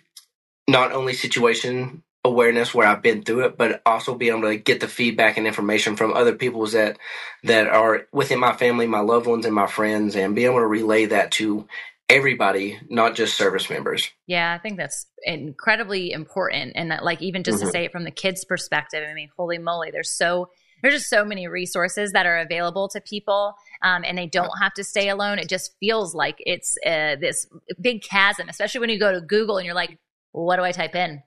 not 0.68 0.92
only 0.92 1.14
situation 1.14 2.02
awareness 2.24 2.72
where 2.72 2.86
I've 2.86 3.02
been 3.02 3.22
through 3.22 3.46
it, 3.46 3.58
but 3.58 3.82
also 3.84 4.14
be 4.14 4.28
able 4.28 4.42
to 4.42 4.56
get 4.56 4.80
the 4.80 4.88
feedback 4.88 5.36
and 5.36 5.46
information 5.46 5.96
from 5.96 6.12
other 6.12 6.34
people 6.34 6.66
that 6.68 6.98
that 7.44 7.66
are 7.66 8.06
within 8.12 8.38
my 8.38 8.52
family, 8.52 8.86
my 8.86 9.00
loved 9.00 9.26
ones, 9.26 9.44
and 9.44 9.54
my 9.54 9.66
friends, 9.66 10.14
and 10.14 10.34
be 10.36 10.44
able 10.44 10.60
to 10.60 10.66
relay 10.66 11.06
that 11.06 11.32
to 11.32 11.66
everybody, 12.12 12.78
not 12.88 13.14
just 13.14 13.36
service 13.36 13.68
members. 13.70 14.10
Yeah, 14.26 14.54
I 14.54 14.58
think 14.58 14.76
that's 14.76 15.06
incredibly 15.24 16.12
important. 16.12 16.72
And 16.74 16.90
that, 16.90 17.04
like, 17.04 17.22
even 17.22 17.42
just 17.42 17.58
mm-hmm. 17.58 17.66
to 17.66 17.72
say 17.72 17.84
it 17.84 17.92
from 17.92 18.04
the 18.04 18.10
kids' 18.10 18.44
perspective, 18.44 19.04
I 19.08 19.14
mean, 19.14 19.30
holy 19.36 19.58
moly, 19.58 19.90
there's 19.90 20.16
so 20.16 20.48
there's 20.82 20.94
just 20.94 21.10
so 21.10 21.24
many 21.24 21.46
resources 21.46 22.10
that 22.10 22.26
are 22.26 22.38
available 22.38 22.88
to 22.88 23.00
people 23.00 23.54
um, 23.82 24.04
and 24.04 24.18
they 24.18 24.26
don't 24.26 24.50
have 24.60 24.74
to 24.74 24.82
stay 24.82 25.08
alone 25.08 25.38
it 25.38 25.48
just 25.48 25.76
feels 25.78 26.12
like 26.12 26.34
it's 26.40 26.76
uh, 26.84 27.14
this 27.20 27.46
big 27.80 28.02
chasm 28.02 28.48
especially 28.48 28.80
when 28.80 28.90
you 28.90 28.98
go 28.98 29.12
to 29.12 29.20
google 29.20 29.58
and 29.58 29.64
you're 29.64 29.76
like 29.76 29.96
what 30.32 30.56
do 30.56 30.62
i 30.62 30.72
type 30.72 30.96
in 30.96 31.22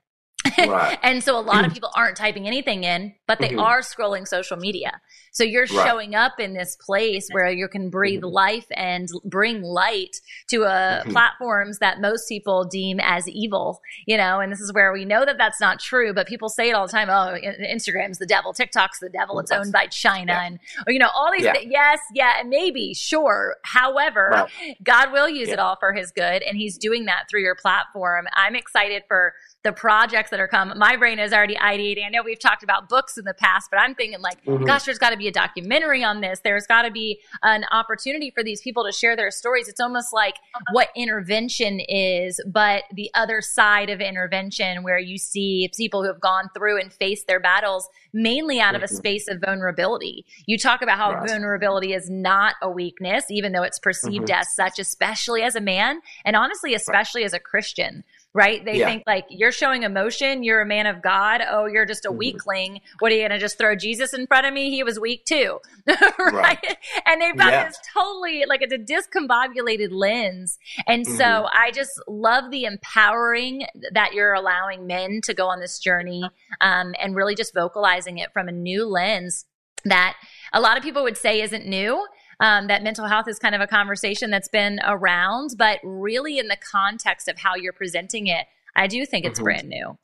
Right. 0.58 0.98
and 1.02 1.22
so 1.22 1.38
a 1.38 1.40
lot 1.40 1.64
of 1.64 1.72
people 1.72 1.90
aren't 1.96 2.16
typing 2.16 2.46
anything 2.46 2.84
in, 2.84 3.14
but 3.26 3.38
they 3.38 3.48
mm-hmm. 3.50 3.60
are 3.60 3.80
scrolling 3.80 4.26
social 4.26 4.56
media. 4.56 5.00
So 5.36 5.44
you're 5.44 5.66
right. 5.66 5.86
showing 5.86 6.14
up 6.14 6.40
in 6.40 6.54
this 6.54 6.76
place 6.76 7.28
where 7.30 7.50
you 7.50 7.68
can 7.68 7.90
breathe 7.90 8.22
mm-hmm. 8.22 8.32
life 8.32 8.64
and 8.70 9.06
bring 9.22 9.60
light 9.60 10.16
to 10.48 10.64
uh, 10.64 11.02
mm-hmm. 11.02 11.12
platforms 11.12 11.78
that 11.80 12.00
most 12.00 12.26
people 12.26 12.64
deem 12.64 12.98
as 13.00 13.28
evil, 13.28 13.82
you 14.06 14.16
know, 14.16 14.40
and 14.40 14.50
this 14.50 14.60
is 14.60 14.72
where 14.72 14.94
we 14.94 15.04
know 15.04 15.26
that 15.26 15.36
that's 15.36 15.60
not 15.60 15.78
true, 15.78 16.14
but 16.14 16.26
people 16.26 16.48
say 16.48 16.70
it 16.70 16.72
all 16.72 16.86
the 16.86 16.92
time. 16.92 17.10
Oh, 17.10 17.36
Instagram's 17.62 18.16
the 18.16 18.24
devil, 18.24 18.54
TikTok's 18.54 18.98
the 18.98 19.10
devil, 19.10 19.38
it's 19.38 19.50
owned 19.50 19.72
by 19.72 19.88
China 19.88 20.32
yeah. 20.32 20.46
and, 20.46 20.58
or, 20.86 20.92
you 20.94 20.98
know, 20.98 21.10
all 21.14 21.30
these, 21.30 21.44
yeah. 21.44 21.52
Th- 21.52 21.68
yes, 21.70 22.00
yeah, 22.14 22.42
maybe, 22.46 22.94
sure. 22.94 23.56
However. 23.62 24.48
God 24.82 25.12
will 25.12 25.28
use 25.28 25.48
yeah. 25.48 25.54
it 25.54 25.60
all 25.60 25.76
for 25.76 25.92
his 25.92 26.10
good 26.12 26.42
and 26.42 26.56
he's 26.56 26.78
doing 26.78 27.04
that 27.04 27.24
through 27.28 27.42
your 27.42 27.56
platform. 27.56 28.26
I'm 28.32 28.54
excited 28.54 29.02
for 29.06 29.34
the 29.64 29.72
projects 29.72 30.30
that 30.30 30.40
are 30.40 30.48
coming. 30.48 30.78
My 30.78 30.96
brain 30.96 31.18
is 31.18 31.32
already 31.32 31.56
ideating. 31.56 32.06
I 32.06 32.08
know 32.08 32.22
we've 32.22 32.38
talked 32.38 32.62
about 32.62 32.88
books 32.88 33.18
in 33.18 33.24
the 33.24 33.34
past, 33.34 33.68
but 33.70 33.78
I'm 33.78 33.94
thinking 33.94 34.20
like, 34.20 34.42
mm-hmm. 34.44 34.64
gosh, 34.64 34.84
there's 34.84 34.98
got 34.98 35.10
to 35.10 35.16
be 35.16 35.25
a 35.28 35.32
documentary 35.32 36.02
on 36.02 36.20
this. 36.20 36.40
There's 36.42 36.66
got 36.66 36.82
to 36.82 36.90
be 36.90 37.20
an 37.42 37.64
opportunity 37.70 38.30
for 38.30 38.42
these 38.42 38.60
people 38.60 38.84
to 38.84 38.92
share 38.92 39.16
their 39.16 39.30
stories. 39.30 39.68
It's 39.68 39.80
almost 39.80 40.12
like 40.12 40.36
uh-huh. 40.54 40.72
what 40.72 40.88
intervention 40.96 41.80
is, 41.80 42.40
but 42.46 42.84
the 42.92 43.10
other 43.14 43.40
side 43.40 43.90
of 43.90 44.00
intervention 44.00 44.82
where 44.82 44.98
you 44.98 45.18
see 45.18 45.70
people 45.76 46.02
who 46.02 46.08
have 46.08 46.20
gone 46.20 46.50
through 46.54 46.80
and 46.80 46.92
faced 46.92 47.26
their 47.26 47.40
battles 47.40 47.88
mainly 48.12 48.60
out 48.60 48.74
of 48.74 48.82
a 48.82 48.86
mm-hmm. 48.86 48.96
space 48.96 49.28
of 49.28 49.40
vulnerability. 49.40 50.24
You 50.46 50.58
talk 50.58 50.82
about 50.82 50.98
how 50.98 51.12
right. 51.12 51.28
vulnerability 51.28 51.92
is 51.92 52.08
not 52.08 52.54
a 52.62 52.70
weakness, 52.70 53.24
even 53.30 53.52
though 53.52 53.62
it's 53.62 53.78
perceived 53.78 54.28
mm-hmm. 54.28 54.40
as 54.40 54.54
such, 54.54 54.78
especially 54.78 55.42
as 55.42 55.54
a 55.54 55.60
man, 55.60 56.00
and 56.24 56.34
honestly, 56.34 56.74
especially 56.74 57.22
right. 57.22 57.26
as 57.26 57.32
a 57.34 57.38
Christian 57.40 58.04
right? 58.36 58.62
They 58.62 58.80
yeah. 58.80 58.86
think 58.86 59.04
like 59.06 59.24
you're 59.30 59.50
showing 59.50 59.82
emotion, 59.82 60.44
you're 60.44 60.60
a 60.60 60.66
man 60.66 60.84
of 60.84 61.00
God. 61.00 61.40
Oh, 61.48 61.64
you're 61.64 61.86
just 61.86 62.04
a 62.04 62.08
mm-hmm. 62.08 62.18
weakling. 62.18 62.80
What 62.98 63.10
are 63.10 63.14
you 63.14 63.26
to 63.26 63.38
just 63.38 63.56
throw 63.56 63.74
Jesus 63.74 64.12
in 64.12 64.26
front 64.26 64.46
of 64.46 64.52
me? 64.52 64.68
He 64.68 64.82
was 64.82 65.00
weak 65.00 65.24
too, 65.24 65.58
right? 65.86 66.34
right? 66.34 66.76
And 67.06 67.20
they've 67.20 67.36
got 67.36 67.52
yeah. 67.52 67.64
this 67.64 67.78
totally 67.94 68.44
like 68.46 68.60
it's 68.60 68.74
a 68.74 68.78
discombobulated 68.78 69.88
lens. 69.90 70.58
And 70.86 71.06
mm-hmm. 71.06 71.16
so 71.16 71.46
I 71.50 71.70
just 71.70 71.92
love 72.06 72.50
the 72.50 72.64
empowering 72.64 73.64
that 73.92 74.12
you're 74.12 74.34
allowing 74.34 74.86
men 74.86 75.22
to 75.24 75.32
go 75.32 75.48
on 75.48 75.60
this 75.60 75.78
journey 75.78 76.22
um, 76.60 76.94
and 77.00 77.16
really 77.16 77.34
just 77.34 77.54
vocalizing 77.54 78.18
it 78.18 78.34
from 78.34 78.48
a 78.48 78.52
new 78.52 78.84
lens 78.86 79.46
that 79.86 80.16
a 80.52 80.60
lot 80.60 80.76
of 80.76 80.82
people 80.82 81.02
would 81.02 81.16
say 81.16 81.40
isn't 81.40 81.66
new 81.66 82.06
um, 82.40 82.66
that 82.66 82.82
mental 82.82 83.06
health 83.06 83.28
is 83.28 83.38
kind 83.38 83.54
of 83.54 83.60
a 83.60 83.66
conversation 83.66 84.30
that's 84.30 84.48
been 84.48 84.80
around, 84.84 85.50
but 85.56 85.78
really 85.82 86.38
in 86.38 86.48
the 86.48 86.56
context 86.56 87.28
of 87.28 87.38
how 87.38 87.54
you're 87.54 87.72
presenting 87.72 88.26
it, 88.26 88.46
I 88.74 88.86
do 88.86 89.06
think 89.06 89.24
it's 89.24 89.38
mm-hmm. 89.38 89.44
brand 89.44 89.68
new. 89.68 89.98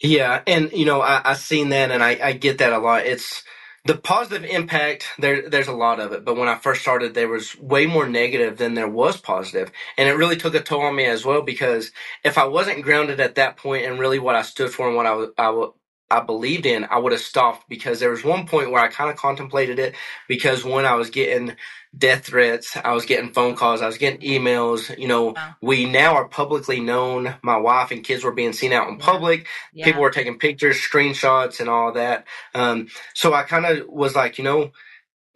Yeah, 0.00 0.42
and 0.46 0.72
you 0.72 0.84
know, 0.84 1.00
I, 1.00 1.20
I've 1.24 1.38
seen 1.38 1.70
that, 1.70 1.90
and 1.90 2.02
I, 2.02 2.18
I 2.22 2.32
get 2.32 2.58
that 2.58 2.72
a 2.72 2.78
lot. 2.78 3.04
It's 3.04 3.42
the 3.84 3.96
positive 3.96 4.48
impact 4.50 5.08
there 5.18 5.48
there's 5.48 5.66
a 5.66 5.72
lot 5.72 5.98
of 5.98 6.12
it 6.12 6.22
but 6.22 6.36
when 6.36 6.46
i 6.46 6.54
first 6.56 6.82
started 6.82 7.14
there 7.14 7.28
was 7.28 7.56
way 7.58 7.86
more 7.86 8.06
negative 8.06 8.58
than 8.58 8.74
there 8.74 8.88
was 8.88 9.16
positive 9.16 9.72
and 9.96 10.08
it 10.08 10.12
really 10.12 10.36
took 10.36 10.54
a 10.54 10.60
toll 10.60 10.82
on 10.82 10.94
me 10.94 11.06
as 11.06 11.24
well 11.24 11.40
because 11.40 11.90
if 12.22 12.36
i 12.36 12.44
wasn't 12.44 12.82
grounded 12.82 13.18
at 13.18 13.36
that 13.36 13.56
point 13.56 13.86
and 13.86 13.98
really 13.98 14.18
what 14.18 14.34
i 14.34 14.42
stood 14.42 14.70
for 14.70 14.88
and 14.88 14.96
what 14.96 15.06
i, 15.06 15.26
I, 15.38 15.68
I 16.10 16.20
believed 16.20 16.64
in, 16.64 16.84
I 16.84 16.98
would 16.98 17.12
have 17.12 17.20
stopped 17.20 17.68
because 17.68 18.00
there 18.00 18.10
was 18.10 18.24
one 18.24 18.46
point 18.46 18.70
where 18.70 18.82
I 18.82 18.88
kind 18.88 19.10
of 19.10 19.16
contemplated 19.16 19.78
it 19.78 19.94
because 20.26 20.64
when 20.64 20.86
I 20.86 20.94
was 20.94 21.10
getting 21.10 21.54
death 21.96 22.26
threats, 22.26 22.76
I 22.82 22.92
was 22.92 23.04
getting 23.04 23.32
phone 23.32 23.56
calls, 23.56 23.82
I 23.82 23.86
was 23.86 23.98
getting 23.98 24.20
emails. 24.20 24.96
You 24.98 25.08
know, 25.08 25.24
wow. 25.36 25.54
we 25.60 25.84
now 25.84 26.14
are 26.14 26.26
publicly 26.26 26.80
known. 26.80 27.34
My 27.42 27.56
wife 27.56 27.90
and 27.90 28.04
kids 28.04 28.24
were 28.24 28.32
being 28.32 28.52
seen 28.52 28.72
out 28.72 28.88
in 28.88 28.98
yeah. 28.98 29.04
public. 29.04 29.46
Yeah. 29.72 29.84
People 29.84 30.02
were 30.02 30.10
taking 30.10 30.38
pictures, 30.38 30.76
screenshots, 30.76 31.60
and 31.60 31.68
all 31.68 31.92
that. 31.92 32.26
Um, 32.54 32.88
so 33.14 33.34
I 33.34 33.42
kind 33.42 33.66
of 33.66 33.86
was 33.88 34.16
like, 34.16 34.38
you 34.38 34.44
know, 34.44 34.72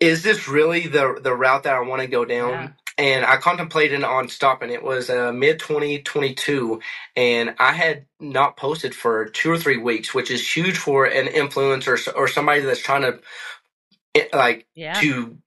is 0.00 0.22
this 0.22 0.48
really 0.48 0.87
the 0.87 1.20
the 1.22 1.35
route 1.35 1.64
that 1.64 1.74
I 1.74 1.80
want 1.80 2.00
to 2.02 2.08
go 2.08 2.24
down? 2.24 2.50
Yeah 2.50 2.68
and 2.98 3.24
I 3.24 3.37
contemplated 3.37 4.05
on 4.05 4.28
stopping. 4.28 4.70
It 4.70 4.83
was 4.83 5.11
uh, 5.11 5.33
mid 5.33 5.59
2022, 5.59 6.81
and 7.16 7.55
I 7.59 7.72
had 7.72 8.07
not 8.20 8.57
posted 8.57 8.94
for 8.94 9.26
two 9.26 9.50
or 9.50 9.59
three 9.59 9.78
weeks, 9.78 10.14
which 10.14 10.31
is 10.31 10.57
huge 10.57 10.76
for 10.76 11.05
an 11.07 11.26
influencer 11.26 11.98
or 12.14 12.28
somebody 12.28 12.61
that's 12.61 12.83
trying 12.83 13.02
to 13.02 13.20
eh, 14.14 14.26
like 14.33 14.66
yeah. 14.74 14.94
to 15.00 15.38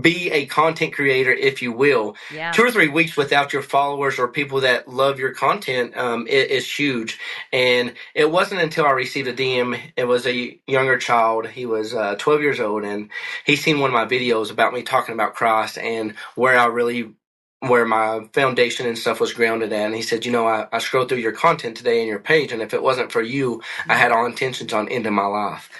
be 0.00 0.30
a 0.30 0.46
content 0.46 0.92
creator, 0.92 1.32
if 1.32 1.62
you 1.62 1.72
will. 1.72 2.16
Yeah. 2.32 2.52
Two 2.52 2.62
or 2.62 2.70
three 2.70 2.88
weeks 2.88 3.16
without 3.16 3.52
your 3.52 3.62
followers 3.62 4.18
or 4.18 4.28
people 4.28 4.60
that 4.60 4.88
love 4.88 5.18
your 5.18 5.32
content 5.32 5.96
um, 5.96 6.26
it, 6.26 6.50
is 6.50 6.70
huge. 6.70 7.18
And 7.52 7.94
it 8.14 8.30
wasn't 8.30 8.62
until 8.62 8.86
I 8.86 8.90
received 8.90 9.28
a 9.28 9.34
DM. 9.34 9.78
It 9.96 10.04
was 10.04 10.26
a 10.26 10.58
younger 10.66 10.98
child. 10.98 11.46
He 11.46 11.66
was 11.66 11.94
uh, 11.94 12.16
12 12.18 12.40
years 12.40 12.60
old, 12.60 12.84
and 12.84 13.10
he 13.44 13.56
seen 13.56 13.80
one 13.80 13.90
of 13.90 13.94
my 13.94 14.06
videos 14.06 14.50
about 14.50 14.72
me 14.72 14.82
talking 14.82 15.14
about 15.14 15.34
Christ 15.34 15.78
and 15.78 16.14
where 16.34 16.58
I 16.58 16.66
really 16.66 17.12
where 17.60 17.86
my 17.86 18.28
foundation 18.34 18.86
and 18.86 18.98
stuff 18.98 19.20
was 19.20 19.32
grounded 19.32 19.72
at. 19.72 19.86
And 19.86 19.94
he 19.94 20.02
said, 20.02 20.26
you 20.26 20.32
know, 20.32 20.46
I, 20.46 20.66
I 20.70 20.78
scrolled 20.80 21.08
through 21.08 21.18
your 21.18 21.32
content 21.32 21.78
today 21.78 22.00
and 22.00 22.08
your 22.08 22.18
page, 22.18 22.52
and 22.52 22.60
if 22.60 22.74
it 22.74 22.82
wasn't 22.82 23.10
for 23.10 23.22
you, 23.22 23.62
I 23.88 23.94
had 23.94 24.12
all 24.12 24.26
intentions 24.26 24.72
on 24.72 24.88
ending 24.88 25.14
my 25.14 25.26
life. 25.26 25.70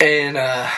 And 0.00 0.36
uh, 0.36 0.70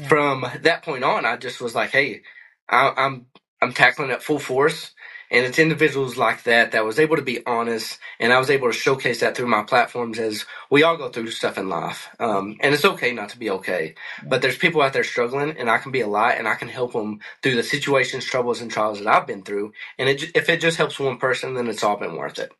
yeah. 0.00 0.08
from 0.08 0.46
that 0.62 0.84
point 0.84 1.04
on, 1.04 1.26
I 1.26 1.36
just 1.38 1.60
was 1.60 1.74
like, 1.76 1.90
hey, 1.90 2.22
I, 2.70 2.92
I'm 2.96 3.26
I'm 3.62 3.74
tackling 3.74 4.10
it 4.10 4.22
full 4.24 4.40
force. 4.40 4.92
And 5.32 5.46
it's 5.46 5.58
individuals 5.58 6.16
like 6.18 6.44
that 6.44 6.72
that 6.72 6.84
was 6.84 7.00
able 7.00 7.16
to 7.16 7.22
be 7.22 7.44
honest, 7.46 7.98
and 8.20 8.32
I 8.32 8.38
was 8.38 8.50
able 8.50 8.68
to 8.68 8.74
showcase 8.78 9.20
that 9.20 9.36
through 9.36 9.48
my 9.48 9.64
platforms 9.64 10.18
as 10.20 10.46
we 10.70 10.84
all 10.84 10.96
go 10.96 11.10
through 11.10 11.32
stuff 11.32 11.58
in 11.58 11.68
life. 11.68 12.08
Um, 12.20 12.58
and 12.60 12.74
it's 12.74 12.84
okay 12.84 13.12
not 13.12 13.30
to 13.30 13.38
be 13.38 13.50
okay, 13.50 13.94
but 14.28 14.42
there's 14.42 14.58
people 14.58 14.82
out 14.82 14.92
there 14.94 15.04
struggling, 15.04 15.58
and 15.58 15.70
I 15.70 15.78
can 15.78 15.92
be 15.92 16.02
a 16.02 16.08
light, 16.08 16.34
and 16.38 16.48
I 16.48 16.56
can 16.56 16.68
help 16.68 16.94
them 16.94 17.20
through 17.42 17.56
the 17.56 17.64
situations, 17.64 18.24
troubles, 18.26 18.60
and 18.62 18.70
trials 18.70 19.00
that 19.00 19.08
I've 19.08 19.26
been 19.26 19.42
through. 19.42 19.72
And 19.98 20.08
it, 20.08 20.24
if 20.36 20.48
it 20.48 20.60
just 20.60 20.78
helps 20.78 21.00
one 21.00 21.18
person, 21.18 21.54
then 21.54 21.68
it's 21.68 21.84
all 21.84 21.96
been 21.98 22.16
worth 22.16 22.38
it 22.38 22.52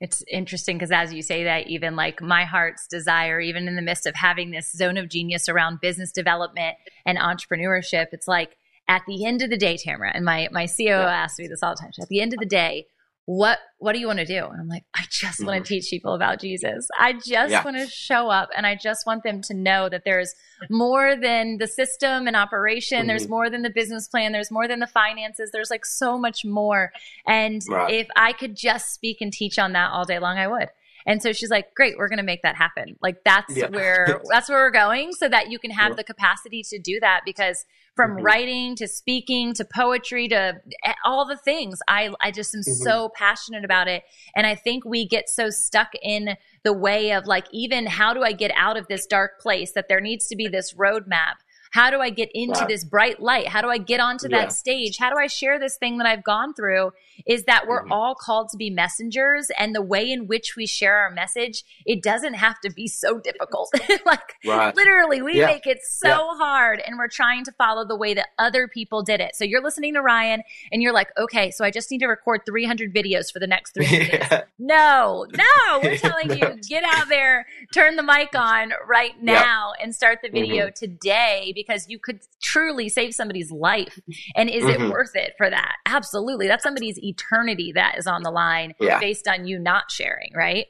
it's 0.00 0.24
interesting 0.30 0.76
because 0.76 0.90
as 0.90 1.12
you 1.12 1.22
say 1.22 1.44
that 1.44 1.66
even 1.66 1.94
like 1.94 2.22
my 2.22 2.44
heart's 2.44 2.86
desire 2.86 3.40
even 3.40 3.68
in 3.68 3.76
the 3.76 3.82
midst 3.82 4.06
of 4.06 4.14
having 4.14 4.50
this 4.50 4.72
zone 4.72 4.96
of 4.96 5.08
genius 5.08 5.48
around 5.48 5.80
business 5.80 6.10
development 6.10 6.76
and 7.04 7.18
entrepreneurship 7.18 8.06
it's 8.12 8.28
like 8.28 8.56
at 8.90 9.02
the 9.06 9.24
end 9.24 9.40
of 9.40 9.50
the 9.50 9.56
day, 9.56 9.76
Tamra, 9.76 10.10
and 10.12 10.24
my 10.24 10.48
my 10.50 10.64
CEO 10.64 11.00
yeah. 11.00 11.22
asks 11.22 11.38
me 11.38 11.46
this 11.46 11.62
all 11.62 11.74
the 11.74 11.80
time. 11.80 11.92
At 12.02 12.08
the 12.08 12.20
end 12.20 12.34
of 12.34 12.40
the 12.40 12.46
day, 12.46 12.86
what 13.26 13.58
what 13.78 13.92
do 13.92 13.98
you 13.98 14.06
want 14.06 14.18
to 14.18 14.24
do? 14.24 14.44
And 14.44 14.60
I'm 14.60 14.68
like, 14.68 14.84
I 14.94 15.04
just 15.10 15.38
mm-hmm. 15.38 15.46
want 15.46 15.64
to 15.64 15.68
teach 15.68 15.88
people 15.88 16.14
about 16.14 16.40
Jesus. 16.40 16.88
I 16.98 17.12
just 17.12 17.50
yeah. 17.50 17.64
want 17.64 17.76
to 17.76 17.86
show 17.86 18.28
up 18.28 18.50
and 18.54 18.66
I 18.66 18.74
just 18.74 19.06
want 19.06 19.22
them 19.22 19.40
to 19.42 19.54
know 19.54 19.88
that 19.88 20.04
there's 20.04 20.34
more 20.68 21.16
than 21.16 21.58
the 21.58 21.66
system 21.66 22.26
and 22.26 22.36
operation. 22.36 22.98
Mm-hmm. 22.98 23.08
There's 23.08 23.28
more 23.28 23.48
than 23.48 23.62
the 23.62 23.70
business 23.70 24.08
plan. 24.08 24.32
There's 24.32 24.50
more 24.50 24.68
than 24.68 24.80
the 24.80 24.86
finances. 24.86 25.50
There's 25.52 25.70
like 25.70 25.86
so 25.86 26.18
much 26.18 26.44
more. 26.44 26.92
And 27.26 27.62
right. 27.68 27.92
if 27.92 28.08
I 28.16 28.32
could 28.32 28.56
just 28.56 28.92
speak 28.92 29.18
and 29.20 29.32
teach 29.32 29.58
on 29.58 29.72
that 29.72 29.90
all 29.92 30.04
day 30.04 30.18
long, 30.18 30.36
I 30.36 30.48
would. 30.48 30.68
And 31.06 31.22
so 31.22 31.32
she's 31.32 31.50
like, 31.50 31.74
great, 31.74 31.96
we're 31.96 32.08
going 32.08 32.18
to 32.18 32.24
make 32.24 32.42
that 32.42 32.56
happen. 32.56 32.96
Like 33.00 33.24
that's 33.24 33.56
yeah. 33.56 33.68
where, 33.68 34.20
that's 34.30 34.48
where 34.48 34.58
we're 34.58 34.70
going 34.70 35.12
so 35.12 35.28
that 35.28 35.50
you 35.50 35.58
can 35.58 35.70
have 35.70 35.90
yeah. 35.90 35.96
the 35.96 36.04
capacity 36.04 36.62
to 36.64 36.78
do 36.78 37.00
that 37.00 37.22
because 37.24 37.64
from 37.96 38.12
mm-hmm. 38.12 38.24
writing 38.24 38.76
to 38.76 38.88
speaking 38.88 39.54
to 39.54 39.64
poetry 39.64 40.28
to 40.28 40.60
all 41.04 41.26
the 41.26 41.36
things. 41.36 41.80
I, 41.88 42.10
I 42.20 42.30
just 42.30 42.54
am 42.54 42.60
mm-hmm. 42.60 42.72
so 42.72 43.10
passionate 43.14 43.64
about 43.64 43.88
it. 43.88 44.04
And 44.34 44.46
I 44.46 44.54
think 44.54 44.84
we 44.84 45.06
get 45.06 45.28
so 45.28 45.50
stuck 45.50 45.90
in 46.02 46.36
the 46.62 46.72
way 46.72 47.12
of 47.12 47.26
like, 47.26 47.46
even 47.52 47.86
how 47.86 48.14
do 48.14 48.22
I 48.22 48.32
get 48.32 48.52
out 48.54 48.76
of 48.76 48.86
this 48.88 49.06
dark 49.06 49.40
place 49.40 49.72
that 49.72 49.88
there 49.88 50.00
needs 50.00 50.28
to 50.28 50.36
be 50.36 50.48
this 50.48 50.74
roadmap 50.74 51.34
how 51.70 51.90
do 51.90 52.00
I 52.00 52.10
get 52.10 52.30
into 52.34 52.64
this 52.68 52.84
bright 52.84 53.20
light? 53.20 53.46
How 53.46 53.62
do 53.62 53.68
I 53.68 53.78
get 53.78 54.00
onto 54.00 54.28
yeah. 54.28 54.38
that 54.38 54.52
stage? 54.52 54.98
How 54.98 55.10
do 55.10 55.16
I 55.16 55.28
share 55.28 55.58
this 55.58 55.76
thing 55.76 55.98
that 55.98 56.06
I've 56.06 56.24
gone 56.24 56.52
through? 56.52 56.92
Is 57.26 57.44
that 57.44 57.66
we're 57.68 57.82
mm-hmm. 57.82 57.92
all 57.92 58.14
called 58.14 58.48
to 58.50 58.56
be 58.56 58.70
messengers 58.70 59.50
and 59.58 59.74
the 59.74 59.82
way 59.82 60.10
in 60.10 60.26
which 60.26 60.56
we 60.56 60.66
share 60.66 60.96
our 60.96 61.10
message, 61.10 61.64
it 61.86 62.02
doesn't 62.02 62.34
have 62.34 62.60
to 62.60 62.72
be 62.72 62.88
so 62.88 63.20
difficult. 63.20 63.72
like 64.06 64.34
right. 64.44 64.74
literally, 64.74 65.22
we 65.22 65.38
yeah. 65.38 65.46
make 65.46 65.66
it 65.66 65.78
so 65.84 66.08
yeah. 66.08 66.38
hard 66.38 66.82
and 66.84 66.98
we're 66.98 67.08
trying 67.08 67.44
to 67.44 67.52
follow 67.52 67.84
the 67.84 67.96
way 67.96 68.14
that 68.14 68.28
other 68.38 68.66
people 68.66 69.02
did 69.02 69.20
it. 69.20 69.36
So 69.36 69.44
you're 69.44 69.62
listening 69.62 69.94
to 69.94 70.02
Ryan 70.02 70.42
and 70.72 70.82
you're 70.82 70.92
like, 70.92 71.10
okay, 71.18 71.50
so 71.50 71.64
I 71.64 71.70
just 71.70 71.90
need 71.90 71.98
to 71.98 72.06
record 72.06 72.40
300 72.46 72.92
videos 72.92 73.32
for 73.32 73.38
the 73.38 73.46
next 73.46 73.72
three 73.72 73.86
days. 73.86 74.28
No, 74.58 75.26
no, 75.36 75.80
we're 75.82 75.98
telling 75.98 76.30
you, 76.30 76.58
get 76.68 76.82
out 76.84 77.08
there, 77.08 77.46
turn 77.72 77.96
the 77.96 78.02
mic 78.02 78.34
on 78.34 78.72
right 78.88 79.20
now 79.22 79.72
and 79.80 79.94
start 79.94 80.18
the 80.22 80.30
video 80.30 80.66
mm-hmm. 80.66 80.84
today 80.84 81.52
because 81.66 81.86
you 81.88 81.98
could 81.98 82.20
truly 82.42 82.88
save 82.88 83.14
somebody's 83.14 83.50
life. 83.50 83.98
And 84.34 84.48
is 84.48 84.64
mm-hmm. 84.64 84.84
it 84.84 84.90
worth 84.90 85.14
it 85.14 85.34
for 85.36 85.48
that? 85.48 85.76
Absolutely. 85.86 86.46
That's 86.46 86.62
somebody's 86.62 86.98
eternity 87.02 87.72
that 87.74 87.96
is 87.98 88.06
on 88.06 88.22
the 88.22 88.30
line 88.30 88.74
yeah. 88.80 88.98
based 88.98 89.28
on 89.28 89.46
you 89.46 89.58
not 89.58 89.90
sharing, 89.90 90.32
right? 90.34 90.66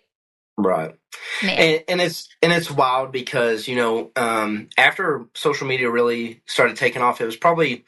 Right. 0.57 0.95
And, 1.43 1.85
and, 1.89 2.01
it's 2.01 2.29
and 2.43 2.53
it's 2.53 2.71
wild 2.71 3.13
because 3.13 3.67
you 3.67 3.77
know 3.77 4.11
um, 4.17 4.69
after 4.77 5.27
social 5.35 5.67
media 5.67 5.91
really 5.91 6.43
started 6.47 6.77
taking 6.77 7.03
off, 7.03 7.21
it 7.21 7.27
was 7.27 7.37
probably 7.37 7.85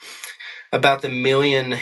about 0.73 1.03
the 1.03 1.09
million 1.09 1.77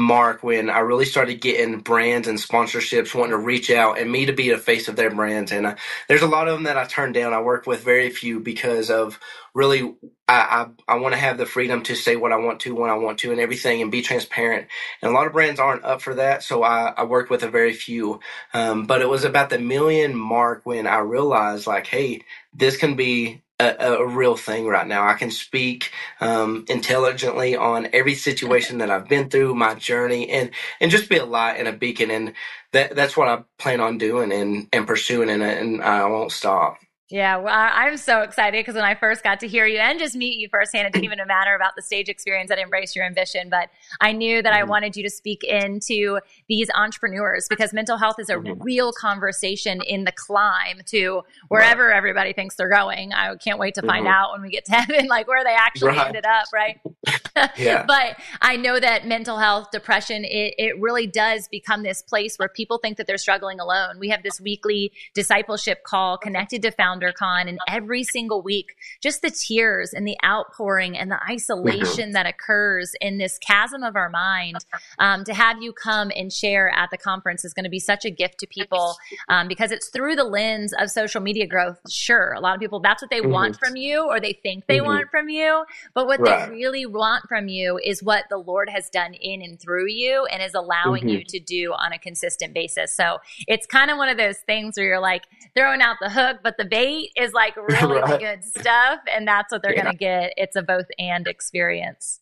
mark 0.00 0.42
when 0.42 0.70
I 0.70 0.80
really 0.80 1.04
started 1.04 1.40
getting 1.40 1.80
brands 1.80 2.26
and 2.26 2.38
sponsorships 2.38 3.14
wanting 3.14 3.32
to 3.32 3.38
reach 3.38 3.70
out 3.70 3.98
and 3.98 4.10
me 4.10 4.26
to 4.26 4.32
be 4.32 4.50
the 4.50 4.58
face 4.58 4.88
of 4.88 4.96
their 4.96 5.10
brands. 5.10 5.52
And 5.52 5.66
uh, 5.66 5.76
there's 6.08 6.22
a 6.22 6.26
lot 6.26 6.48
of 6.48 6.54
them 6.54 6.64
that 6.64 6.78
I 6.78 6.86
turned 6.86 7.14
down. 7.14 7.32
I 7.32 7.40
work 7.42 7.66
with 7.66 7.84
very 7.84 8.10
few 8.10 8.40
because 8.40 8.90
of 8.90 9.20
really 9.54 9.94
I, 10.26 10.66
I, 10.88 10.94
I 10.94 10.98
want 10.98 11.14
to 11.14 11.20
have 11.20 11.38
the 11.38 11.46
freedom 11.46 11.82
to 11.84 11.94
say 11.94 12.16
what 12.16 12.32
I 12.32 12.36
want 12.36 12.60
to 12.60 12.74
when 12.74 12.90
I 12.90 12.94
want 12.94 13.18
to 13.18 13.32
and 13.32 13.40
everything 13.40 13.82
and 13.82 13.90
be 13.90 14.02
transparent. 14.02 14.68
And 15.02 15.10
a 15.10 15.14
lot 15.14 15.26
of 15.26 15.32
brands 15.32 15.60
aren't 15.60 15.84
up 15.84 16.02
for 16.02 16.14
that. 16.14 16.42
So 16.42 16.62
I, 16.62 16.94
I 16.96 17.04
worked 17.04 17.30
with 17.30 17.42
a 17.42 17.50
very 17.50 17.72
few. 17.72 18.20
Um, 18.54 18.86
but 18.86 19.02
it 19.02 19.08
was 19.08 19.24
about 19.24 19.50
the 19.50 19.58
million 19.58 20.16
mark 20.16 20.62
when 20.64 20.86
I 20.86 20.98
realized 20.98 21.66
like, 21.66 21.86
hey, 21.86 22.22
this 22.54 22.76
can 22.76 22.94
be 22.96 23.42
a, 23.60 23.94
a, 23.98 24.06
real 24.06 24.36
thing 24.36 24.66
right 24.66 24.86
now. 24.86 25.06
I 25.06 25.14
can 25.14 25.30
speak 25.30 25.92
um, 26.20 26.64
intelligently 26.68 27.56
on 27.56 27.88
every 27.92 28.14
situation 28.14 28.78
that 28.78 28.90
I've 28.90 29.08
been 29.08 29.28
through, 29.30 29.54
my 29.54 29.74
journey, 29.74 30.30
and 30.30 30.50
and 30.80 30.90
just 30.90 31.08
be 31.08 31.18
a 31.18 31.24
light 31.24 31.56
and 31.58 31.68
a 31.68 31.72
beacon. 31.72 32.10
And 32.10 32.34
that 32.72 32.96
that's 32.96 33.16
what 33.16 33.28
I 33.28 33.44
plan 33.58 33.80
on 33.80 33.98
doing 33.98 34.32
and 34.32 34.68
and 34.72 34.86
pursuing, 34.86 35.30
and 35.30 35.42
and 35.42 35.82
I 35.82 36.04
won't 36.06 36.32
stop. 36.32 36.78
Yeah, 37.10 37.38
well, 37.38 37.52
I'm 37.52 37.96
so 37.96 38.22
excited 38.22 38.60
because 38.60 38.76
when 38.76 38.84
I 38.84 38.94
first 38.94 39.24
got 39.24 39.40
to 39.40 39.48
hear 39.48 39.66
you 39.66 39.78
and 39.78 39.98
just 39.98 40.14
meet 40.14 40.38
you 40.38 40.48
firsthand, 40.48 40.86
it 40.86 40.92
didn't 40.92 41.06
even 41.06 41.18
matter 41.26 41.56
about 41.56 41.74
the 41.74 41.82
stage 41.82 42.08
experience 42.08 42.52
at 42.52 42.58
Embrace 42.60 42.94
Your 42.94 43.04
Ambition, 43.04 43.50
but 43.50 43.68
I 44.00 44.12
knew 44.12 44.42
that 44.42 44.52
I 44.52 44.60
mm-hmm. 44.60 44.70
wanted 44.70 44.96
you 44.96 45.02
to 45.02 45.10
speak 45.10 45.42
into 45.42 46.20
these 46.48 46.70
entrepreneurs 46.72 47.48
because 47.50 47.72
mental 47.72 47.96
health 47.96 48.16
is 48.20 48.28
a 48.28 48.34
mm-hmm. 48.34 48.62
real 48.62 48.92
conversation 48.92 49.80
in 49.82 50.04
the 50.04 50.12
climb 50.12 50.82
to 50.86 51.22
wherever 51.48 51.88
right. 51.88 51.96
everybody 51.96 52.32
thinks 52.32 52.54
they're 52.54 52.68
going. 52.68 53.12
I 53.12 53.34
can't 53.36 53.58
wait 53.58 53.74
to 53.74 53.82
find 53.82 54.06
mm-hmm. 54.06 54.14
out 54.14 54.32
when 54.32 54.42
we 54.42 54.50
get 54.50 54.64
to 54.66 54.72
heaven, 54.76 55.08
like 55.08 55.26
where 55.26 55.42
they 55.42 55.54
actually 55.54 55.96
right. 55.96 56.06
ended 56.06 56.24
up, 56.24 56.44
right? 56.54 56.80
yeah. 57.56 57.84
but 57.88 58.18
I 58.40 58.56
know 58.56 58.78
that 58.78 59.06
mental 59.06 59.38
health, 59.38 59.72
depression, 59.72 60.24
it, 60.24 60.54
it 60.58 60.80
really 60.80 61.08
does 61.08 61.48
become 61.48 61.82
this 61.82 62.02
place 62.02 62.36
where 62.36 62.48
people 62.48 62.78
think 62.78 62.98
that 62.98 63.06
they're 63.06 63.18
struggling 63.18 63.58
alone. 63.58 63.98
We 63.98 64.10
have 64.10 64.22
this 64.22 64.40
weekly 64.40 64.92
discipleship 65.14 65.82
call 65.84 66.18
connected 66.18 66.62
to 66.62 66.70
found 66.70 66.99
FounderCon, 67.00 67.48
and 67.48 67.58
every 67.68 68.04
single 68.04 68.42
week, 68.42 68.76
just 69.00 69.22
the 69.22 69.30
tears 69.30 69.92
and 69.92 70.06
the 70.06 70.16
outpouring 70.24 70.96
and 70.96 71.10
the 71.10 71.22
isolation 71.24 72.06
mm-hmm. 72.06 72.12
that 72.12 72.26
occurs 72.26 72.92
in 73.00 73.18
this 73.18 73.38
chasm 73.38 73.82
of 73.82 73.96
our 73.96 74.08
mind. 74.08 74.64
Um, 74.98 75.24
to 75.24 75.34
have 75.34 75.62
you 75.62 75.72
come 75.72 76.10
and 76.14 76.32
share 76.32 76.70
at 76.70 76.90
the 76.90 76.98
conference 76.98 77.44
is 77.44 77.54
going 77.54 77.64
to 77.64 77.70
be 77.70 77.78
such 77.78 78.04
a 78.04 78.10
gift 78.10 78.38
to 78.40 78.46
people 78.46 78.96
um, 79.28 79.48
because 79.48 79.70
it's 79.72 79.88
through 79.88 80.16
the 80.16 80.24
lens 80.24 80.72
of 80.78 80.90
social 80.90 81.20
media 81.20 81.46
growth. 81.46 81.78
Sure, 81.88 82.32
a 82.32 82.40
lot 82.40 82.54
of 82.54 82.60
people 82.60 82.80
that's 82.80 83.02
what 83.02 83.10
they 83.10 83.20
mm-hmm. 83.20 83.32
want 83.32 83.56
from 83.56 83.76
you 83.76 84.06
or 84.06 84.20
they 84.20 84.32
think 84.32 84.66
they 84.66 84.78
mm-hmm. 84.78 84.86
want 84.86 85.10
from 85.10 85.28
you, 85.28 85.64
but 85.94 86.06
what 86.06 86.20
right. 86.20 86.48
they 86.48 86.54
really 86.54 86.86
want 86.86 87.28
from 87.28 87.48
you 87.48 87.78
is 87.82 88.02
what 88.02 88.24
the 88.30 88.38
Lord 88.38 88.68
has 88.68 88.88
done 88.90 89.14
in 89.14 89.42
and 89.42 89.60
through 89.60 89.88
you 89.88 90.26
and 90.26 90.42
is 90.42 90.54
allowing 90.54 91.08
you 91.08 91.18
mm-hmm. 91.18 91.26
to 91.28 91.40
do 91.40 91.72
on 91.72 91.92
a 91.92 91.98
consistent 91.98 92.54
basis. 92.54 92.94
So 92.94 93.18
it's 93.46 93.66
kind 93.66 93.90
of 93.90 93.96
one 93.96 94.08
of 94.08 94.16
those 94.16 94.38
things 94.38 94.76
where 94.76 94.86
you're 94.86 95.00
like 95.00 95.24
throwing 95.54 95.80
out 95.80 95.96
the 96.00 96.10
hook, 96.10 96.38
but 96.42 96.56
the 96.56 96.64
bait 96.64 96.89
is 97.16 97.32
like 97.32 97.56
really 97.68 98.00
right. 98.00 98.20
good 98.20 98.44
stuff, 98.44 99.00
and 99.12 99.26
that's 99.26 99.52
what 99.52 99.62
they're 99.62 99.74
yeah. 99.74 99.82
going 99.82 99.94
to 99.94 99.98
get. 99.98 100.34
It's 100.36 100.56
a 100.56 100.62
both 100.62 100.86
and 100.98 101.26
experience. 101.26 102.20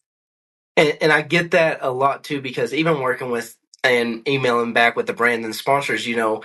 And, 0.77 0.97
and 1.01 1.13
I 1.13 1.23
get 1.23 1.53
that 1.53 1.79
a 1.83 1.91
lot 1.91 2.25
too, 2.25 2.41
because 2.41 2.73
even 2.73 3.01
working 3.01 3.31
with 3.31 3.57
and 3.85 4.27
emailing 4.29 4.73
back 4.73 4.97
with 4.97 5.07
the 5.07 5.13
brands 5.13 5.45
and 5.45 5.55
sponsors, 5.55 6.07
you 6.07 6.17
know, 6.17 6.43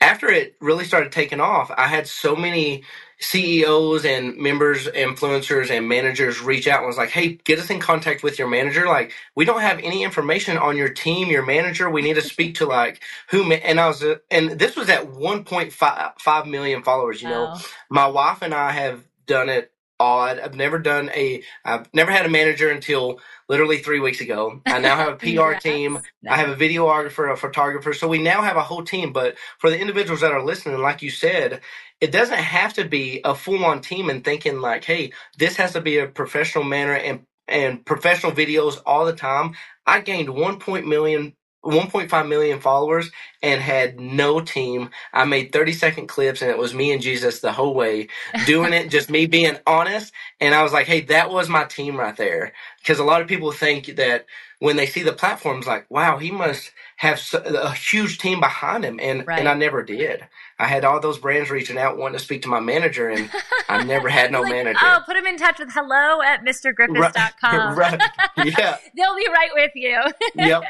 after 0.00 0.28
it 0.28 0.56
really 0.60 0.84
started 0.84 1.12
taking 1.12 1.40
off, 1.40 1.70
I 1.76 1.86
had 1.86 2.06
so 2.06 2.36
many 2.36 2.84
CEOs 3.20 4.04
and 4.04 4.36
members, 4.38 4.88
influencers, 4.88 5.70
and 5.70 5.88
managers 5.88 6.40
reach 6.42 6.68
out 6.68 6.80
and 6.80 6.88
was 6.88 6.98
like, 6.98 7.10
"Hey, 7.10 7.38
get 7.44 7.58
us 7.58 7.70
in 7.70 7.80
contact 7.80 8.22
with 8.22 8.38
your 8.38 8.48
manager. 8.48 8.86
Like, 8.86 9.12
we 9.36 9.44
don't 9.46 9.62
have 9.62 9.78
any 9.80 10.04
information 10.04 10.58
on 10.58 10.76
your 10.76 10.90
team, 10.90 11.28
your 11.30 11.46
manager. 11.46 11.90
We 11.90 12.02
need 12.02 12.14
to 12.16 12.22
speak 12.22 12.56
to 12.56 12.66
like 12.66 13.02
who." 13.30 13.50
And 13.52 13.80
I 13.80 13.88
was, 13.88 14.02
uh, 14.04 14.16
and 14.30 14.52
this 14.52 14.76
was 14.76 14.90
at 14.90 15.12
1.5 15.12 16.46
million 16.46 16.82
followers. 16.84 17.22
You 17.22 17.28
know, 17.30 17.52
my 17.90 18.06
wife 18.08 18.42
and 18.42 18.54
I 18.54 18.72
have 18.72 19.04
done 19.26 19.48
it 19.50 19.72
odd. 20.00 20.38
I've 20.38 20.54
never 20.54 20.78
done 20.78 21.10
a. 21.14 21.42
I've 21.64 21.92
never 21.94 22.10
had 22.10 22.26
a 22.26 22.30
manager 22.30 22.70
until 22.70 23.20
literally 23.48 23.78
three 23.78 24.00
weeks 24.00 24.20
ago. 24.20 24.62
I 24.66 24.78
now 24.78 24.96
have 24.96 25.14
a 25.14 25.16
PR 25.16 25.58
team. 25.58 26.00
I 26.28 26.36
have 26.36 26.50
a 26.50 26.56
videographer, 26.56 27.32
a 27.32 27.36
photographer. 27.36 27.94
So 27.94 28.08
we 28.08 28.18
now 28.18 28.42
have 28.42 28.56
a 28.56 28.62
whole 28.62 28.84
team. 28.84 29.12
But 29.12 29.36
for 29.58 29.70
the 29.70 29.78
individuals 29.80 30.20
that 30.22 30.32
are 30.32 30.44
listening, 30.44 30.78
like 30.80 31.02
you 31.02 31.10
said, 31.10 31.60
it 32.00 32.12
doesn't 32.12 32.38
have 32.38 32.74
to 32.74 32.84
be 32.84 33.20
a 33.24 33.34
full 33.34 33.64
on 33.64 33.80
team 33.80 34.10
and 34.10 34.24
thinking 34.24 34.60
like, 34.60 34.84
hey, 34.84 35.12
this 35.38 35.56
has 35.56 35.72
to 35.72 35.80
be 35.80 35.98
a 35.98 36.06
professional 36.06 36.64
manner 36.64 36.94
and 36.94 37.22
and 37.48 37.84
professional 37.86 38.32
videos 38.32 38.80
all 38.86 39.04
the 39.06 39.12
time. 39.12 39.54
I 39.86 40.00
gained 40.00 40.30
1. 40.30 40.60
million 40.88 41.34
1.5 41.64 42.28
million 42.28 42.60
followers 42.60 43.10
and 43.42 43.60
had 43.60 43.98
no 43.98 44.40
team. 44.40 44.90
I 45.12 45.24
made 45.24 45.52
30 45.52 45.72
second 45.72 46.06
clips 46.06 46.42
and 46.42 46.50
it 46.50 46.58
was 46.58 46.74
me 46.74 46.92
and 46.92 47.02
Jesus 47.02 47.40
the 47.40 47.52
whole 47.52 47.74
way 47.74 48.08
doing 48.46 48.72
it, 48.72 48.88
just 48.88 49.10
me 49.10 49.26
being 49.26 49.58
honest. 49.66 50.12
And 50.40 50.54
I 50.54 50.62
was 50.62 50.72
like, 50.72 50.86
hey, 50.86 51.00
that 51.02 51.30
was 51.30 51.48
my 51.48 51.64
team 51.64 51.96
right 51.96 52.16
there. 52.16 52.52
Because 52.78 52.98
a 52.98 53.04
lot 53.04 53.20
of 53.20 53.28
people 53.28 53.50
think 53.52 53.96
that 53.96 54.26
when 54.58 54.76
they 54.76 54.86
see 54.86 55.02
the 55.02 55.12
platforms, 55.12 55.66
like, 55.66 55.90
wow, 55.90 56.18
he 56.18 56.30
must 56.30 56.70
have 56.96 57.20
a 57.34 57.72
huge 57.72 58.18
team 58.18 58.40
behind 58.40 58.84
him, 58.84 58.98
and 59.02 59.26
right. 59.26 59.38
and 59.38 59.48
I 59.48 59.54
never 59.54 59.82
did. 59.82 60.26
I 60.58 60.66
had 60.66 60.84
all 60.84 61.00
those 61.00 61.18
brands 61.18 61.50
reaching 61.50 61.76
out 61.76 61.98
wanting 61.98 62.18
to 62.18 62.24
speak 62.24 62.42
to 62.42 62.48
my 62.48 62.60
manager, 62.60 63.10
and 63.10 63.30
I 63.68 63.84
never 63.84 64.08
had 64.08 64.32
no 64.32 64.40
like, 64.40 64.52
manager. 64.52 64.78
Oh, 64.82 65.00
put 65.04 65.16
him 65.16 65.26
in 65.26 65.36
touch 65.36 65.58
with 65.58 65.70
hello 65.72 66.22
at 66.22 66.44
mrgriffis.com. 66.44 67.78
Right. 67.78 68.00
right. 68.36 68.58
Yeah. 68.58 68.78
They'll 68.96 69.16
be 69.16 69.28
right 69.28 69.50
with 69.54 69.72
you. 69.74 70.00
yep. 70.34 70.62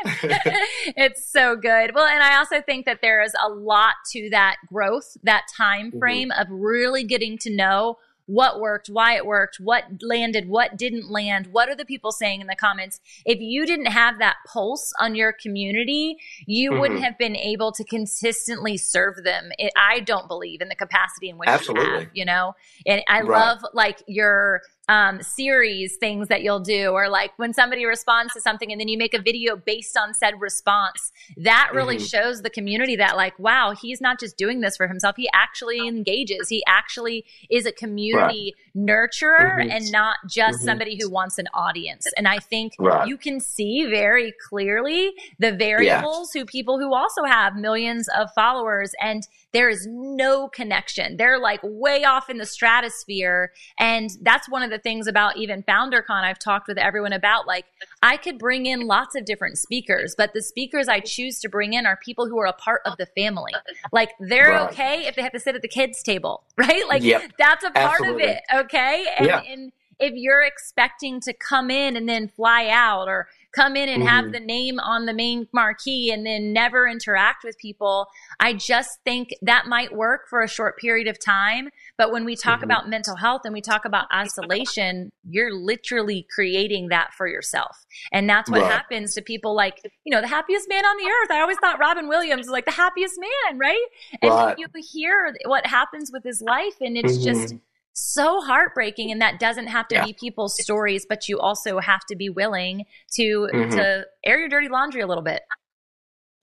it's 0.96 1.24
so 1.24 1.54
good. 1.54 1.94
Well, 1.94 2.06
and 2.06 2.22
I 2.22 2.36
also 2.36 2.60
think 2.60 2.84
that 2.86 3.00
there 3.00 3.22
is 3.22 3.32
a 3.44 3.48
lot 3.48 3.94
to 4.12 4.28
that 4.30 4.56
growth, 4.68 5.16
that 5.22 5.44
time 5.56 5.88
mm-hmm. 5.88 5.98
frame 5.98 6.30
mm-hmm. 6.30 6.40
of 6.40 6.48
really 6.50 7.04
getting 7.04 7.38
to 7.38 7.54
know 7.54 7.98
what 8.26 8.60
worked, 8.60 8.88
why 8.88 9.16
it 9.16 9.24
worked, 9.24 9.58
what 9.58 9.84
landed, 10.02 10.48
what 10.48 10.76
didn't 10.76 11.10
land, 11.10 11.48
what 11.48 11.68
are 11.68 11.76
the 11.76 11.84
people 11.84 12.12
saying 12.12 12.40
in 12.40 12.46
the 12.46 12.56
comments. 12.56 13.00
If 13.24 13.40
you 13.40 13.64
didn't 13.64 13.86
have 13.86 14.18
that 14.18 14.36
pulse 14.46 14.92
on 15.00 15.14
your 15.14 15.32
community, 15.32 16.16
you 16.46 16.70
mm-hmm. 16.70 16.80
wouldn't 16.80 17.00
have 17.02 17.16
been 17.18 17.36
able 17.36 17.72
to 17.72 17.84
consistently 17.84 18.76
serve 18.76 19.22
them. 19.24 19.50
It, 19.58 19.72
I 19.76 20.00
don't 20.00 20.28
believe 20.28 20.60
in 20.60 20.68
the 20.68 20.74
capacity 20.74 21.28
in 21.28 21.38
which 21.38 21.48
Absolutely. 21.48 21.84
you 21.84 21.98
have, 21.98 22.08
you 22.14 22.24
know? 22.24 22.54
And 22.84 23.02
I 23.08 23.20
right. 23.20 23.38
love 23.38 23.64
like 23.72 24.02
your 24.06 24.62
um, 24.88 25.22
series 25.22 25.96
things 25.96 26.28
that 26.28 26.42
you'll 26.42 26.60
do, 26.60 26.90
or 26.90 27.08
like 27.08 27.32
when 27.36 27.52
somebody 27.52 27.84
responds 27.84 28.32
to 28.34 28.40
something 28.40 28.70
and 28.70 28.80
then 28.80 28.88
you 28.88 28.96
make 28.96 29.14
a 29.14 29.20
video 29.20 29.56
based 29.56 29.96
on 29.96 30.14
said 30.14 30.40
response. 30.40 31.12
That 31.36 31.70
really 31.74 31.96
mm-hmm. 31.96 32.04
shows 32.04 32.42
the 32.42 32.50
community 32.50 32.96
that, 32.96 33.16
like, 33.16 33.38
wow, 33.38 33.74
he's 33.80 34.00
not 34.00 34.20
just 34.20 34.36
doing 34.36 34.60
this 34.60 34.76
for 34.76 34.86
himself. 34.86 35.16
He 35.16 35.28
actually 35.34 35.86
engages. 35.86 36.48
He 36.48 36.62
actually 36.66 37.24
is 37.50 37.66
a 37.66 37.72
community 37.72 38.54
right. 38.56 38.65
Nurturer 38.76 39.58
mm-hmm. 39.58 39.70
and 39.70 39.90
not 39.90 40.16
just 40.28 40.58
mm-hmm. 40.58 40.66
somebody 40.66 40.98
who 41.00 41.10
wants 41.10 41.38
an 41.38 41.46
audience. 41.54 42.06
And 42.16 42.28
I 42.28 42.38
think 42.38 42.74
right. 42.78 43.08
you 43.08 43.16
can 43.16 43.40
see 43.40 43.86
very 43.86 44.34
clearly 44.48 45.12
the 45.38 45.52
variables 45.52 46.32
yeah. 46.34 46.40
who 46.40 46.46
people 46.46 46.78
who 46.78 46.94
also 46.94 47.24
have 47.24 47.56
millions 47.56 48.08
of 48.16 48.28
followers 48.34 48.92
and 49.00 49.26
there 49.56 49.70
is 49.70 49.86
no 49.90 50.48
connection. 50.48 51.16
They're 51.16 51.38
like 51.38 51.60
way 51.62 52.04
off 52.04 52.28
in 52.28 52.36
the 52.36 52.44
stratosphere. 52.44 53.52
And 53.78 54.10
that's 54.20 54.50
one 54.50 54.62
of 54.62 54.68
the 54.68 54.78
things 54.78 55.06
about 55.06 55.38
even 55.38 55.62
FounderCon 55.62 56.24
I've 56.24 56.38
talked 56.38 56.68
with 56.68 56.76
everyone 56.76 57.14
about. 57.14 57.46
Like, 57.46 57.64
I 58.02 58.18
could 58.18 58.38
bring 58.38 58.66
in 58.66 58.86
lots 58.86 59.16
of 59.16 59.24
different 59.24 59.56
speakers, 59.56 60.14
but 60.16 60.34
the 60.34 60.42
speakers 60.42 60.88
I 60.88 61.00
choose 61.00 61.40
to 61.40 61.48
bring 61.48 61.72
in 61.72 61.86
are 61.86 61.98
people 62.04 62.28
who 62.28 62.38
are 62.38 62.46
a 62.46 62.52
part 62.52 62.82
of 62.84 62.98
the 62.98 63.06
family. 63.06 63.52
Like, 63.92 64.10
they're 64.20 64.50
right. 64.50 64.70
okay 64.70 65.06
if 65.06 65.16
they 65.16 65.22
have 65.22 65.32
to 65.32 65.40
sit 65.40 65.54
at 65.54 65.62
the 65.62 65.68
kids' 65.68 66.02
table, 66.02 66.44
right? 66.58 66.86
Like, 66.86 67.02
yep. 67.02 67.22
that's 67.38 67.64
a 67.64 67.70
part 67.70 68.00
Absolutely. 68.00 68.24
of 68.24 68.28
it, 68.28 68.42
okay? 68.66 69.04
And, 69.18 69.26
yeah. 69.26 69.40
and 69.48 69.72
if 69.98 70.12
you're 70.14 70.42
expecting 70.42 71.20
to 71.20 71.32
come 71.32 71.70
in 71.70 71.96
and 71.96 72.08
then 72.08 72.28
fly 72.28 72.68
out 72.68 73.08
or 73.08 73.28
come 73.56 73.74
in 73.74 73.88
and 73.88 74.02
mm-hmm. 74.02 74.08
have 74.08 74.32
the 74.32 74.40
name 74.40 74.78
on 74.78 75.06
the 75.06 75.14
main 75.14 75.48
marquee 75.52 76.12
and 76.12 76.26
then 76.26 76.52
never 76.52 76.86
interact 76.86 77.42
with 77.42 77.56
people. 77.58 78.06
I 78.38 78.52
just 78.52 79.00
think 79.04 79.30
that 79.40 79.66
might 79.66 79.96
work 79.96 80.28
for 80.28 80.42
a 80.42 80.48
short 80.48 80.76
period 80.78 81.08
of 81.08 81.18
time. 81.18 81.70
But 81.96 82.12
when 82.12 82.26
we 82.26 82.36
talk 82.36 82.56
mm-hmm. 82.56 82.64
about 82.64 82.88
mental 82.88 83.16
health 83.16 83.42
and 83.44 83.54
we 83.54 83.62
talk 83.62 83.86
about 83.86 84.06
isolation, 84.12 85.10
you're 85.24 85.54
literally 85.54 86.26
creating 86.34 86.88
that 86.88 87.14
for 87.14 87.26
yourself. 87.26 87.86
And 88.12 88.28
that's 88.28 88.50
what 88.50 88.60
right. 88.60 88.70
happens 88.70 89.14
to 89.14 89.22
people 89.22 89.56
like, 89.56 89.80
you 90.04 90.14
know, 90.14 90.20
the 90.20 90.28
happiest 90.28 90.68
man 90.68 90.84
on 90.84 90.96
the 90.98 91.10
earth. 91.10 91.30
I 91.30 91.40
always 91.40 91.56
thought 91.58 91.78
Robin 91.78 92.08
Williams 92.08 92.40
was 92.40 92.48
like 92.48 92.66
the 92.66 92.72
happiest 92.72 93.18
man, 93.18 93.58
right? 93.58 93.86
And 94.20 94.30
right. 94.30 94.58
you 94.58 94.66
hear 94.92 95.34
what 95.46 95.66
happens 95.66 96.10
with 96.12 96.22
his 96.22 96.42
life 96.42 96.74
and 96.82 96.98
it's 96.98 97.14
mm-hmm. 97.14 97.24
just 97.24 97.54
so 97.98 98.42
heartbreaking 98.42 99.10
and 99.10 99.22
that 99.22 99.40
doesn't 99.40 99.68
have 99.68 99.88
to 99.88 99.94
yeah. 99.94 100.04
be 100.04 100.12
people's 100.12 100.60
stories 100.62 101.06
but 101.08 101.28
you 101.28 101.38
also 101.38 101.78
have 101.78 102.00
to 102.06 102.14
be 102.14 102.28
willing 102.28 102.84
to 103.10 103.48
mm-hmm. 103.52 103.70
to 103.70 104.04
air 104.24 104.38
your 104.38 104.50
dirty 104.50 104.68
laundry 104.68 105.00
a 105.00 105.06
little 105.06 105.24
bit 105.24 105.40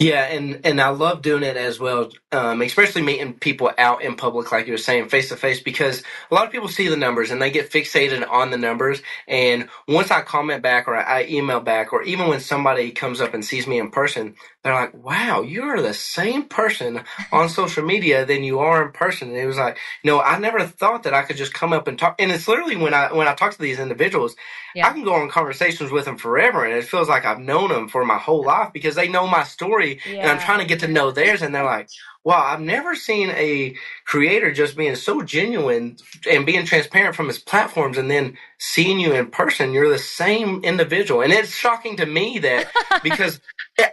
yeah, 0.04 0.26
and 0.26 0.62
and 0.66 0.82
I 0.82 0.90
love 0.90 1.24
doing 1.24 1.44
it 1.44 1.58
as 1.58 1.80
well, 1.80 2.12
um, 2.34 2.62
especially 2.62 3.04
meeting 3.04 3.34
people 3.36 3.72
out 3.78 4.04
in 4.04 4.16
public, 4.18 4.52
like 4.52 4.68
you 4.68 4.74
were 4.74 4.78
saying, 4.78 5.10
face 5.10 5.30
to 5.30 5.38
face, 5.38 5.62
because 5.62 6.04
a 6.32 6.36
lot 6.36 6.46
of 6.46 6.52
people 6.52 6.70
see 6.70 6.90
the 6.90 6.98
numbers 6.98 7.32
and 7.32 7.42
they 7.42 7.52
get 7.52 7.72
fixated 7.72 8.30
on 8.30 8.52
the 8.52 8.58
numbers. 8.58 9.02
And 9.28 9.70
once 9.88 10.12
I 10.12 10.22
comment 10.22 10.64
back 10.64 10.88
or 10.90 10.96
I 10.98 11.26
email 11.26 11.62
back, 11.62 11.94
or 11.94 12.04
even 12.04 12.28
when 12.28 12.42
somebody 12.42 12.92
comes 12.92 13.22
up 13.22 13.34
and 13.34 13.46
sees 13.46 13.68
me 13.68 13.80
in 13.80 13.92
person, 13.92 14.36
they're 14.64 14.76
like, 14.76 14.94
"Wow, 14.94 15.44
you're 15.44 15.82
the 15.82 15.96
same 15.96 16.46
person 16.46 17.02
on 17.32 17.50
social 17.50 17.86
media 17.86 18.26
than 18.26 18.44
you 18.44 18.60
are 18.60 18.86
in 18.86 18.94
person." 18.94 19.30
And 19.30 19.38
it 19.38 19.48
was 19.48 19.58
like, 19.58 19.78
"No, 20.04 20.22
I 20.22 20.40
never 20.40 20.66
thought 20.66 21.04
that 21.04 21.16
I 21.16 21.24
could 21.24 21.38
just 21.38 21.56
come 21.56 21.74
up 21.74 21.88
and 21.88 22.00
talk. 22.00 22.16
And 22.20 22.32
it's 22.32 22.48
literally 22.50 22.78
when 22.78 22.94
I 22.94 23.14
when 23.14 23.30
I 23.30 23.36
talk 23.36 23.54
to 23.54 23.60
these 23.62 23.80
individuals, 23.80 24.36
yeah. 24.76 24.88
I 24.88 24.94
can 24.94 25.04
go 25.04 25.16
on 25.16 25.30
conversations 25.30 25.92
with 25.92 26.06
them 26.06 26.18
forever, 26.18 26.66
and 26.66 26.76
it 26.76 26.86
feels 26.86 27.10
like 27.10 27.26
I've 27.26 27.40
known 27.40 27.70
them 27.70 27.90
for 27.90 28.06
my 28.06 28.18
whole 28.20 28.46
life 28.46 28.74
because 28.74 28.96
they 28.96 29.10
know 29.10 29.28
my 29.28 29.44
story, 29.44 29.93
yeah. 30.06 30.22
and 30.22 30.32
I'm 30.32 30.40
trying 30.40 30.60
to 30.60 30.66
get 30.66 30.80
to 30.82 30.88
know 30.88 31.12
theirs, 31.12 31.42
and 31.42 31.54
they're 31.54 31.64
like, 31.64 31.90
"Wow, 32.24 32.44
I've 32.44 32.62
never 32.62 32.96
seen 32.96 33.30
a 33.32 33.76
creator 34.06 34.52
just 34.52 34.76
being 34.76 34.96
so 34.96 35.22
genuine 35.22 35.98
and 36.30 36.46
being 36.46 36.66
transparent 36.66 37.16
from 37.16 37.28
his 37.28 37.40
platforms, 37.40 37.98
and 37.98 38.10
then 38.10 38.38
seeing 38.60 39.00
you 39.00 39.14
in 39.14 39.28
person, 39.28 39.74
you're 39.74 39.90
the 39.90 39.98
same 39.98 40.64
individual." 40.64 41.22
And 41.22 41.34
it's 41.34 41.56
shocking 41.56 41.98
to 41.98 42.06
me 42.06 42.40
that 42.40 42.72
because 43.04 43.40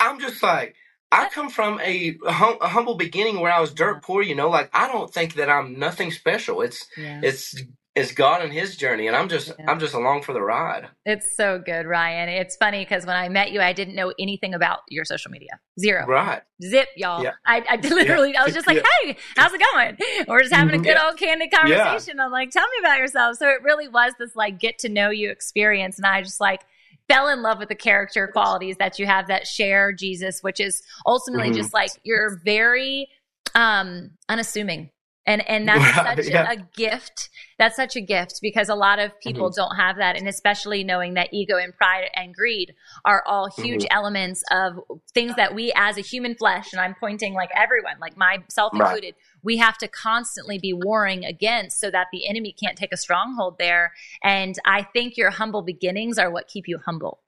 I'm 0.01 0.21
just 0.21 0.43
like. 0.43 0.75
I 1.13 1.29
come 1.29 1.51
from 1.51 1.81
a, 1.81 2.17
hum, 2.25 2.59
a, 2.61 2.69
humble 2.69 2.95
beginning 2.95 3.41
where 3.41 3.51
I 3.51 3.59
was 3.59 3.75
dirt 3.75 4.05
poor, 4.05 4.23
you 4.23 4.37
know, 4.37 4.49
like 4.49 4.71
I 4.73 4.87
don't 4.87 5.13
think 5.13 5.35
that 5.35 5.51
I'm 5.51 5.77
nothing 5.77 6.13
special. 6.13 6.61
It's 6.63 6.87
yeah. 6.97 7.21
it's 7.25 7.61
it's 7.97 8.13
God 8.13 8.43
and 8.43 8.53
His 8.53 8.77
journey, 8.77 9.09
and 9.09 9.17
I'm 9.17 9.29
just 9.29 9.53
yeah. 9.59 9.69
I'm 9.69 9.81
just 9.81 9.95
along 9.95 10.23
for 10.23 10.33
the 10.33 10.41
ride. 10.41 10.89
It's 11.05 11.37
so 11.37 11.59
good, 11.59 11.87
Ryan. 11.87 12.29
It's 12.29 12.57
funny 12.57 12.85
because 12.85 13.05
when 13.05 13.17
I 13.17 13.29
met 13.29 13.51
you, 13.51 13.61
I 13.61 13.73
didn't 13.73 13.97
know 13.97 14.13
anything 14.19 14.55
about 14.55 14.81
your 14.89 15.05
social 15.05 15.31
media, 15.31 15.59
zero, 15.79 16.07
right? 16.07 16.43
Zip, 16.63 16.89
y'all. 16.97 17.23
Yeah. 17.23 17.33
I, 17.45 17.65
I 17.69 17.77
literally 17.77 18.33
yeah. 18.33 18.43
I 18.43 18.45
was 18.45 18.55
just 18.55 18.67
like, 18.67 18.85
hey, 19.03 19.17
how's 19.37 19.53
it 19.53 19.61
going? 19.73 19.99
We're 20.29 20.43
just 20.43 20.55
having 20.55 20.75
a 20.75 20.77
mm-hmm. 20.77 20.85
good 20.85 21.03
old 21.03 21.17
candid 21.17 21.51
conversation. 21.51 22.21
I'm 22.21 22.31
like, 22.31 22.51
tell 22.51 22.67
me 22.67 22.77
about 22.81 22.99
yourself. 22.99 23.37
So 23.39 23.49
it 23.49 23.63
really 23.63 23.89
was 23.89 24.13
this 24.19 24.37
like 24.37 24.61
get 24.61 24.79
to 24.81 24.89
know 24.89 25.11
you 25.11 25.31
experience, 25.31 25.97
and 25.97 26.07
I 26.07 26.23
just 26.23 26.41
like 26.41 26.61
fell 27.09 27.27
in 27.27 27.43
love 27.43 27.59
with 27.59 27.69
the 27.69 27.75
character 27.75 28.29
qualities 28.29 28.77
that 28.77 29.01
you 29.01 29.07
have 29.07 29.27
that 29.27 29.49
share 29.49 29.93
Jesus, 29.93 30.43
which 30.43 30.61
is 30.61 30.81
ultimately 31.07 31.49
mm-hmm. 31.49 31.57
just 31.57 31.75
like 31.75 31.91
you're 32.05 32.41
very 32.45 33.09
um 33.57 34.13
unassuming 34.29 34.91
and 35.27 35.47
and 35.49 35.69
that's 35.69 35.95
such 35.95 36.29
yeah. 36.29 36.51
a 36.51 36.57
gift 36.77 37.29
that's 37.59 37.77
such 37.77 37.95
a 37.97 38.01
gift 38.01 38.39
because 38.41 38.69
a 38.69 38.75
lot 38.75 38.99
of 38.99 39.19
people 39.21 39.49
mm-hmm. 39.51 39.61
don't 39.61 39.77
have 39.77 39.97
that 39.97 40.17
and 40.17 40.27
especially 40.27 40.83
knowing 40.83 41.15
that 41.15 41.29
ego 41.33 41.57
and 41.57 41.77
pride 41.77 42.09
and 42.15 42.35
greed 42.35 42.75
are 43.05 43.23
all 43.27 43.51
huge 43.51 43.83
mm-hmm. 43.83 43.97
elements 43.97 44.43
of 44.51 44.79
things 45.13 45.35
that 45.37 45.55
we 45.55 45.73
as 45.77 45.99
a 45.99 46.01
human 46.01 46.35
flesh 46.35 46.73
and 46.73 46.81
i'm 46.81 46.95
pointing 46.99 47.35
like 47.35 47.51
everyone 47.55 47.97
like 48.01 48.17
myself 48.17 48.73
included 48.73 49.15
right. 49.15 49.15
we 49.43 49.57
have 49.59 49.77
to 49.77 49.89
constantly 49.89 50.59
be 50.59 50.73
warring 50.73 51.25
against 51.25 51.79
so 51.79 51.91
that 51.91 52.07
the 52.13 52.29
enemy 52.29 52.55
can't 52.59 52.79
take 52.79 52.93
a 52.93 52.97
stronghold 52.97 53.57
there 53.59 53.93
and 54.25 54.57
i 54.65 54.83
think 54.83 55.17
your 55.17 55.31
humble 55.31 55.63
beginnings 55.63 56.19
are 56.19 56.31
what 56.31 56.49
keep 56.49 56.67
you 56.67 56.79
humble 56.85 57.21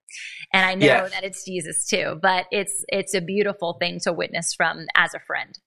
and 0.53 0.64
i 0.64 0.74
know 0.74 0.86
yes. 0.86 1.11
that 1.11 1.24
it's 1.24 1.45
jesus 1.45 1.86
too 1.86 2.18
but 2.22 2.47
it's 2.51 2.84
it's 2.88 3.14
a 3.14 3.20
beautiful 3.20 3.74
thing 3.74 4.01
to 4.01 4.12
witness 4.12 4.55
from 4.55 4.86
as 4.95 5.14
a 5.14 5.20
friend 5.20 5.59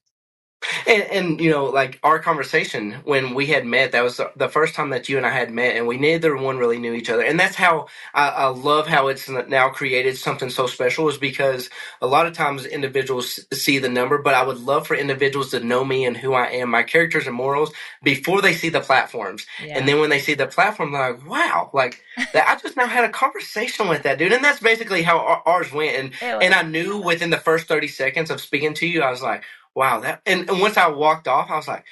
and, 0.88 1.04
and, 1.04 1.42
you 1.42 1.50
know, 1.50 1.66
like 1.66 2.00
our 2.04 2.20
conversation 2.20 2.94
when 3.04 3.34
we 3.34 3.48
had 3.48 3.66
met, 3.66 3.92
that 3.92 4.04
was 4.04 4.20
the 4.36 4.50
first 4.50 4.76
time 4.76 4.90
that 4.92 5.10
you 5.10 5.18
and 5.18 5.26
I 5.26 5.30
had 5.30 5.52
met, 5.52 5.76
and 5.76 5.88
we 5.88 5.98
neither 5.98 6.36
one 6.36 6.58
really 6.58 6.80
knew 6.80 6.94
each 6.94 7.10
other. 7.10 7.24
And 7.24 7.40
that's 7.40 7.56
how 7.56 7.88
I, 8.14 8.30
I 8.30 8.48
love 8.48 8.88
how 8.88 9.08
it's 9.08 9.30
now 9.30 9.70
created 9.70 10.18
something 10.18 10.50
so 10.50 10.68
special, 10.68 11.10
is 11.10 11.18
because 11.18 11.70
a 12.02 12.08
lot 12.08 12.26
of 12.26 12.34
times 12.34 12.66
individuals 12.66 13.40
see 13.54 13.80
the 13.80 13.90
number, 13.90 14.18
but 14.18 14.34
I 14.34 14.44
would 14.44 14.60
love 14.60 14.88
for 14.88 14.96
individuals 14.96 15.52
to 15.52 15.60
know 15.60 15.84
me 15.84 16.06
and 16.06 16.16
who 16.16 16.34
I 16.34 16.48
am, 16.48 16.70
my 16.70 16.84
characters 16.84 17.28
and 17.28 17.36
morals, 17.36 17.72
before 18.04 18.42
they 18.42 18.54
see 18.54 18.70
the 18.70 18.82
platforms. 18.82 19.46
Yeah. 19.64 19.78
And 19.78 19.88
then 19.88 20.00
when 20.00 20.10
they 20.10 20.20
see 20.20 20.34
the 20.34 20.48
platform, 20.48 20.92
they're 20.92 21.14
like, 21.14 21.28
wow, 21.28 21.70
like 21.74 22.02
that, 22.34 22.48
I 22.48 22.60
just 22.62 22.78
now 22.78 22.88
had 22.88 23.04
a 23.04 23.10
conversation 23.10 23.88
with 23.88 24.04
that 24.04 24.18
dude. 24.18 24.32
And 24.32 24.44
that's 24.44 24.60
basically 24.60 25.04
how 25.04 25.42
ours 25.46 25.72
went. 25.72 25.96
And, 26.22 26.42
and 26.42 26.54
I 26.54 26.62
knew 26.62 26.98
within 27.02 27.30
the 27.30 27.38
first 27.38 27.68
30 27.68 27.88
seconds 27.88 28.30
of 28.30 28.42
speaking 28.42 28.74
to 28.76 28.88
you, 28.88 29.02
I 29.02 29.12
was 29.12 29.22
like, 29.22 29.44
wow, 29.76 30.00
that, 30.00 30.22
and, 30.26 30.50
and 30.50 30.62
once 30.62 30.78
I 30.78 30.88
walked 30.88 31.28
off, 31.28 31.52
I 31.52 31.58
was 31.58 31.68
like, 31.68 31.86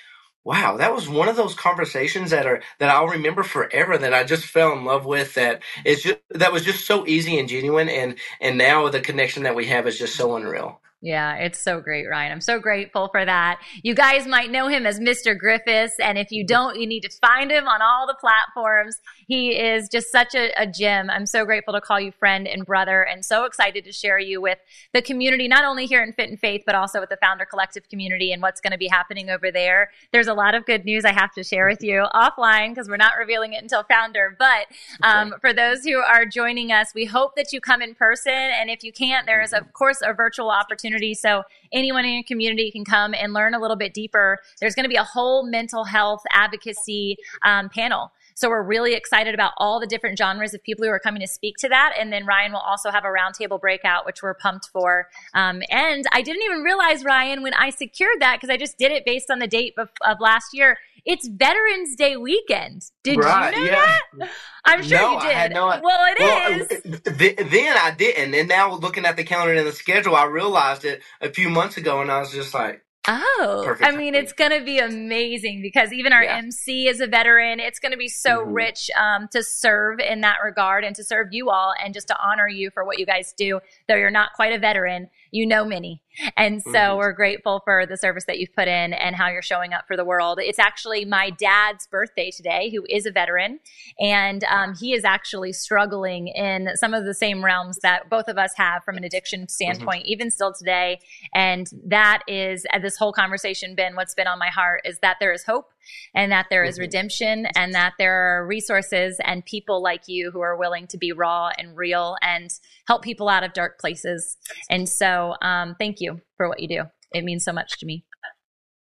wow, 0.45 0.77
that 0.77 0.93
was 0.93 1.07
one 1.07 1.29
of 1.29 1.35
those 1.35 1.53
conversations 1.53 2.31
that 2.31 2.45
are, 2.45 2.61
that 2.79 2.89
I'll 2.89 3.07
remember 3.07 3.43
forever 3.43 3.97
that 3.97 4.13
I 4.13 4.23
just 4.23 4.45
fell 4.45 4.73
in 4.73 4.83
love 4.83 5.05
with 5.05 5.35
that 5.35 5.61
is 5.85 6.03
just, 6.03 6.19
that 6.31 6.51
was 6.51 6.65
just 6.65 6.85
so 6.85 7.07
easy 7.07 7.39
and 7.39 7.47
genuine. 7.47 7.89
And, 7.89 8.15
and 8.41 8.57
now 8.57 8.89
the 8.89 8.99
connection 8.99 9.43
that 9.43 9.55
we 9.55 9.67
have 9.67 9.87
is 9.87 9.97
just 9.97 10.15
so 10.15 10.35
unreal. 10.35 10.81
Yeah, 11.05 11.35
it's 11.35 11.59
so 11.59 11.81
great, 11.81 12.07
Ryan. 12.09 12.31
I'm 12.31 12.39
so 12.39 12.59
grateful 12.59 13.09
for 13.11 13.25
that. 13.25 13.59
You 13.83 13.93
guys 13.93 14.25
might 14.25 14.51
know 14.51 14.69
him 14.69 14.85
as 14.85 15.01
Mr. 15.01 15.37
Griffis, 15.37 15.91
and 16.01 16.17
if 16.17 16.31
you 16.31 16.47
don't, 16.47 16.79
you 16.79 16.87
need 16.87 17.01
to 17.01 17.09
find 17.19 17.51
him 17.51 17.67
on 17.67 17.81
all 17.81 18.07
the 18.07 18.15
platforms. 18.21 18.97
He 19.27 19.51
is 19.51 19.89
just 19.89 20.11
such 20.11 20.35
a, 20.35 20.51
a 20.61 20.67
gem. 20.67 21.09
I'm 21.09 21.25
so 21.25 21.45
grateful 21.45 21.73
to 21.73 21.81
call 21.81 21.99
you 21.99 22.11
friend 22.11 22.47
and 22.47 22.65
brother, 22.65 23.01
and 23.03 23.23
so 23.23 23.45
excited 23.45 23.83
to 23.85 23.91
share 23.91 24.19
you 24.19 24.41
with 24.41 24.59
the 24.93 25.01
community, 25.01 25.47
not 25.47 25.65
only 25.65 25.85
here 25.85 26.03
in 26.03 26.13
Fit 26.13 26.29
in 26.29 26.37
Faith, 26.37 26.63
but 26.65 26.75
also 26.75 26.99
with 26.99 27.09
the 27.09 27.17
Founder 27.17 27.45
Collective 27.45 27.87
community 27.89 28.31
and 28.31 28.41
what's 28.41 28.61
going 28.61 28.71
to 28.71 28.77
be 28.77 28.87
happening 28.87 29.29
over 29.29 29.51
there. 29.51 29.91
There's 30.11 30.27
a 30.27 30.33
lot 30.33 30.55
of 30.55 30.65
good 30.65 30.85
news 30.85 31.05
I 31.05 31.13
have 31.13 31.33
to 31.33 31.43
share 31.43 31.67
with 31.67 31.83
you 31.83 32.05
offline 32.13 32.69
because 32.69 32.89
we're 32.89 32.97
not 32.97 33.13
revealing 33.17 33.53
it 33.53 33.61
until 33.61 33.83
Founder. 33.83 34.35
But 34.37 34.67
um, 35.01 35.33
for 35.41 35.53
those 35.53 35.83
who 35.83 35.97
are 35.97 36.25
joining 36.25 36.71
us, 36.71 36.93
we 36.93 37.05
hope 37.05 37.35
that 37.35 37.53
you 37.53 37.61
come 37.61 37.81
in 37.81 37.95
person, 37.95 38.33
and 38.33 38.69
if 38.69 38.83
you 38.83 38.91
can't, 38.91 39.25
there 39.25 39.41
is 39.41 39.53
of 39.53 39.71
course 39.73 40.01
a 40.05 40.13
virtual 40.13 40.49
opportunity. 40.49 41.13
So 41.13 41.43
anyone 41.71 42.05
in 42.05 42.13
your 42.13 42.23
community 42.23 42.71
can 42.71 42.85
come 42.85 43.13
and 43.13 43.33
learn 43.33 43.53
a 43.53 43.59
little 43.59 43.75
bit 43.75 43.93
deeper. 43.93 44.39
There's 44.59 44.75
going 44.75 44.85
to 44.85 44.89
be 44.89 44.95
a 44.95 45.03
whole 45.03 45.45
mental 45.45 45.83
health 45.83 46.23
advocacy 46.31 47.17
um, 47.43 47.69
panel. 47.69 48.11
So 48.35 48.49
we're 48.49 48.63
really 48.63 48.93
excited 48.93 49.33
about 49.33 49.53
all 49.57 49.79
the 49.79 49.87
different 49.87 50.17
genres 50.17 50.53
of 50.53 50.63
people 50.63 50.83
who 50.85 50.91
are 50.91 50.99
coming 50.99 51.21
to 51.21 51.27
speak 51.27 51.57
to 51.59 51.69
that. 51.69 51.93
And 51.99 52.11
then 52.11 52.25
Ryan 52.25 52.53
will 52.53 52.59
also 52.59 52.91
have 52.91 53.03
a 53.05 53.07
roundtable 53.07 53.59
breakout, 53.59 54.05
which 54.05 54.23
we're 54.23 54.33
pumped 54.33 54.69
for. 54.69 55.07
Um, 55.33 55.61
and 55.69 56.05
I 56.11 56.21
didn't 56.21 56.43
even 56.43 56.61
realize, 56.61 57.03
Ryan, 57.03 57.43
when 57.43 57.53
I 57.53 57.69
secured 57.69 58.19
that, 58.19 58.37
because 58.37 58.49
I 58.49 58.57
just 58.57 58.77
did 58.77 58.91
it 58.91 59.05
based 59.05 59.29
on 59.29 59.39
the 59.39 59.47
date 59.47 59.73
of, 59.77 59.89
of 60.01 60.19
last 60.19 60.47
year, 60.53 60.77
it's 61.05 61.27
Veterans 61.27 61.95
Day 61.95 62.15
weekend. 62.15 62.85
Did 63.03 63.17
right, 63.17 63.53
you 63.53 63.65
know 63.65 63.71
yeah. 63.71 63.97
that? 64.19 64.29
I'm 64.65 64.81
sure 64.83 64.97
no, 64.97 65.13
you 65.13 65.19
did. 65.19 65.51
No, 65.51 65.65
well, 65.65 65.81
it 65.83 66.19
well, 66.19 66.61
is. 66.61 67.51
then 67.51 67.75
I 67.77 67.93
didn't, 67.97 68.33
and 68.33 68.47
now 68.47 68.73
looking 68.75 69.05
at 69.05 69.17
the 69.17 69.25
calendar 69.25 69.53
and 69.53 69.67
the 69.67 69.73
schedule, 69.73 70.15
I 70.15 70.25
realized 70.25 70.85
it 70.85 71.01
a 71.19 71.29
few 71.29 71.49
months 71.49 71.75
ago, 71.75 72.01
and 72.01 72.09
I 72.09 72.19
was 72.19 72.31
just 72.31 72.53
like, 72.53 72.82
Oh, 73.05 73.63
Perfect. 73.65 73.91
I 73.91 73.95
mean, 73.95 74.15
it's 74.15 74.31
going 74.31 74.57
to 74.57 74.63
be 74.63 74.79
amazing 74.79 75.61
because 75.61 75.91
even 75.91 76.13
our 76.13 76.23
yeah. 76.23 76.37
MC 76.37 76.87
is 76.87 77.01
a 77.01 77.07
veteran. 77.07 77.59
It's 77.59 77.79
going 77.79 77.91
to 77.91 77.97
be 77.97 78.07
so 78.07 78.39
mm-hmm. 78.39 78.53
rich 78.53 78.89
um, 78.97 79.27
to 79.33 79.43
serve 79.43 79.99
in 79.99 80.21
that 80.21 80.37
regard 80.43 80.85
and 80.85 80.95
to 80.95 81.03
serve 81.03 81.27
you 81.31 81.49
all 81.49 81.73
and 81.83 81.93
just 81.93 82.07
to 82.07 82.17
honor 82.17 82.47
you 82.47 82.69
for 82.71 82.85
what 82.85 82.99
you 82.99 83.05
guys 83.05 83.33
do. 83.37 83.59
Though 83.89 83.95
you're 83.95 84.09
not 84.09 84.31
quite 84.33 84.53
a 84.53 84.59
veteran, 84.59 85.09
you 85.33 85.47
know 85.47 85.65
many. 85.65 85.99
And 86.37 86.61
so 86.61 86.71
mm-hmm. 86.71 86.97
we're 86.99 87.11
grateful 87.11 87.61
for 87.65 87.87
the 87.87 87.97
service 87.97 88.25
that 88.27 88.37
you've 88.37 88.53
put 88.55 88.67
in 88.67 88.93
and 88.93 89.15
how 89.15 89.29
you're 89.29 89.41
showing 89.41 89.73
up 89.73 89.85
for 89.87 89.97
the 89.97 90.05
world. 90.05 90.37
It's 90.39 90.59
actually 90.59 91.05
my 91.05 91.31
dad's 91.31 91.87
birthday 91.87 92.29
today, 92.29 92.69
who 92.69 92.85
is 92.87 93.07
a 93.07 93.11
veteran. 93.11 93.59
And 93.99 94.43
um, 94.43 94.75
he 94.79 94.93
is 94.93 95.03
actually 95.03 95.51
struggling 95.53 96.27
in 96.27 96.69
some 96.75 96.93
of 96.93 97.05
the 97.05 97.15
same 97.15 97.43
realms 97.43 97.79
that 97.81 98.11
both 98.11 98.27
of 98.27 98.37
us 98.37 98.51
have 98.57 98.83
from 98.83 98.95
an 98.95 99.03
addiction 99.03 99.47
standpoint, 99.49 100.03
mm-hmm. 100.03 100.11
even 100.11 100.29
still 100.29 100.53
today. 100.53 100.99
And 101.33 101.67
that 101.87 102.21
is, 102.27 102.65
as 102.71 102.83
this 102.83 102.97
whole 102.97 103.11
conversation 103.11 103.73
been, 103.73 103.95
what's 103.95 104.13
been 104.13 104.27
on 104.27 104.37
my 104.37 104.49
heart 104.49 104.81
is 104.85 104.99
that 104.99 105.17
there 105.19 105.33
is 105.33 105.43
hope 105.43 105.72
and 106.13 106.31
that 106.31 106.47
there 106.49 106.63
is 106.63 106.75
mm-hmm. 106.75 106.81
redemption 106.81 107.47
and 107.55 107.73
that 107.73 107.93
there 107.97 108.13
are 108.13 108.47
resources 108.47 109.19
and 109.23 109.45
people 109.45 109.81
like 109.81 110.03
you 110.07 110.31
who 110.31 110.41
are 110.41 110.57
willing 110.57 110.87
to 110.87 110.97
be 110.97 111.11
raw 111.11 111.49
and 111.57 111.75
real 111.75 112.15
and 112.21 112.49
help 112.87 113.03
people 113.03 113.29
out 113.29 113.43
of 113.43 113.53
dark 113.53 113.79
places. 113.79 114.37
And 114.69 114.87
so, 114.87 115.35
um, 115.41 115.75
thank 115.79 115.99
you 115.99 116.21
for 116.37 116.47
what 116.47 116.59
you 116.59 116.67
do. 116.67 116.83
It 117.11 117.23
means 117.23 117.43
so 117.43 117.53
much 117.53 117.79
to 117.79 117.85
me. 117.85 118.05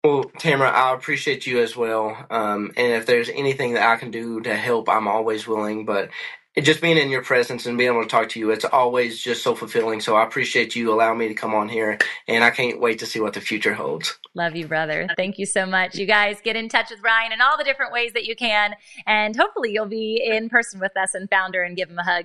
Well, 0.04 0.24
Tamra, 0.24 0.72
I 0.72 0.92
appreciate 0.94 1.46
you 1.46 1.62
as 1.62 1.76
well. 1.76 2.26
Um, 2.28 2.72
and 2.76 2.92
if 2.92 3.06
there's 3.06 3.28
anything 3.28 3.74
that 3.74 3.88
I 3.88 3.96
can 3.96 4.10
do 4.10 4.40
to 4.40 4.56
help, 4.56 4.88
I'm 4.88 5.06
always 5.06 5.46
willing. 5.46 5.84
But 5.84 6.08
just 6.60 6.82
being 6.82 6.98
in 6.98 7.08
your 7.08 7.22
presence 7.22 7.64
and 7.64 7.78
being 7.78 7.90
able 7.90 8.02
to 8.02 8.08
talk 8.08 8.28
to 8.30 8.38
you, 8.38 8.50
it's 8.50 8.64
always 8.64 9.18
just 9.18 9.42
so 9.42 9.54
fulfilling. 9.54 10.00
So 10.00 10.16
I 10.16 10.24
appreciate 10.24 10.76
you 10.76 10.92
allowing 10.92 11.18
me 11.18 11.28
to 11.28 11.34
come 11.34 11.54
on 11.54 11.68
here, 11.68 11.98
and 12.28 12.44
I 12.44 12.50
can't 12.50 12.80
wait 12.80 12.98
to 12.98 13.06
see 13.06 13.20
what 13.20 13.32
the 13.32 13.40
future 13.40 13.72
holds. 13.72 14.18
Love 14.34 14.54
you, 14.54 14.66
brother. 14.66 15.08
Thank 15.16 15.38
you 15.38 15.46
so 15.46 15.64
much. 15.64 15.96
You 15.96 16.06
guys 16.06 16.40
get 16.42 16.56
in 16.56 16.68
touch 16.68 16.90
with 16.90 17.00
Ryan 17.02 17.32
in 17.32 17.40
all 17.40 17.56
the 17.56 17.64
different 17.64 17.92
ways 17.92 18.12
that 18.12 18.24
you 18.24 18.36
can, 18.36 18.74
and 19.06 19.34
hopefully 19.34 19.72
you'll 19.72 19.86
be 19.86 20.22
in 20.24 20.48
person 20.48 20.80
with 20.80 20.96
us 20.96 21.14
and 21.14 21.28
Founder 21.30 21.62
and 21.62 21.76
give 21.76 21.88
him 21.88 21.98
a 21.98 22.04
hug. 22.04 22.24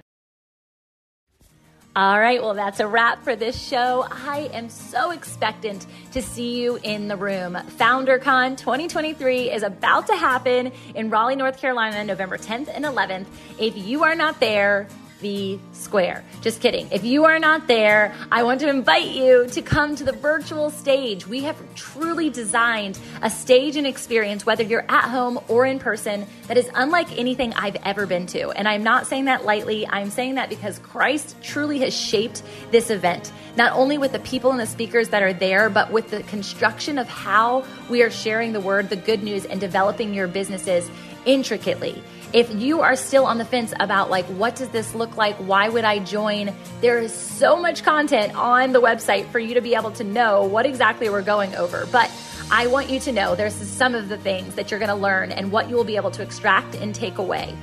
All 1.97 2.19
right, 2.19 2.39
well, 2.39 2.53
that's 2.53 2.79
a 2.79 2.85
wrap 2.85 3.23
for 3.23 3.35
this 3.35 3.59
show. 3.59 4.05
I 4.11 4.51
am 4.53 4.69
so 4.69 5.09
expectant 5.09 5.87
to 6.11 6.21
see 6.21 6.61
you 6.61 6.75
in 6.83 7.07
the 7.07 7.17
room. 7.17 7.55
FounderCon 7.55 8.55
2023 8.55 9.49
is 9.49 9.63
about 9.63 10.05
to 10.05 10.15
happen 10.15 10.71
in 10.93 11.09
Raleigh, 11.09 11.35
North 11.35 11.57
Carolina, 11.57 12.03
November 12.03 12.37
10th 12.37 12.69
and 12.71 12.85
11th. 12.85 13.25
If 13.57 13.75
you 13.75 14.03
are 14.03 14.13
not 14.13 14.39
there, 14.39 14.87
the 15.21 15.59
square. 15.73 16.23
Just 16.41 16.61
kidding. 16.61 16.87
If 16.91 17.03
you 17.03 17.25
are 17.25 17.39
not 17.39 17.67
there, 17.67 18.13
I 18.31 18.43
want 18.43 18.59
to 18.61 18.69
invite 18.69 19.07
you 19.07 19.47
to 19.47 19.61
come 19.61 19.95
to 19.95 20.03
the 20.03 20.11
virtual 20.11 20.69
stage. 20.69 21.27
We 21.27 21.41
have 21.43 21.57
truly 21.75 22.29
designed 22.29 22.99
a 23.21 23.29
stage 23.29 23.75
and 23.75 23.87
experience, 23.87 24.45
whether 24.45 24.63
you're 24.63 24.85
at 24.89 25.09
home 25.09 25.39
or 25.47 25.65
in 25.65 25.79
person, 25.79 26.25
that 26.47 26.57
is 26.57 26.69
unlike 26.75 27.17
anything 27.17 27.53
I've 27.53 27.77
ever 27.83 28.05
been 28.05 28.27
to. 28.27 28.49
And 28.51 28.67
I'm 28.67 28.83
not 28.83 29.07
saying 29.07 29.25
that 29.25 29.45
lightly. 29.45 29.87
I'm 29.87 30.09
saying 30.09 30.35
that 30.35 30.49
because 30.49 30.79
Christ 30.79 31.35
truly 31.41 31.79
has 31.79 31.95
shaped 31.95 32.43
this 32.71 32.89
event, 32.89 33.31
not 33.55 33.73
only 33.73 33.97
with 33.97 34.11
the 34.11 34.19
people 34.19 34.51
and 34.51 34.59
the 34.59 34.67
speakers 34.67 35.09
that 35.09 35.23
are 35.23 35.33
there, 35.33 35.69
but 35.69 35.91
with 35.91 36.11
the 36.11 36.23
construction 36.23 36.97
of 36.97 37.07
how 37.07 37.65
we 37.89 38.03
are 38.03 38.11
sharing 38.11 38.53
the 38.53 38.61
word, 38.61 38.89
the 38.89 38.95
good 38.95 39.23
news, 39.23 39.45
and 39.45 39.59
developing 39.59 40.13
your 40.13 40.27
businesses 40.27 40.89
intricately. 41.25 42.01
If 42.33 42.53
you 42.53 42.81
are 42.81 42.97
still 42.97 43.25
on 43.25 43.37
the 43.37 43.45
fence 43.45 43.73
about 43.79 44.09
like 44.09 44.25
what 44.25 44.57
does 44.57 44.67
this 44.69 44.93
look 44.93 45.15
like, 45.15 45.37
why 45.37 45.69
would 45.69 45.85
I 45.85 45.99
join? 45.99 46.53
There 46.81 46.99
is 46.99 47.13
so 47.13 47.55
much 47.55 47.83
content 47.83 48.35
on 48.35 48.73
the 48.73 48.81
website 48.81 49.29
for 49.31 49.39
you 49.39 49.53
to 49.53 49.61
be 49.61 49.75
able 49.75 49.91
to 49.91 50.03
know 50.03 50.43
what 50.43 50.65
exactly 50.65 51.09
we're 51.09 51.21
going 51.21 51.55
over. 51.55 51.87
But 51.89 52.11
I 52.51 52.67
want 52.67 52.89
you 52.89 52.99
to 53.01 53.11
know 53.13 53.35
there's 53.35 53.53
some 53.53 53.95
of 53.95 54.09
the 54.09 54.17
things 54.17 54.55
that 54.55 54.71
you're 54.71 54.79
going 54.79 54.89
to 54.89 54.95
learn 54.95 55.31
and 55.31 55.53
what 55.53 55.69
you 55.69 55.75
will 55.75 55.85
be 55.85 55.95
able 55.95 56.11
to 56.11 56.21
extract 56.21 56.75
and 56.75 56.93
take 56.93 57.17
away. 57.17 57.55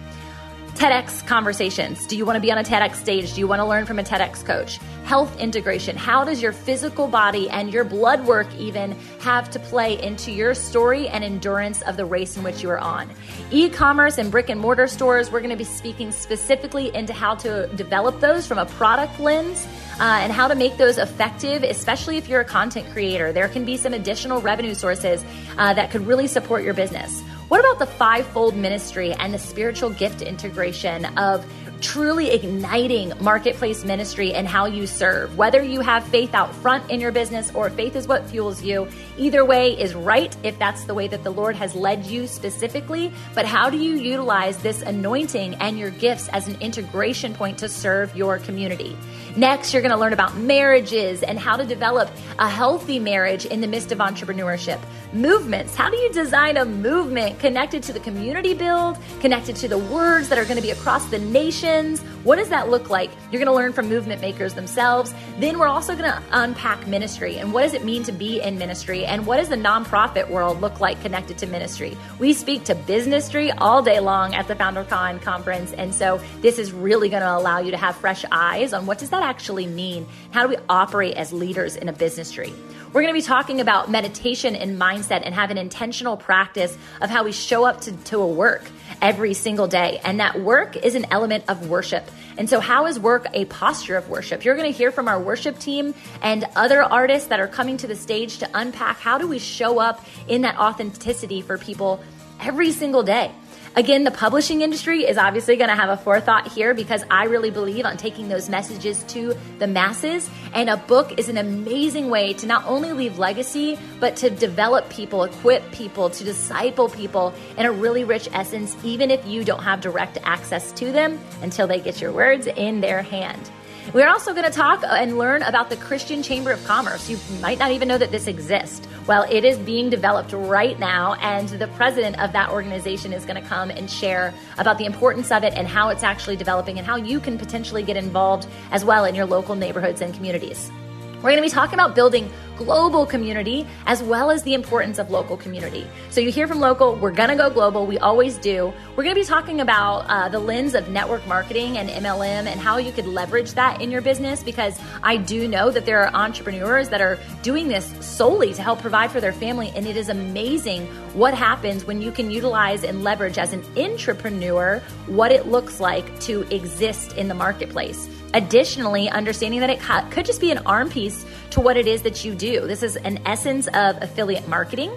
TEDx 0.74 1.24
conversations. 1.26 2.04
Do 2.06 2.16
you 2.16 2.26
want 2.26 2.34
to 2.36 2.40
be 2.40 2.50
on 2.50 2.58
a 2.58 2.64
TEDx 2.64 2.96
stage? 2.96 3.34
Do 3.34 3.40
you 3.40 3.46
want 3.46 3.60
to 3.60 3.64
learn 3.64 3.86
from 3.86 4.00
a 4.00 4.02
TEDx 4.02 4.44
coach? 4.44 4.78
Health 5.04 5.38
integration. 5.38 5.96
How 5.96 6.24
does 6.24 6.42
your 6.42 6.52
physical 6.52 7.06
body 7.06 7.48
and 7.48 7.72
your 7.72 7.84
blood 7.84 8.26
work 8.26 8.52
even 8.58 8.92
have 9.20 9.48
to 9.52 9.60
play 9.60 10.02
into 10.02 10.32
your 10.32 10.52
story 10.52 11.06
and 11.08 11.22
endurance 11.22 11.80
of 11.82 11.96
the 11.96 12.04
race 12.04 12.36
in 12.36 12.42
which 12.42 12.62
you 12.62 12.70
are 12.70 12.80
on? 12.80 13.08
E 13.52 13.68
commerce 13.68 14.18
and 14.18 14.32
brick 14.32 14.48
and 14.48 14.60
mortar 14.60 14.88
stores, 14.88 15.30
we're 15.30 15.40
going 15.40 15.50
to 15.50 15.56
be 15.56 15.62
speaking 15.62 16.10
specifically 16.10 16.92
into 16.92 17.12
how 17.12 17.36
to 17.36 17.68
develop 17.76 18.18
those 18.18 18.44
from 18.44 18.58
a 18.58 18.66
product 18.66 19.20
lens. 19.20 19.66
Uh, 20.00 20.18
and 20.22 20.32
how 20.32 20.48
to 20.48 20.56
make 20.56 20.76
those 20.76 20.98
effective, 20.98 21.62
especially 21.62 22.16
if 22.16 22.28
you're 22.28 22.40
a 22.40 22.44
content 22.44 22.84
creator. 22.92 23.32
There 23.32 23.46
can 23.46 23.64
be 23.64 23.76
some 23.76 23.94
additional 23.94 24.40
revenue 24.40 24.74
sources 24.74 25.24
uh, 25.56 25.72
that 25.74 25.92
could 25.92 26.04
really 26.04 26.26
support 26.26 26.64
your 26.64 26.74
business. 26.74 27.22
What 27.54 27.60
about 27.60 27.78
the 27.78 27.86
fivefold 27.86 28.56
ministry 28.56 29.12
and 29.12 29.32
the 29.32 29.38
spiritual 29.38 29.90
gift 29.90 30.22
integration 30.22 31.04
of 31.16 31.46
truly 31.80 32.30
igniting 32.30 33.12
marketplace 33.20 33.84
ministry 33.84 34.32
and 34.32 34.46
how 34.46 34.66
you 34.66 34.86
serve. 34.86 35.36
Whether 35.36 35.62
you 35.62 35.80
have 35.80 36.04
faith 36.04 36.34
out 36.34 36.54
front 36.54 36.90
in 36.90 37.00
your 37.00 37.12
business 37.12 37.54
or 37.54 37.70
faith 37.70 37.96
is 37.96 38.08
what 38.08 38.26
fuels 38.26 38.62
you, 38.62 38.88
either 39.16 39.44
way 39.44 39.78
is 39.78 39.94
right 39.94 40.36
if 40.42 40.58
that's 40.58 40.84
the 40.84 40.94
way 40.94 41.08
that 41.08 41.24
the 41.24 41.30
Lord 41.30 41.56
has 41.56 41.74
led 41.74 42.06
you 42.06 42.26
specifically. 42.26 43.12
But 43.34 43.46
how 43.46 43.70
do 43.70 43.76
you 43.76 43.96
utilize 43.96 44.58
this 44.58 44.82
anointing 44.82 45.54
and 45.56 45.78
your 45.78 45.90
gifts 45.90 46.28
as 46.28 46.48
an 46.48 46.60
integration 46.60 47.34
point 47.34 47.58
to 47.58 47.68
serve 47.68 48.16
your 48.16 48.38
community? 48.38 48.96
Next, 49.36 49.72
you're 49.72 49.82
going 49.82 49.92
to 49.92 49.98
learn 49.98 50.12
about 50.12 50.36
marriages 50.36 51.22
and 51.22 51.38
how 51.38 51.56
to 51.56 51.64
develop 51.64 52.08
a 52.38 52.48
healthy 52.48 52.98
marriage 52.98 53.46
in 53.46 53.60
the 53.60 53.66
midst 53.66 53.90
of 53.90 53.98
entrepreneurship. 53.98 54.80
Movements. 55.12 55.74
How 55.74 55.90
do 55.90 55.96
you 55.96 56.12
design 56.12 56.56
a 56.56 56.64
movement 56.64 57.38
connected 57.40 57.82
to 57.84 57.92
the 57.92 58.00
community 58.00 58.54
build, 58.54 58.98
connected 59.20 59.56
to 59.56 59.68
the 59.68 59.78
words 59.78 60.28
that 60.28 60.38
are 60.38 60.44
going 60.44 60.56
to 60.56 60.62
be 60.62 60.70
across 60.70 61.06
the 61.06 61.18
What 61.64 62.36
does 62.36 62.50
that 62.50 62.68
look 62.68 62.90
like? 62.90 63.10
You're 63.32 63.42
going 63.42 63.46
to 63.46 63.54
learn 63.54 63.72
from 63.72 63.88
movement 63.88 64.20
makers 64.20 64.52
themselves. 64.52 65.14
Then 65.38 65.58
we're 65.58 65.66
also 65.66 65.96
going 65.96 66.10
to 66.10 66.22
unpack 66.30 66.86
ministry 66.86 67.38
and 67.38 67.54
what 67.54 67.62
does 67.62 67.72
it 67.72 67.84
mean 67.84 68.02
to 68.02 68.12
be 68.12 68.38
in 68.42 68.58
ministry 68.58 69.06
and 69.06 69.26
what 69.26 69.38
does 69.38 69.48
the 69.48 69.56
nonprofit 69.56 70.28
world 70.28 70.60
look 70.60 70.80
like 70.80 71.00
connected 71.00 71.38
to 71.38 71.46
ministry? 71.46 71.96
We 72.18 72.34
speak 72.34 72.64
to 72.64 72.74
businessry 72.74 73.54
all 73.56 73.82
day 73.82 73.98
long 74.00 74.34
at 74.34 74.46
the 74.46 74.54
FounderCon 74.54 75.22
conference. 75.22 75.72
And 75.72 75.94
so 75.94 76.20
this 76.42 76.58
is 76.58 76.70
really 76.70 77.08
going 77.08 77.22
to 77.22 77.34
allow 77.34 77.60
you 77.60 77.70
to 77.70 77.78
have 77.78 77.96
fresh 77.96 78.26
eyes 78.30 78.74
on 78.74 78.84
what 78.84 78.98
does 78.98 79.08
that 79.08 79.22
actually 79.22 79.66
mean? 79.66 80.06
How 80.32 80.42
do 80.42 80.50
we 80.50 80.58
operate 80.68 81.14
as 81.16 81.32
leaders 81.32 81.76
in 81.76 81.88
a 81.88 81.94
business 81.94 82.30
tree? 82.30 82.52
We're 82.92 83.02
going 83.02 83.14
to 83.14 83.18
be 83.18 83.26
talking 83.26 83.62
about 83.62 83.90
meditation 83.90 84.54
and 84.54 84.78
mindset 84.78 85.22
and 85.24 85.34
have 85.34 85.50
an 85.50 85.56
intentional 85.56 86.18
practice 86.18 86.76
of 87.00 87.08
how 87.08 87.24
we 87.24 87.32
show 87.32 87.64
up 87.64 87.80
to, 87.82 87.92
to 87.92 88.20
a 88.20 88.26
work 88.26 88.70
every 89.04 89.34
single 89.34 89.68
day. 89.68 90.00
And 90.02 90.18
that 90.18 90.40
work 90.40 90.76
is 90.76 90.94
an 90.94 91.06
element 91.10 91.44
of 91.48 91.68
worship. 91.68 92.10
And 92.38 92.48
so, 92.48 92.58
how 92.58 92.86
is 92.86 92.98
work 92.98 93.26
a 93.34 93.44
posture 93.44 93.96
of 93.96 94.08
worship? 94.08 94.44
You're 94.44 94.56
going 94.56 94.72
to 94.72 94.76
hear 94.76 94.90
from 94.90 95.06
our 95.06 95.20
worship 95.20 95.58
team 95.58 95.94
and 96.22 96.44
other 96.56 96.82
artists 96.82 97.28
that 97.28 97.38
are 97.38 97.46
coming 97.46 97.76
to 97.76 97.86
the 97.86 97.94
stage 97.94 98.38
to 98.38 98.48
unpack 98.54 98.98
how 98.98 99.18
do 99.18 99.28
we 99.28 99.38
show 99.38 99.78
up 99.78 100.04
in 100.26 100.40
that 100.42 100.56
authenticity 100.58 101.42
for 101.42 101.58
people 101.58 102.02
every 102.40 102.72
single 102.72 103.02
day. 103.02 103.30
Again, 103.76 104.04
the 104.04 104.12
publishing 104.12 104.60
industry 104.60 105.00
is 105.00 105.18
obviously 105.18 105.56
going 105.56 105.68
to 105.68 105.74
have 105.74 105.88
a 105.88 105.96
forethought 105.96 106.46
here 106.46 106.74
because 106.74 107.04
I 107.10 107.24
really 107.24 107.50
believe 107.50 107.84
on 107.84 107.96
taking 107.96 108.28
those 108.28 108.48
messages 108.48 109.02
to 109.08 109.34
the 109.58 109.66
masses. 109.66 110.30
And 110.52 110.70
a 110.70 110.76
book 110.76 111.18
is 111.18 111.28
an 111.28 111.38
amazing 111.38 112.08
way 112.08 112.34
to 112.34 112.46
not 112.46 112.64
only 112.66 112.92
leave 112.92 113.18
legacy, 113.18 113.76
but 113.98 114.14
to 114.18 114.30
develop 114.30 114.88
people, 114.90 115.24
equip 115.24 115.68
people, 115.72 116.08
to 116.10 116.22
disciple 116.22 116.88
people 116.88 117.34
in 117.58 117.66
a 117.66 117.72
really 117.72 118.04
rich 118.04 118.28
essence, 118.32 118.76
even 118.84 119.10
if 119.10 119.26
you 119.26 119.42
don't 119.44 119.64
have 119.64 119.80
direct 119.80 120.18
access 120.22 120.70
to 120.74 120.92
them 120.92 121.18
until 121.42 121.66
they 121.66 121.80
get 121.80 122.00
your 122.00 122.12
words 122.12 122.46
in 122.46 122.80
their 122.80 123.02
hand. 123.02 123.50
We're 123.92 124.08
also 124.08 124.32
going 124.32 124.46
to 124.46 124.50
talk 124.50 124.82
uh, 124.82 124.86
and 124.86 125.18
learn 125.18 125.42
about 125.42 125.68
the 125.68 125.76
Christian 125.76 126.22
Chamber 126.22 126.50
of 126.50 126.64
Commerce. 126.64 127.10
You 127.10 127.18
might 127.40 127.58
not 127.58 127.70
even 127.70 127.86
know 127.86 127.98
that 127.98 128.10
this 128.10 128.26
exists. 128.26 128.88
Well, 129.06 129.26
it 129.30 129.44
is 129.44 129.58
being 129.58 129.90
developed 129.90 130.32
right 130.32 130.78
now, 130.78 131.14
and 131.14 131.48
the 131.50 131.68
president 131.68 132.18
of 132.18 132.32
that 132.32 132.50
organization 132.50 133.12
is 133.12 133.26
going 133.26 133.40
to 133.40 133.46
come 133.46 133.70
and 133.70 133.90
share 133.90 134.32
about 134.56 134.78
the 134.78 134.86
importance 134.86 135.30
of 135.30 135.44
it 135.44 135.52
and 135.52 135.68
how 135.68 135.90
it's 135.90 136.02
actually 136.02 136.36
developing 136.36 136.78
and 136.78 136.86
how 136.86 136.96
you 136.96 137.20
can 137.20 137.36
potentially 137.36 137.82
get 137.82 137.98
involved 137.98 138.48
as 138.70 138.84
well 138.84 139.04
in 139.04 139.14
your 139.14 139.26
local 139.26 139.54
neighborhoods 139.54 140.00
and 140.00 140.14
communities. 140.14 140.70
We're 141.16 141.30
going 141.30 141.36
to 141.36 141.42
be 141.42 141.48
talking 141.50 141.74
about 141.74 141.94
building 141.94 142.30
global 142.56 143.06
community 143.06 143.66
as 143.86 144.02
well 144.02 144.30
as 144.30 144.42
the 144.42 144.54
importance 144.54 144.98
of 144.98 145.10
local 145.10 145.36
community. 145.36 145.86
So 146.10 146.20
you 146.20 146.30
hear 146.30 146.46
from 146.46 146.60
local, 146.60 146.96
we're 146.96 147.12
going 147.12 147.30
to 147.30 147.36
go 147.36 147.50
global. 147.50 147.86
We 147.86 147.98
always 147.98 148.38
do. 148.38 148.72
We're 148.96 149.04
going 149.04 149.14
to 149.14 149.20
be 149.20 149.26
talking 149.26 149.60
about 149.60 150.06
uh, 150.08 150.28
the 150.28 150.38
lens 150.38 150.74
of 150.74 150.88
network 150.88 151.26
marketing 151.26 151.78
and 151.78 151.88
MLM 151.88 152.46
and 152.46 152.60
how 152.60 152.78
you 152.78 152.92
could 152.92 153.06
leverage 153.06 153.52
that 153.52 153.80
in 153.80 153.90
your 153.90 154.00
business 154.00 154.42
because 154.42 154.78
I 155.02 155.16
do 155.16 155.48
know 155.48 155.70
that 155.70 155.86
there 155.86 156.00
are 156.02 156.14
entrepreneurs 156.14 156.88
that 156.90 157.00
are 157.00 157.18
doing 157.42 157.68
this 157.68 157.86
solely 158.00 158.52
to 158.54 158.62
help 158.62 158.80
provide 158.80 159.10
for 159.10 159.20
their 159.20 159.32
family. 159.32 159.72
And 159.74 159.86
it 159.86 159.96
is 159.96 160.08
amazing 160.08 160.86
what 161.14 161.34
happens 161.34 161.84
when 161.84 162.00
you 162.00 162.12
can 162.12 162.30
utilize 162.30 162.84
and 162.84 163.02
leverage 163.02 163.38
as 163.38 163.52
an 163.52 163.64
entrepreneur 163.76 164.82
what 165.06 165.32
it 165.32 165.46
looks 165.46 165.80
like 165.80 166.20
to 166.20 166.42
exist 166.54 167.16
in 167.16 167.28
the 167.28 167.34
marketplace. 167.34 168.08
Additionally, 168.34 169.08
understanding 169.08 169.60
that 169.60 169.70
it 169.70 169.80
could 170.10 170.26
just 170.26 170.40
be 170.40 170.50
an 170.50 170.58
arm 170.66 170.90
piece 170.90 171.24
to 171.50 171.60
what 171.60 171.76
it 171.76 171.86
is 171.86 172.02
that 172.02 172.24
you 172.24 172.34
do. 172.34 172.66
This 172.66 172.82
is 172.82 172.96
an 172.96 173.20
essence 173.24 173.68
of 173.68 173.96
affiliate 174.02 174.48
marketing. 174.48 174.90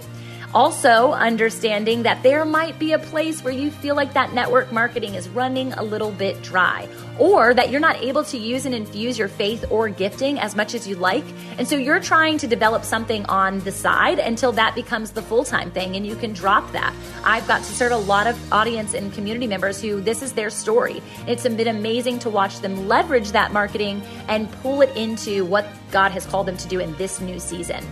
Also, 0.57 1.11
understanding 1.11 2.01
that 2.01 2.23
there 2.23 2.43
might 2.43 2.79
be 2.79 2.93
a 2.93 2.97
place 2.97 3.43
where 3.43 3.53
you 3.53 3.69
feel 3.69 3.93
like 3.93 4.13
that 4.13 4.33
network 4.33 4.71
marketing 4.71 5.13
is 5.13 5.29
running 5.29 5.71
a 5.73 5.83
little 5.83 6.09
bit 6.09 6.41
dry, 6.41 6.89
or 7.19 7.53
that 7.53 7.69
you're 7.69 7.79
not 7.79 7.95
able 7.97 8.23
to 8.23 8.39
use 8.39 8.65
and 8.65 8.73
infuse 8.73 9.19
your 9.19 9.27
faith 9.27 9.63
or 9.69 9.87
gifting 9.87 10.39
as 10.39 10.55
much 10.55 10.73
as 10.73 10.87
you 10.87 10.95
like. 10.95 11.23
And 11.59 11.67
so 11.67 11.75
you're 11.75 11.99
trying 11.99 12.39
to 12.39 12.47
develop 12.47 12.83
something 12.83 13.23
on 13.27 13.59
the 13.59 13.71
side 13.71 14.17
until 14.17 14.51
that 14.53 14.73
becomes 14.73 15.11
the 15.11 15.21
full 15.21 15.43
time 15.43 15.69
thing 15.69 15.95
and 15.95 16.07
you 16.07 16.15
can 16.15 16.33
drop 16.33 16.71
that. 16.71 16.91
I've 17.23 17.47
got 17.47 17.59
to 17.59 17.71
serve 17.71 17.91
a 17.91 17.97
lot 17.97 18.25
of 18.25 18.51
audience 18.51 18.95
and 18.95 19.13
community 19.13 19.45
members 19.45 19.79
who 19.79 20.01
this 20.01 20.23
is 20.23 20.33
their 20.33 20.49
story. 20.49 21.03
It's 21.27 21.43
been 21.43 21.67
amazing 21.67 22.17
to 22.25 22.31
watch 22.31 22.61
them 22.61 22.87
leverage 22.87 23.29
that 23.33 23.53
marketing 23.53 24.01
and 24.27 24.51
pull 24.63 24.81
it 24.81 24.89
into 24.97 25.45
what 25.45 25.67
God 25.91 26.13
has 26.13 26.25
called 26.25 26.47
them 26.47 26.57
to 26.57 26.67
do 26.67 26.79
in 26.79 26.95
this 26.95 27.21
new 27.21 27.39
season. 27.39 27.85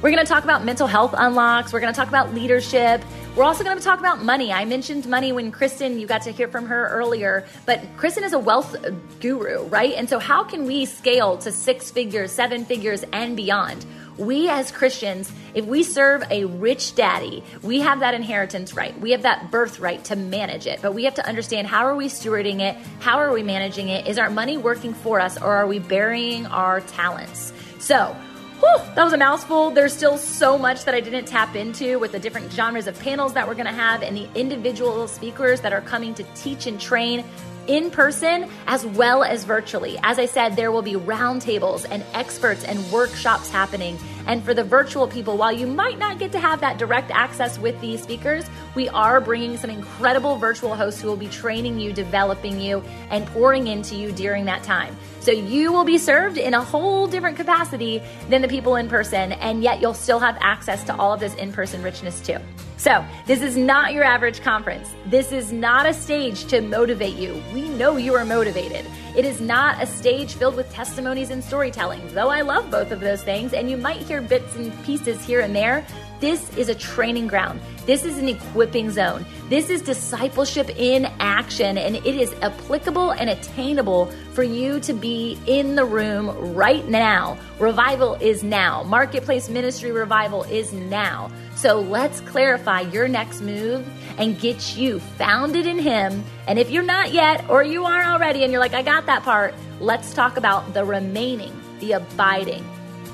We're 0.00 0.12
going 0.12 0.24
to 0.24 0.32
talk 0.32 0.44
about 0.44 0.64
mental 0.64 0.86
health 0.86 1.12
unlocks. 1.18 1.72
We're 1.72 1.80
going 1.80 1.92
to 1.92 1.98
talk 1.98 2.06
about 2.06 2.32
leadership. 2.32 3.02
We're 3.34 3.42
also 3.42 3.64
going 3.64 3.78
to 3.78 3.82
talk 3.82 3.98
about 3.98 4.22
money. 4.22 4.52
I 4.52 4.64
mentioned 4.64 5.08
money 5.08 5.32
when 5.32 5.50
Kristen, 5.50 5.98
you 5.98 6.06
got 6.06 6.22
to 6.22 6.30
hear 6.30 6.46
from 6.46 6.66
her 6.66 6.86
earlier, 6.86 7.44
but 7.66 7.84
Kristen 7.96 8.22
is 8.22 8.32
a 8.32 8.38
wealth 8.38 8.76
guru, 9.18 9.64
right? 9.64 9.94
And 9.94 10.08
so, 10.08 10.20
how 10.20 10.44
can 10.44 10.66
we 10.66 10.84
scale 10.84 11.36
to 11.38 11.50
six 11.50 11.90
figures, 11.90 12.30
seven 12.30 12.64
figures, 12.64 13.04
and 13.12 13.36
beyond? 13.36 13.84
We 14.18 14.48
as 14.48 14.70
Christians, 14.70 15.32
if 15.54 15.64
we 15.64 15.82
serve 15.82 16.22
a 16.30 16.44
rich 16.44 16.94
daddy, 16.94 17.42
we 17.62 17.80
have 17.80 17.98
that 17.98 18.14
inheritance 18.14 18.74
right. 18.74 18.96
We 19.00 19.10
have 19.10 19.22
that 19.22 19.50
birthright 19.50 20.04
to 20.04 20.16
manage 20.16 20.68
it. 20.68 20.80
But 20.80 20.94
we 20.94 21.02
have 21.04 21.14
to 21.14 21.26
understand 21.26 21.66
how 21.66 21.86
are 21.86 21.96
we 21.96 22.06
stewarding 22.06 22.60
it? 22.60 22.76
How 23.00 23.18
are 23.18 23.32
we 23.32 23.42
managing 23.42 23.88
it? 23.88 24.06
Is 24.06 24.16
our 24.16 24.30
money 24.30 24.58
working 24.58 24.94
for 24.94 25.18
us 25.18 25.36
or 25.40 25.52
are 25.52 25.66
we 25.66 25.80
burying 25.80 26.46
our 26.46 26.82
talents? 26.82 27.52
So, 27.80 28.16
Whew, 28.60 28.78
that 28.96 29.04
was 29.04 29.12
a 29.12 29.18
mouthful. 29.18 29.70
There's 29.70 29.92
still 29.92 30.18
so 30.18 30.58
much 30.58 30.84
that 30.84 30.94
I 30.94 31.00
didn't 31.00 31.26
tap 31.26 31.54
into 31.54 31.98
with 32.00 32.10
the 32.10 32.18
different 32.18 32.50
genres 32.52 32.88
of 32.88 32.98
panels 32.98 33.34
that 33.34 33.46
we're 33.46 33.54
going 33.54 33.66
to 33.66 33.72
have 33.72 34.02
and 34.02 34.16
the 34.16 34.28
individual 34.34 35.06
speakers 35.06 35.60
that 35.60 35.72
are 35.72 35.80
coming 35.80 36.12
to 36.14 36.24
teach 36.34 36.66
and 36.66 36.80
train 36.80 37.24
in 37.68 37.90
person 37.90 38.48
as 38.66 38.84
well 38.84 39.22
as 39.22 39.44
virtually. 39.44 39.98
As 40.02 40.18
I 40.18 40.26
said, 40.26 40.56
there 40.56 40.72
will 40.72 40.82
be 40.82 40.94
roundtables 40.94 41.86
and 41.88 42.02
experts 42.14 42.64
and 42.64 42.80
workshops 42.90 43.50
happening. 43.50 43.98
And 44.26 44.42
for 44.42 44.54
the 44.54 44.64
virtual 44.64 45.06
people, 45.06 45.36
while 45.36 45.52
you 45.52 45.66
might 45.66 45.98
not 45.98 46.18
get 46.18 46.32
to 46.32 46.40
have 46.40 46.60
that 46.60 46.78
direct 46.78 47.10
access 47.10 47.58
with 47.58 47.80
these 47.80 48.02
speakers, 48.02 48.44
we 48.74 48.88
are 48.88 49.20
bringing 49.20 49.56
some 49.56 49.70
incredible 49.70 50.36
virtual 50.36 50.74
hosts 50.74 51.00
who 51.00 51.08
will 51.08 51.16
be 51.16 51.28
training 51.28 51.78
you, 51.78 51.92
developing 51.92 52.60
you, 52.60 52.82
and 53.10 53.26
pouring 53.28 53.68
into 53.68 53.94
you 53.94 54.12
during 54.12 54.46
that 54.46 54.62
time. 54.62 54.96
So 55.20 55.32
you 55.32 55.72
will 55.72 55.84
be 55.84 55.98
served 55.98 56.38
in 56.38 56.54
a 56.54 56.62
whole 56.62 57.06
different 57.06 57.36
capacity 57.36 58.02
than 58.28 58.42
the 58.42 58.48
people 58.48 58.76
in 58.76 58.88
person, 58.88 59.32
and 59.32 59.62
yet 59.62 59.80
you'll 59.80 59.94
still 59.94 60.18
have 60.20 60.38
access 60.40 60.84
to 60.84 60.96
all 60.96 61.12
of 61.12 61.20
this 61.20 61.34
in 61.34 61.52
person 61.52 61.82
richness 61.82 62.20
too. 62.20 62.38
So, 62.78 63.04
this 63.26 63.42
is 63.42 63.56
not 63.56 63.92
your 63.92 64.04
average 64.04 64.40
conference. 64.40 64.94
This 65.06 65.32
is 65.32 65.50
not 65.50 65.84
a 65.84 65.92
stage 65.92 66.44
to 66.44 66.60
motivate 66.60 67.16
you. 67.16 67.42
We 67.52 67.68
know 67.70 67.96
you 67.96 68.14
are 68.14 68.24
motivated. 68.24 68.86
It 69.16 69.24
is 69.24 69.40
not 69.40 69.82
a 69.82 69.86
stage 69.86 70.34
filled 70.34 70.54
with 70.54 70.72
testimonies 70.72 71.30
and 71.30 71.42
storytelling, 71.42 72.14
though 72.14 72.28
I 72.28 72.42
love 72.42 72.70
both 72.70 72.92
of 72.92 73.00
those 73.00 73.24
things, 73.24 73.52
and 73.52 73.68
you 73.68 73.76
might 73.76 73.98
hear 74.02 74.22
bits 74.22 74.54
and 74.54 74.72
pieces 74.84 75.24
here 75.24 75.40
and 75.40 75.56
there. 75.56 75.84
This 76.20 76.56
is 76.56 76.68
a 76.68 76.74
training 76.74 77.28
ground. 77.28 77.60
This 77.86 78.04
is 78.04 78.18
an 78.18 78.28
equipping 78.28 78.90
zone. 78.90 79.24
This 79.48 79.70
is 79.70 79.82
discipleship 79.82 80.68
in 80.76 81.06
action, 81.20 81.78
and 81.78 81.96
it 81.96 82.06
is 82.06 82.34
applicable 82.42 83.12
and 83.12 83.30
attainable 83.30 84.06
for 84.32 84.42
you 84.42 84.80
to 84.80 84.92
be 84.92 85.38
in 85.46 85.76
the 85.76 85.84
room 85.84 86.54
right 86.54 86.86
now. 86.88 87.38
Revival 87.60 88.14
is 88.14 88.42
now. 88.42 88.82
Marketplace 88.82 89.48
ministry 89.48 89.92
revival 89.92 90.42
is 90.44 90.72
now. 90.72 91.30
So 91.54 91.80
let's 91.80 92.20
clarify 92.22 92.80
your 92.80 93.08
next 93.08 93.40
move 93.40 93.88
and 94.18 94.38
get 94.38 94.76
you 94.76 94.98
founded 95.00 95.66
in 95.66 95.78
Him. 95.78 96.24
And 96.46 96.58
if 96.58 96.70
you're 96.70 96.82
not 96.82 97.12
yet, 97.12 97.48
or 97.48 97.62
you 97.62 97.84
are 97.84 98.02
already, 98.02 98.42
and 98.42 98.52
you're 98.52 98.60
like, 98.60 98.74
I 98.74 98.82
got 98.82 99.06
that 99.06 99.22
part, 99.22 99.54
let's 99.80 100.12
talk 100.14 100.36
about 100.36 100.74
the 100.74 100.84
remaining, 100.84 101.58
the 101.78 101.92
abiding, 101.92 102.64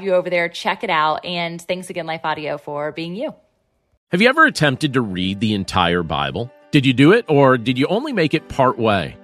you 0.03 0.13
over 0.13 0.29
there, 0.29 0.49
check 0.49 0.83
it 0.83 0.89
out. 0.89 1.25
And 1.25 1.61
thanks 1.61 1.89
again, 1.89 2.05
Life 2.05 2.21
Audio, 2.23 2.57
for 2.57 2.91
being 2.91 3.15
you. 3.15 3.33
Have 4.11 4.21
you 4.21 4.27
ever 4.27 4.45
attempted 4.45 4.93
to 4.93 5.01
read 5.01 5.39
the 5.39 5.53
entire 5.53 6.03
Bible? 6.03 6.51
Did 6.71 6.85
you 6.85 6.93
do 6.93 7.13
it, 7.13 7.25
or 7.27 7.57
did 7.57 7.77
you 7.77 7.87
only 7.87 8.13
make 8.13 8.33
it 8.33 8.49
part 8.49 8.77
way? 8.77 9.17